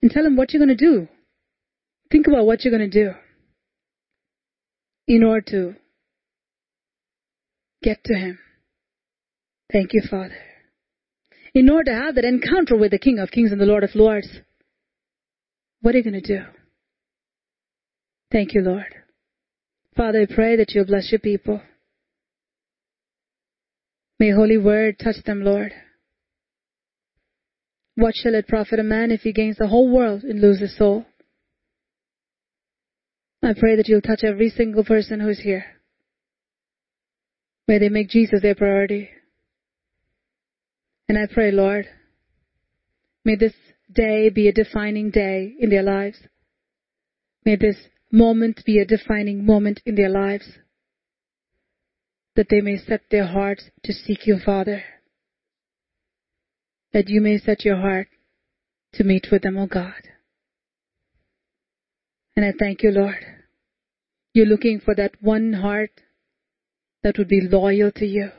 And 0.00 0.10
tell 0.10 0.24
Him 0.24 0.36
what 0.36 0.52
you're 0.52 0.64
going 0.64 0.76
to 0.76 0.84
do. 0.84 1.08
Think 2.10 2.26
about 2.26 2.46
what 2.46 2.64
you're 2.64 2.76
going 2.76 2.90
to 2.90 3.04
do 3.04 3.12
in 5.08 5.22
order 5.22 5.44
to 5.50 5.74
get 7.82 8.02
to 8.04 8.14
Him. 8.14 8.38
Thank 9.72 9.92
you, 9.92 10.02
Father. 10.08 10.45
In 11.56 11.70
order 11.70 11.90
to 11.90 11.98
have 11.98 12.16
that 12.16 12.26
encounter 12.26 12.76
with 12.76 12.90
the 12.90 12.98
King 12.98 13.18
of 13.18 13.30
Kings 13.30 13.50
and 13.50 13.58
the 13.58 13.64
Lord 13.64 13.82
of 13.82 13.94
Lords, 13.94 14.28
what 15.80 15.94
are 15.94 15.98
you 15.98 16.04
going 16.04 16.20
to 16.22 16.38
do? 16.38 16.44
Thank 18.30 18.52
you, 18.52 18.60
Lord. 18.60 18.94
Father, 19.96 20.20
I 20.20 20.34
pray 20.34 20.56
that 20.56 20.72
you'll 20.72 20.84
bless 20.84 21.10
your 21.10 21.18
people. 21.18 21.62
May 24.18 24.32
Holy 24.32 24.58
Word 24.58 24.98
touch 25.02 25.24
them, 25.24 25.44
Lord. 25.44 25.72
What 27.94 28.12
shall 28.14 28.34
it 28.34 28.48
profit 28.48 28.78
a 28.78 28.82
man 28.82 29.10
if 29.10 29.22
he 29.22 29.32
gains 29.32 29.56
the 29.56 29.68
whole 29.68 29.90
world 29.90 30.24
and 30.24 30.42
lose 30.42 30.60
his 30.60 30.76
soul? 30.76 31.06
I 33.42 33.54
pray 33.58 33.76
that 33.76 33.88
you'll 33.88 34.02
touch 34.02 34.24
every 34.24 34.50
single 34.50 34.84
person 34.84 35.20
who's 35.20 35.40
here. 35.40 35.64
May 37.66 37.78
they 37.78 37.88
make 37.88 38.10
Jesus 38.10 38.42
their 38.42 38.54
priority. 38.54 39.08
And 41.08 41.18
I 41.18 41.26
pray, 41.32 41.52
Lord, 41.52 41.86
may 43.24 43.36
this 43.36 43.54
day 43.92 44.28
be 44.28 44.48
a 44.48 44.52
defining 44.52 45.10
day 45.10 45.54
in 45.58 45.70
their 45.70 45.82
lives. 45.82 46.18
May 47.44 47.56
this 47.56 47.76
moment 48.10 48.62
be 48.64 48.78
a 48.78 48.84
defining 48.84 49.44
moment 49.44 49.80
in 49.86 49.94
their 49.94 50.08
lives. 50.08 50.58
That 52.34 52.48
they 52.50 52.60
may 52.60 52.76
set 52.76 53.02
their 53.10 53.26
hearts 53.26 53.70
to 53.84 53.92
seek 53.92 54.26
you, 54.26 54.38
Father. 54.44 54.82
That 56.92 57.08
you 57.08 57.20
may 57.20 57.38
set 57.38 57.64
your 57.64 57.76
heart 57.76 58.08
to 58.94 59.04
meet 59.04 59.28
with 59.30 59.42
them, 59.42 59.56
O 59.56 59.62
oh 59.62 59.66
God. 59.66 60.02
And 62.34 62.44
I 62.44 62.52
thank 62.58 62.82
you, 62.82 62.90
Lord. 62.90 63.24
You're 64.34 64.46
looking 64.46 64.80
for 64.80 64.94
that 64.96 65.12
one 65.22 65.54
heart 65.54 66.02
that 67.02 67.16
would 67.16 67.28
be 67.28 67.40
loyal 67.40 67.90
to 67.92 68.04
you. 68.04 68.30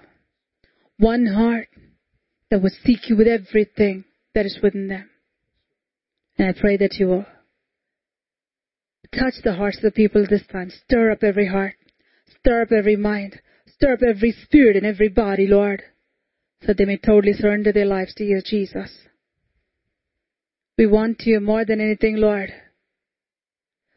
One 0.98 1.26
heart 1.26 1.70
that 2.50 2.61
would 2.61 2.74
seek 2.85 3.09
you 3.09 3.17
with 3.17 3.27
everything 3.27 4.06
that 4.34 4.45
is 4.45 4.59
within 4.61 4.88
them. 4.88 5.09
And 6.38 6.50
I 6.50 6.59
pray 6.59 6.77
that 6.77 6.95
you 6.95 7.08
will 7.08 7.26
touch 9.14 9.35
the 9.43 9.56
hearts 9.56 9.77
of 9.77 9.84
the 9.84 9.92
people 9.92 10.26
this 10.30 10.45
time. 10.51 10.72
Stir 10.85 11.11
up 11.11 11.24
every 11.24 11.48
heart. 11.48 11.76
Stir 12.40 12.61
up 12.61 12.72
every 12.72 12.95
mind. 12.95 13.42
Stir 13.67 13.93
up 13.93 14.00
every 14.08 14.32
spirit 14.43 14.76
and 14.76 14.85
every 14.85 15.09
body, 15.09 15.48
Lord, 15.48 15.84
so 16.64 16.74
they 16.74 16.85
may 16.85 16.98
totally 16.98 17.34
surrender 17.34 17.72
their 17.72 17.85
lives 17.85 18.14
to 18.16 18.24
you, 18.24 18.42
Jesus. 18.43 18.92
We 20.77 20.88
want 20.88 21.22
you 21.26 21.40
more 21.40 21.66
than 21.66 21.82
anything, 21.82 22.17
Lord. 22.17 22.51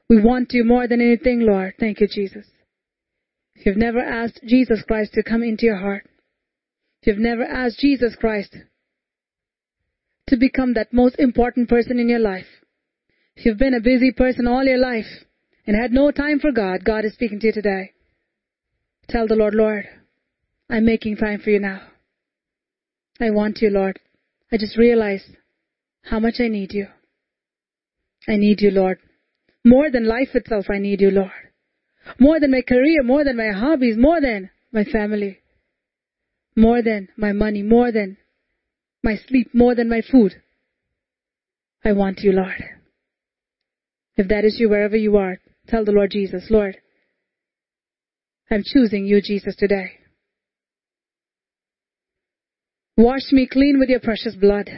We 0.09 0.21
want 0.21 0.53
you 0.53 0.65
more 0.65 0.89
than 0.89 1.01
anything, 1.01 1.41
Lord. 1.41 1.75
Thank 1.79 2.01
you, 2.01 2.09
Jesus. 2.13 2.47
If 3.55 3.67
you've 3.67 3.77
never 3.77 4.01
asked 4.01 4.41
Jesus 4.47 4.83
Christ 4.87 5.13
to 5.15 5.23
come 5.23 5.43
into 5.43 5.67
your 5.67 5.79
heart, 5.79 6.10
you've 7.07 7.19
never 7.19 7.45
asked 7.45 7.81
Jesus 7.81 8.15
Christ 8.15 8.57
to 10.29 10.37
become 10.37 10.75
that 10.75 10.93
most 10.93 11.17
important 11.19 11.69
person 11.69 11.99
in 11.99 12.09
your 12.09 12.19
life, 12.19 12.47
if 13.37 13.47
you've 13.47 13.59
been 13.59 13.75
a 13.75 13.81
busy 13.81 14.13
person 14.13 14.47
all 14.47 14.65
your 14.65 14.79
life 14.79 15.25
and 15.67 15.77
had 15.77 15.93
no 15.93 16.11
time 16.11 16.39
for 16.39 16.53
God, 16.53 16.85
God 16.85 17.05
is 17.05 17.15
speaking 17.15 17.41
to 17.41 17.47
you 17.47 17.53
today. 17.53 17.93
Tell 19.09 19.27
the 19.27 19.35
Lord, 19.35 19.55
Lord, 19.55 19.87
I'm 20.69 20.85
making 20.85 21.17
time 21.17 21.41
for 21.41 21.51
you 21.51 21.59
now. 21.59 21.81
I 23.21 23.31
want 23.31 23.59
you, 23.61 23.71
Lord. 23.71 23.99
I 24.53 24.57
just 24.57 24.77
realize 24.79 25.25
how 26.03 26.21
much 26.21 26.35
I 26.39 26.49
need 26.49 26.73
you. 26.73 26.87
I 28.29 28.37
need 28.37 28.61
you, 28.61 28.71
Lord. 28.71 28.99
More 29.65 29.91
than 29.91 30.07
life 30.07 30.29
itself, 30.35 30.67
I 30.71 30.79
need 30.79 31.01
you, 31.01 31.11
Lord. 31.11 31.31
More 32.19 32.41
than 32.41 32.51
my 32.51 32.63
career, 32.63 33.03
more 33.03 33.25
than 33.25 33.37
my 33.37 33.51
hobbies, 33.51 33.97
more 33.99 34.21
than 34.21 34.51
my 34.73 34.85
family, 34.85 35.39
more 36.57 36.83
than 36.83 37.09
my 37.17 37.33
money, 37.33 37.63
more 37.63 37.93
than 37.93 38.17
my 39.03 39.17
sleep, 39.29 39.51
more 39.55 39.75
than 39.75 39.89
my 39.89 40.03
food. 40.03 40.35
I 41.85 41.93
want 41.93 42.21
you, 42.21 42.33
Lord. 42.33 42.63
If 44.17 44.29
that 44.29 44.45
is 44.45 44.57
you, 44.59 44.69
wherever 44.69 44.97
you 44.97 45.17
are, 45.17 45.39
tell 45.69 45.85
the 45.85 45.93
Lord 45.93 46.11
Jesus, 46.11 46.47
Lord, 46.51 46.77
I'm 48.51 48.63
choosing 48.65 49.07
you, 49.07 49.23
Jesus, 49.23 49.55
today. 49.57 49.93
Wash 52.97 53.33
me 53.33 53.49
clean 53.51 53.79
with 53.79 53.89
your 53.89 54.01
precious 54.01 54.35
blood. 54.35 54.69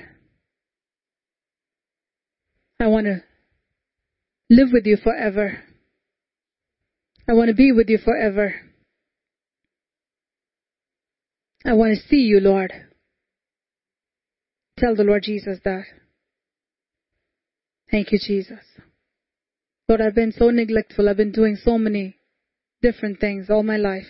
I 2.78 2.86
want 2.86 3.07
to 3.07 3.23
live 4.49 4.68
with 4.73 4.86
you 4.86 4.97
forever. 5.02 5.59
I 7.28 7.33
want 7.33 7.49
to 7.49 7.55
be 7.55 7.73
with 7.73 7.89
you 7.89 7.99
forever. 7.99 8.55
I 11.65 11.74
want 11.74 11.97
to 11.97 12.08
see 12.08 12.16
you, 12.16 12.41
Lord. 12.41 12.73
Tell 14.78 14.97
the 14.97 15.05
Lord 15.05 15.23
Jesus 15.23 15.58
that. 15.65 15.84
Thank 17.91 18.10
you, 18.10 18.18
Jesus. 18.18 18.65
Lord, 19.89 20.00
I've 20.00 20.15
been 20.15 20.32
so 20.32 20.50
neglectful. 20.50 21.08
I've 21.08 21.16
been 21.16 21.32
doing 21.32 21.57
so 21.57 21.78
many 21.78 22.16
different 22.81 23.20
things 23.20 23.49
all 23.49 23.62
my 23.62 23.76
life. 23.76 24.07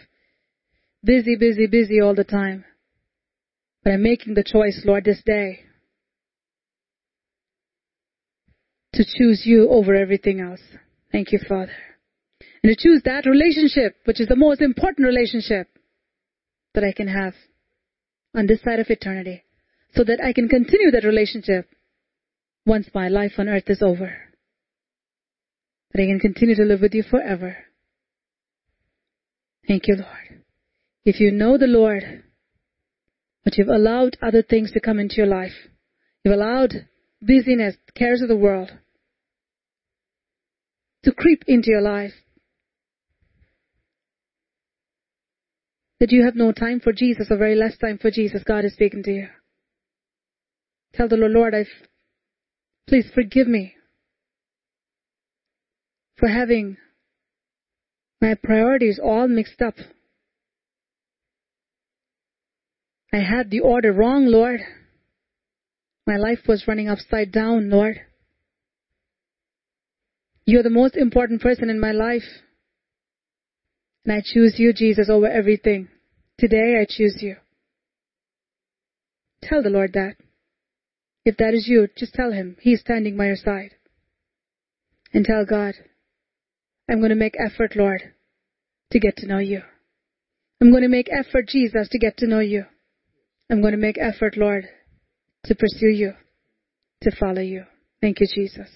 Busy, 1.04 1.36
busy, 1.36 1.66
busy 1.66 2.00
all 2.00 2.14
the 2.14 2.24
time. 2.24 2.64
But 3.82 3.94
I'm 3.94 4.02
making 4.02 4.34
the 4.34 4.44
choice, 4.44 4.82
Lord, 4.84 5.04
this 5.04 5.22
day 5.26 5.60
to 8.92 9.04
choose 9.04 9.42
you 9.44 9.68
over 9.70 9.94
everything 9.94 10.40
else. 10.40 10.60
Thank 11.10 11.32
you, 11.32 11.40
Father. 11.48 11.72
And 12.62 12.70
to 12.70 12.76
choose 12.76 13.02
that 13.04 13.26
relationship, 13.26 13.96
which 14.04 14.20
is 14.20 14.28
the 14.28 14.36
most 14.36 14.60
important 14.60 15.06
relationship 15.06 15.68
that 16.74 16.84
I 16.84 16.92
can 16.92 17.08
have 17.08 17.34
on 18.34 18.46
this 18.46 18.62
side 18.62 18.80
of 18.80 18.88
eternity, 18.88 19.44
so 19.94 20.04
that 20.04 20.20
I 20.24 20.32
can 20.32 20.48
continue 20.48 20.90
that 20.90 21.04
relationship 21.04 21.68
once 22.64 22.88
my 22.94 23.08
life 23.08 23.32
on 23.38 23.48
earth 23.48 23.68
is 23.68 23.82
over. 23.82 24.16
That 25.92 26.02
I 26.02 26.06
can 26.06 26.20
continue 26.20 26.54
to 26.56 26.62
live 26.62 26.80
with 26.80 26.94
you 26.94 27.02
forever. 27.02 27.56
Thank 29.68 29.86
you, 29.86 29.96
Lord. 29.96 30.42
If 31.04 31.20
you 31.20 31.30
know 31.30 31.58
the 31.58 31.66
Lord, 31.66 32.22
but 33.44 33.58
you've 33.58 33.68
allowed 33.68 34.16
other 34.22 34.42
things 34.42 34.72
to 34.72 34.80
come 34.80 34.98
into 34.98 35.16
your 35.16 35.26
life, 35.26 35.52
you've 36.24 36.34
allowed 36.34 36.72
busyness, 37.20 37.76
cares 37.94 38.22
of 38.22 38.28
the 38.28 38.36
world 38.36 38.70
to 41.04 41.12
creep 41.12 41.42
into 41.46 41.70
your 41.70 41.80
life, 41.80 42.12
that 46.02 46.10
you 46.10 46.24
have 46.24 46.34
no 46.34 46.50
time 46.50 46.80
for 46.80 46.92
Jesus 46.92 47.28
or 47.30 47.36
very 47.36 47.54
less 47.54 47.78
time 47.78 47.96
for 47.96 48.10
Jesus, 48.10 48.42
God 48.42 48.64
is 48.64 48.72
speaking 48.72 49.04
to 49.04 49.10
you. 49.12 49.28
Tell 50.94 51.06
the 51.06 51.14
Lord, 51.14 51.30
Lord, 51.30 51.54
I've, 51.54 51.68
please 52.88 53.08
forgive 53.14 53.46
me 53.46 53.74
for 56.16 56.28
having 56.28 56.76
my 58.20 58.34
priorities 58.34 58.98
all 59.00 59.28
mixed 59.28 59.62
up. 59.62 59.74
I 63.14 63.18
had 63.18 63.52
the 63.52 63.60
order 63.60 63.92
wrong, 63.92 64.26
Lord. 64.26 64.58
My 66.04 66.16
life 66.16 66.40
was 66.48 66.64
running 66.66 66.88
upside 66.88 67.30
down, 67.30 67.70
Lord. 67.70 68.00
You're 70.46 70.64
the 70.64 70.68
most 70.68 70.96
important 70.96 71.42
person 71.42 71.70
in 71.70 71.78
my 71.78 71.92
life. 71.92 72.26
And 74.04 74.14
I 74.14 74.22
choose 74.24 74.54
you, 74.58 74.72
Jesus, 74.72 75.08
over 75.08 75.28
everything. 75.28 75.88
Today 76.38 76.80
I 76.80 76.86
choose 76.88 77.18
you. 77.20 77.36
Tell 79.42 79.62
the 79.62 79.70
Lord 79.70 79.92
that. 79.94 80.16
If 81.24 81.36
that 81.36 81.54
is 81.54 81.68
you, 81.68 81.88
just 81.96 82.14
tell 82.14 82.32
Him 82.32 82.56
He's 82.60 82.80
standing 82.80 83.16
by 83.16 83.26
your 83.26 83.36
side. 83.36 83.72
And 85.12 85.24
tell 85.24 85.44
God, 85.44 85.74
I'm 86.90 86.98
going 86.98 87.10
to 87.10 87.16
make 87.16 87.34
effort, 87.38 87.76
Lord, 87.76 88.02
to 88.90 88.98
get 88.98 89.16
to 89.18 89.26
know 89.26 89.38
you. 89.38 89.62
I'm 90.60 90.70
going 90.70 90.82
to 90.82 90.88
make 90.88 91.08
effort, 91.12 91.48
Jesus, 91.48 91.88
to 91.90 91.98
get 91.98 92.16
to 92.18 92.26
know 92.26 92.40
you. 92.40 92.64
I'm 93.50 93.60
going 93.60 93.72
to 93.72 93.78
make 93.78 93.98
effort, 93.98 94.36
Lord, 94.36 94.64
to 95.44 95.54
pursue 95.54 95.88
you, 95.88 96.14
to 97.02 97.10
follow 97.14 97.40
you. 97.42 97.64
Thank 98.00 98.20
you, 98.20 98.26
Jesus. 98.32 98.68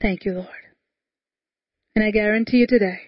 Thank 0.00 0.24
you, 0.24 0.32
Lord. 0.32 0.48
And 1.94 2.04
I 2.04 2.10
guarantee 2.10 2.58
you 2.58 2.66
today, 2.66 2.98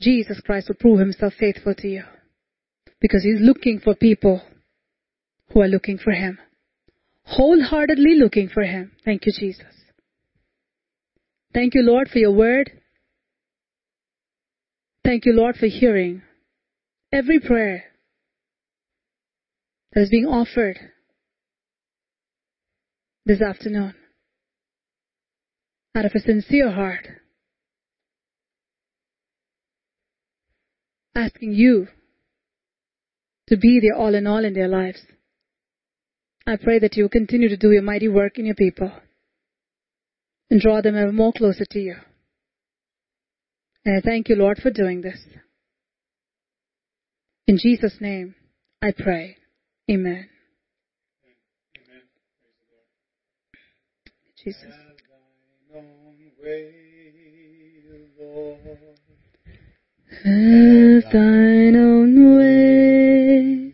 Jesus 0.00 0.40
Christ 0.40 0.68
will 0.68 0.76
prove 0.76 0.98
himself 0.98 1.34
faithful 1.38 1.74
to 1.74 1.88
you 1.88 2.02
because 3.00 3.22
he's 3.22 3.40
looking 3.40 3.80
for 3.80 3.94
people 3.94 4.42
who 5.52 5.60
are 5.60 5.68
looking 5.68 5.98
for 5.98 6.12
him, 6.12 6.38
wholeheartedly 7.24 8.14
looking 8.18 8.48
for 8.48 8.62
him. 8.62 8.92
Thank 9.04 9.26
you, 9.26 9.32
Jesus. 9.38 9.64
Thank 11.52 11.74
you, 11.74 11.82
Lord, 11.82 12.08
for 12.08 12.18
your 12.18 12.32
word. 12.32 12.70
Thank 15.04 15.26
you, 15.26 15.32
Lord, 15.32 15.56
for 15.56 15.66
hearing 15.66 16.22
every 17.12 17.40
prayer 17.40 17.84
that 19.92 20.02
is 20.02 20.10
being 20.10 20.26
offered 20.26 20.78
this 23.26 23.42
afternoon 23.42 23.94
out 25.96 26.04
of 26.04 26.12
a 26.14 26.20
sincere 26.20 26.70
heart, 26.70 27.08
asking 31.14 31.52
you 31.52 31.88
to 33.48 33.56
be 33.56 33.80
their 33.80 33.96
all 33.96 34.14
in 34.14 34.26
all 34.26 34.44
in 34.44 34.54
their 34.54 34.68
lives. 34.68 35.00
I 36.46 36.56
pray 36.56 36.78
that 36.78 36.96
you 36.96 37.04
will 37.04 37.10
continue 37.10 37.48
to 37.48 37.56
do 37.56 37.70
your 37.70 37.82
mighty 37.82 38.08
work 38.08 38.38
in 38.38 38.46
your 38.46 38.54
people 38.54 38.90
and 40.50 40.60
draw 40.60 40.80
them 40.80 40.96
ever 40.96 41.12
more 41.12 41.32
closer 41.32 41.64
to 41.70 41.78
you. 41.78 41.96
And 43.84 43.96
I 43.96 44.00
thank 44.00 44.28
you, 44.28 44.36
Lord, 44.36 44.58
for 44.58 44.70
doing 44.70 45.00
this. 45.00 45.18
In 47.46 47.58
Jesus' 47.60 47.96
name, 48.00 48.34
I 48.82 48.92
pray. 48.96 49.36
Amen. 49.90 50.28
Jesus. 54.44 54.64
Have 60.22 61.10
thine 61.12 61.76
own 61.76 62.36
way. 62.36 63.72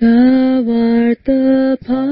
Thou 0.00 0.64
art 0.72 1.24
the 1.24 1.78
potter. 1.86 2.08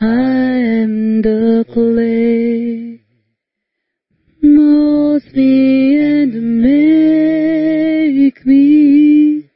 I 0.00 0.04
am 0.04 1.20
the 1.20 1.66
clay. 1.70 3.02
Mold 4.40 5.34
me 5.34 5.98
and 5.98 6.32
make 6.62 8.46
me 8.46 9.50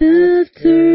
after 0.00 0.87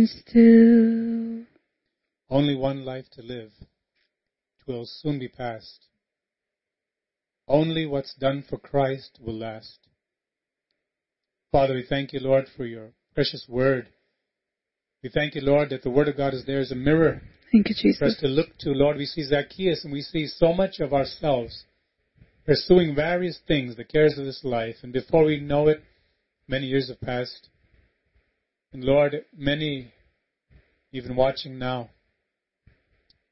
and 0.00 0.08
still. 0.08 1.46
Only 2.30 2.54
one 2.54 2.84
life 2.84 3.06
to 3.12 3.22
live. 3.22 3.50
Twill 4.64 4.86
soon 4.86 5.18
be 5.18 5.28
past. 5.28 5.86
Only 7.48 7.86
what's 7.86 8.14
done 8.14 8.44
for 8.48 8.58
Christ 8.58 9.18
will 9.20 9.38
last. 9.38 9.78
Father, 11.50 11.74
we 11.74 11.84
thank 11.88 12.12
you, 12.12 12.20
Lord, 12.20 12.46
for 12.56 12.64
your 12.64 12.92
precious 13.14 13.46
word. 13.48 13.88
We 15.02 15.10
thank 15.10 15.34
you, 15.34 15.40
Lord, 15.40 15.70
that 15.70 15.82
the 15.82 15.90
word 15.90 16.08
of 16.08 16.16
God 16.16 16.34
is 16.34 16.44
there 16.46 16.60
as 16.60 16.70
a 16.70 16.76
mirror 16.76 17.22
Thank 17.50 17.68
you, 17.68 17.74
Jesus. 17.74 17.98
for 17.98 18.04
us 18.04 18.16
to 18.20 18.28
look 18.28 18.56
to. 18.60 18.70
Lord, 18.70 18.96
we 18.96 19.06
see 19.06 19.24
Zacchaeus 19.24 19.82
and 19.84 19.92
we 19.92 20.02
see 20.02 20.26
so 20.26 20.52
much 20.52 20.78
of 20.78 20.92
ourselves 20.92 21.64
pursuing 22.46 22.94
various 22.94 23.38
things, 23.48 23.76
the 23.76 23.84
cares 23.84 24.16
of 24.18 24.24
this 24.24 24.44
life, 24.44 24.76
and 24.82 24.92
before 24.92 25.24
we 25.24 25.40
know 25.40 25.68
it, 25.68 25.82
many 26.48 26.66
years 26.66 26.88
have 26.88 27.00
passed. 27.00 27.48
And 28.72 28.84
Lord, 28.84 29.24
many, 29.36 29.92
even 30.92 31.16
watching 31.16 31.58
now, 31.58 31.90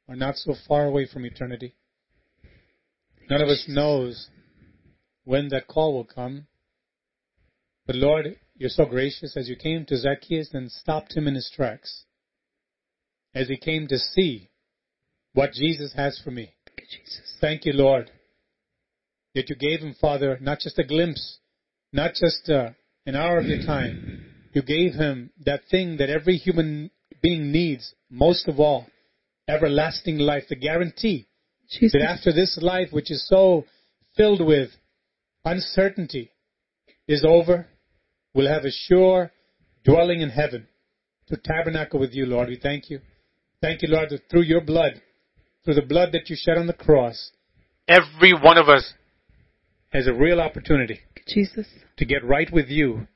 are 0.08 0.16
not 0.16 0.36
so 0.36 0.54
far 0.66 0.86
away 0.86 1.06
from 1.06 1.24
eternity. 1.24 1.74
None 3.30 3.42
of 3.42 3.48
us 3.48 3.66
knows 3.68 4.28
when 5.24 5.48
that 5.50 5.68
call 5.68 5.92
will 5.92 6.04
come. 6.04 6.46
But 7.86 7.96
Lord, 7.96 8.36
you're 8.56 8.70
so 8.70 8.86
gracious 8.86 9.36
as 9.36 9.48
you 9.48 9.56
came 9.56 9.84
to 9.86 9.96
Zacchaeus 9.96 10.50
and 10.52 10.72
stopped 10.72 11.16
him 11.16 11.28
in 11.28 11.34
his 11.34 11.50
tracks. 11.54 12.04
As 13.34 13.48
he 13.48 13.56
came 13.56 13.86
to 13.88 13.98
see 13.98 14.50
what 15.34 15.52
Jesus 15.52 15.92
has 15.94 16.20
for 16.24 16.30
me. 16.30 16.54
Thank 16.66 16.80
you, 16.80 16.98
Jesus. 16.98 17.34
Thank 17.40 17.64
you, 17.64 17.72
Lord, 17.74 18.10
that 19.34 19.48
you 19.48 19.56
gave 19.56 19.80
him, 19.80 19.94
Father, 20.00 20.38
not 20.40 20.58
just 20.60 20.78
a 20.78 20.84
glimpse, 20.84 21.38
not 21.92 22.14
just 22.14 22.48
uh, 22.48 22.70
an 23.06 23.14
hour 23.14 23.38
of 23.38 23.46
your 23.46 23.64
time. 23.64 24.17
You 24.52 24.62
gave 24.62 24.94
him 24.94 25.30
that 25.44 25.62
thing 25.70 25.98
that 25.98 26.10
every 26.10 26.36
human 26.36 26.90
being 27.22 27.52
needs, 27.52 27.94
most 28.10 28.48
of 28.48 28.58
all, 28.58 28.86
everlasting 29.48 30.18
life, 30.18 30.44
the 30.48 30.56
guarantee 30.56 31.26
Jesus. 31.70 31.92
that 31.92 32.08
after 32.08 32.32
this 32.32 32.58
life, 32.60 32.88
which 32.90 33.10
is 33.10 33.26
so 33.28 33.64
filled 34.16 34.44
with 34.44 34.70
uncertainty, 35.44 36.30
is 37.06 37.24
over, 37.26 37.66
we'll 38.34 38.52
have 38.52 38.64
a 38.64 38.70
sure 38.70 39.32
dwelling 39.84 40.20
in 40.20 40.30
heaven 40.30 40.66
to 41.28 41.36
tabernacle 41.36 41.98
with 42.00 42.12
you, 42.12 42.26
Lord. 42.26 42.48
We 42.48 42.58
thank 42.60 42.90
you. 42.90 43.00
Thank 43.60 43.82
you, 43.82 43.88
Lord, 43.88 44.10
that 44.10 44.28
through 44.30 44.42
your 44.42 44.60
blood, 44.60 45.00
through 45.64 45.74
the 45.74 45.82
blood 45.82 46.10
that 46.12 46.30
you 46.30 46.36
shed 46.38 46.58
on 46.58 46.66
the 46.66 46.72
cross, 46.72 47.32
every 47.88 48.32
one 48.32 48.58
of 48.58 48.68
us 48.68 48.92
has 49.90 50.06
a 50.06 50.12
real 50.12 50.40
opportunity 50.40 51.00
Jesus. 51.26 51.66
to 51.96 52.04
get 52.04 52.24
right 52.24 52.52
with 52.52 52.68
you. 52.68 53.06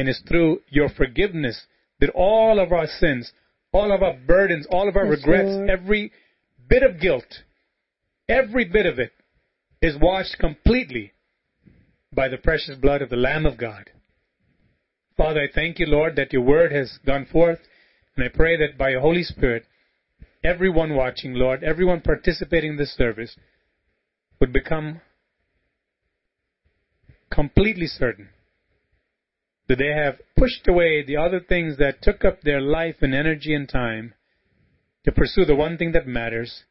And 0.00 0.08
it's 0.08 0.22
through 0.26 0.62
your 0.70 0.88
forgiveness 0.88 1.66
that 2.00 2.08
all 2.14 2.58
of 2.58 2.72
our 2.72 2.86
sins, 2.86 3.30
all 3.70 3.92
of 3.92 4.02
our 4.02 4.14
burdens, 4.26 4.66
all 4.70 4.88
of 4.88 4.96
our 4.96 5.04
Yes, 5.04 5.18
regrets, 5.18 5.50
Lord. 5.50 5.68
every 5.68 6.10
bit 6.70 6.82
of 6.82 6.98
guilt, 6.98 7.42
every 8.26 8.64
bit 8.64 8.86
of 8.86 8.98
it 8.98 9.12
is 9.82 9.98
washed 9.98 10.38
completely 10.38 11.12
by 12.14 12.28
the 12.28 12.38
precious 12.38 12.78
blood 12.78 13.02
of 13.02 13.10
the 13.10 13.16
Lamb 13.18 13.44
of 13.44 13.58
God. 13.58 13.90
Father, 15.18 15.42
I 15.42 15.48
thank 15.54 15.78
you, 15.78 15.84
Lord, 15.84 16.16
that 16.16 16.32
your 16.32 16.40
word 16.40 16.72
has 16.72 16.98
gone 17.04 17.26
forth, 17.26 17.60
and 18.16 18.24
I 18.24 18.28
pray 18.28 18.56
that 18.56 18.78
by 18.78 18.88
your 18.88 19.02
Holy 19.02 19.22
Spirit, 19.22 19.66
everyone 20.42 20.96
watching, 20.96 21.34
Lord, 21.34 21.62
everyone 21.62 22.00
participating 22.00 22.70
in 22.70 22.76
this 22.78 22.96
service 22.96 23.36
would 24.40 24.50
become 24.50 25.02
completely 27.30 27.86
certain 27.86 28.30
that 29.70 29.78
they 29.78 29.92
have 29.94 30.16
pushed 30.36 30.66
away 30.66 31.00
the 31.00 31.16
other 31.16 31.38
things 31.38 31.78
that 31.78 32.02
took 32.02 32.24
up 32.24 32.40
their 32.42 32.60
life 32.60 32.96
and 33.02 33.14
energy 33.14 33.54
and 33.54 33.68
time 33.68 34.12
to 35.04 35.12
pursue 35.12 35.44
the 35.44 35.54
one 35.54 35.78
thing 35.78 35.92
that 35.92 36.08
matters 36.08 36.64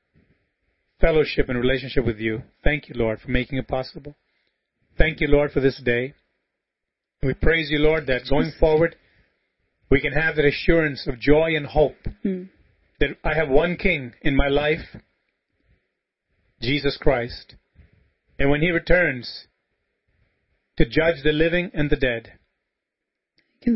fellowship 1.00 1.48
and 1.48 1.58
relationship 1.58 2.06
with 2.06 2.20
you. 2.20 2.44
Thank 2.62 2.90
you, 2.90 2.96
Lord, 2.98 3.22
for 3.22 3.32
making 3.32 3.58
it 3.58 3.70
possible. 3.70 4.16
Thank 4.98 5.22
you, 5.22 5.30
Lord, 5.30 5.52
for 5.52 5.62
this 5.62 5.82
day. 5.82 6.14
We 7.24 7.34
praise 7.36 7.70
you, 7.72 7.80
Lord, 7.80 8.06
that 8.08 8.30
going 8.30 8.52
forward, 8.60 8.98
we 9.90 10.02
can 10.02 10.12
have 10.12 10.36
that 10.36 10.44
assurance 10.44 11.08
of 11.08 11.22
joy 11.22 11.56
and 11.56 11.68
hope 11.68 11.96
Mm. 12.26 12.50
that 13.00 13.12
I 13.24 13.34
have 13.34 13.48
one 13.48 13.78
King 13.78 14.12
in 14.24 14.36
my 14.36 14.50
life, 14.50 14.98
Jesus 16.62 16.98
Christ. 16.98 17.56
And 18.38 18.50
when 18.50 18.60
He 18.60 18.72
returns 18.72 19.46
to 20.76 20.84
judge 20.84 21.24
the 21.24 21.32
living 21.32 21.72
and 21.74 21.90
the 21.90 21.96
dead, 21.96 22.34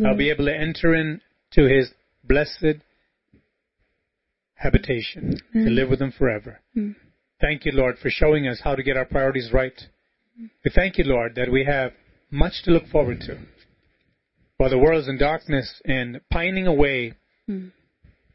I'll 0.05 0.17
be 0.17 0.29
able 0.29 0.45
to 0.45 0.55
enter 0.55 0.95
into 0.95 1.67
His 1.67 1.91
blessed 2.23 2.79
habitation 4.55 5.37
to 5.53 5.57
Mm. 5.59 5.75
live 5.75 5.89
with 5.89 6.01
Him 6.01 6.11
forever. 6.11 6.59
Mm. 6.75 6.95
Thank 7.41 7.65
you, 7.65 7.73
Lord, 7.73 7.97
for 7.99 8.09
showing 8.09 8.47
us 8.47 8.61
how 8.61 8.75
to 8.75 8.83
get 8.83 8.95
our 8.95 9.05
priorities 9.05 9.51
right. 9.51 9.87
We 10.63 10.71
thank 10.71 10.97
you, 10.97 11.03
Lord, 11.03 11.35
that 11.35 11.51
we 11.51 11.65
have 11.65 11.93
much 12.31 12.63
to 12.63 12.71
look 12.71 12.87
forward 12.87 13.19
to. 13.21 13.37
While 14.57 14.69
the 14.69 14.77
world 14.79 15.01
is 15.01 15.07
in 15.09 15.17
darkness 15.17 15.81
and 15.85 16.21
pining 16.29 16.67
away 16.67 17.13
Mm. 17.49 17.71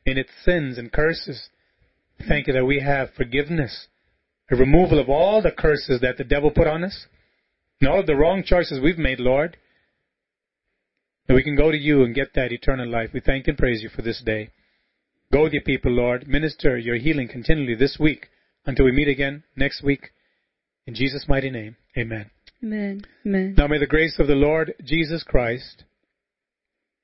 in 0.05 0.19
its 0.19 0.31
sins 0.45 0.77
and 0.77 0.93
curses, 0.93 1.49
thank 2.29 2.47
you 2.47 2.53
that 2.53 2.67
we 2.67 2.81
have 2.81 3.11
forgiveness, 3.15 3.89
a 4.51 4.57
removal 4.57 4.99
of 4.99 5.09
all 5.09 5.41
the 5.41 5.51
curses 5.51 6.01
that 6.01 6.19
the 6.19 6.25
devil 6.25 6.51
put 6.51 6.67
on 6.67 6.85
us, 6.85 7.07
and 7.81 7.89
all 7.89 8.01
of 8.01 8.07
the 8.07 8.17
wrong 8.17 8.43
choices 8.43 8.81
we've 8.81 8.99
made, 8.99 9.19
Lord. 9.21 9.57
That 11.29 11.35
we 11.35 11.45
can 11.45 11.57
go 11.57 11.71
to 11.71 11.77
you 11.77 12.05
and 12.05 12.15
get 12.15 12.35
that 12.35 12.53
eternal 12.53 12.89
life. 12.89 13.11
We 13.13 13.21
thank 13.21 13.47
and 13.49 13.57
praise 13.57 13.83
you 13.83 13.91
for 13.91 14.03
this 14.03 14.23
day. 14.25 14.51
Go 15.31 15.43
with 15.43 15.53
your 15.53 15.63
people, 15.63 15.93
Lord. 15.93 16.27
Minister 16.27 16.79
your 16.79 16.97
healing 16.97 17.29
continually 17.29 17.75
this 17.75 17.99
week 18.01 18.29
until 18.65 18.87
we 18.87 18.93
meet 18.93 19.09
again 19.09 19.45
next 19.57 19.83
week. 19.83 20.11
In 20.87 20.95
Jesus' 20.95 21.27
mighty 21.29 21.51
name, 21.51 21.77
amen. 21.99 22.31
Amen. 22.65 23.03
Amen. 23.27 23.55
Now 23.57 23.67
may 23.67 23.79
the 23.79 23.87
grace 23.87 24.17
of 24.19 24.27
the 24.27 24.35
Lord 24.35 24.75
Jesus 24.83 25.23
Christ, 25.23 25.85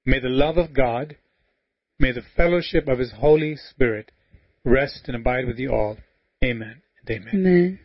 may 0.06 0.20
the 0.20 0.28
love 0.28 0.56
of 0.56 0.74
God, 0.74 1.16
may 1.98 2.12
the 2.12 2.22
fellowship 2.34 2.88
of 2.88 2.98
His 2.98 3.12
Holy 3.12 3.56
Spirit 3.56 4.10
rest 4.64 5.02
and 5.06 5.16
abide 5.16 5.46
with 5.46 5.58
you 5.58 5.70
all. 5.70 5.98
Amen 6.42 6.80
and 7.00 7.16
amen. 7.16 7.34
Amen. 7.34 7.78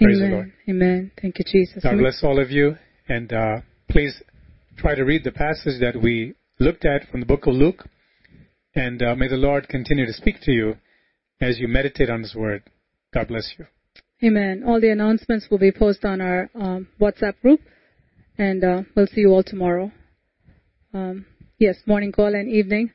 Praise 0.00 0.18
the 0.18 0.26
Lord. 0.26 0.52
Amen. 0.68 1.10
Thank 1.20 1.38
you, 1.38 1.44
Jesus. 1.46 1.82
God 1.82 1.98
bless 1.98 2.20
all 2.22 2.40
of 2.40 2.50
you, 2.50 2.76
and 3.08 3.32
uh, 3.32 3.56
please 3.90 4.22
try 4.76 4.94
to 4.94 5.04
read 5.04 5.24
the 5.24 5.32
passage 5.32 5.80
that 5.80 6.00
we 6.00 6.34
looked 6.58 6.84
at 6.84 7.08
from 7.08 7.20
the 7.20 7.26
book 7.26 7.46
of 7.46 7.54
Luke, 7.54 7.86
and 8.74 9.02
uh, 9.02 9.14
may 9.14 9.28
the 9.28 9.36
Lord 9.36 9.68
continue 9.68 10.06
to 10.06 10.12
speak 10.12 10.36
to 10.42 10.52
you 10.52 10.76
as 11.40 11.58
you 11.58 11.68
meditate 11.68 12.10
on 12.10 12.22
His 12.22 12.34
Word. 12.34 12.62
God 13.12 13.28
bless 13.28 13.54
you. 13.58 13.66
Amen. 14.22 14.64
All 14.66 14.80
the 14.80 14.90
announcements 14.90 15.48
will 15.50 15.58
be 15.58 15.72
posted 15.72 16.06
on 16.06 16.20
our 16.20 16.50
um, 16.54 16.88
WhatsApp 17.00 17.40
group, 17.40 17.60
and 18.38 18.64
uh, 18.64 18.82
we'll 18.94 19.06
see 19.06 19.20
you 19.20 19.30
all 19.30 19.42
tomorrow. 19.42 19.90
Um, 20.92 21.26
yes, 21.58 21.76
morning 21.86 22.12
call 22.12 22.34
and 22.34 22.48
evening. 22.48 22.92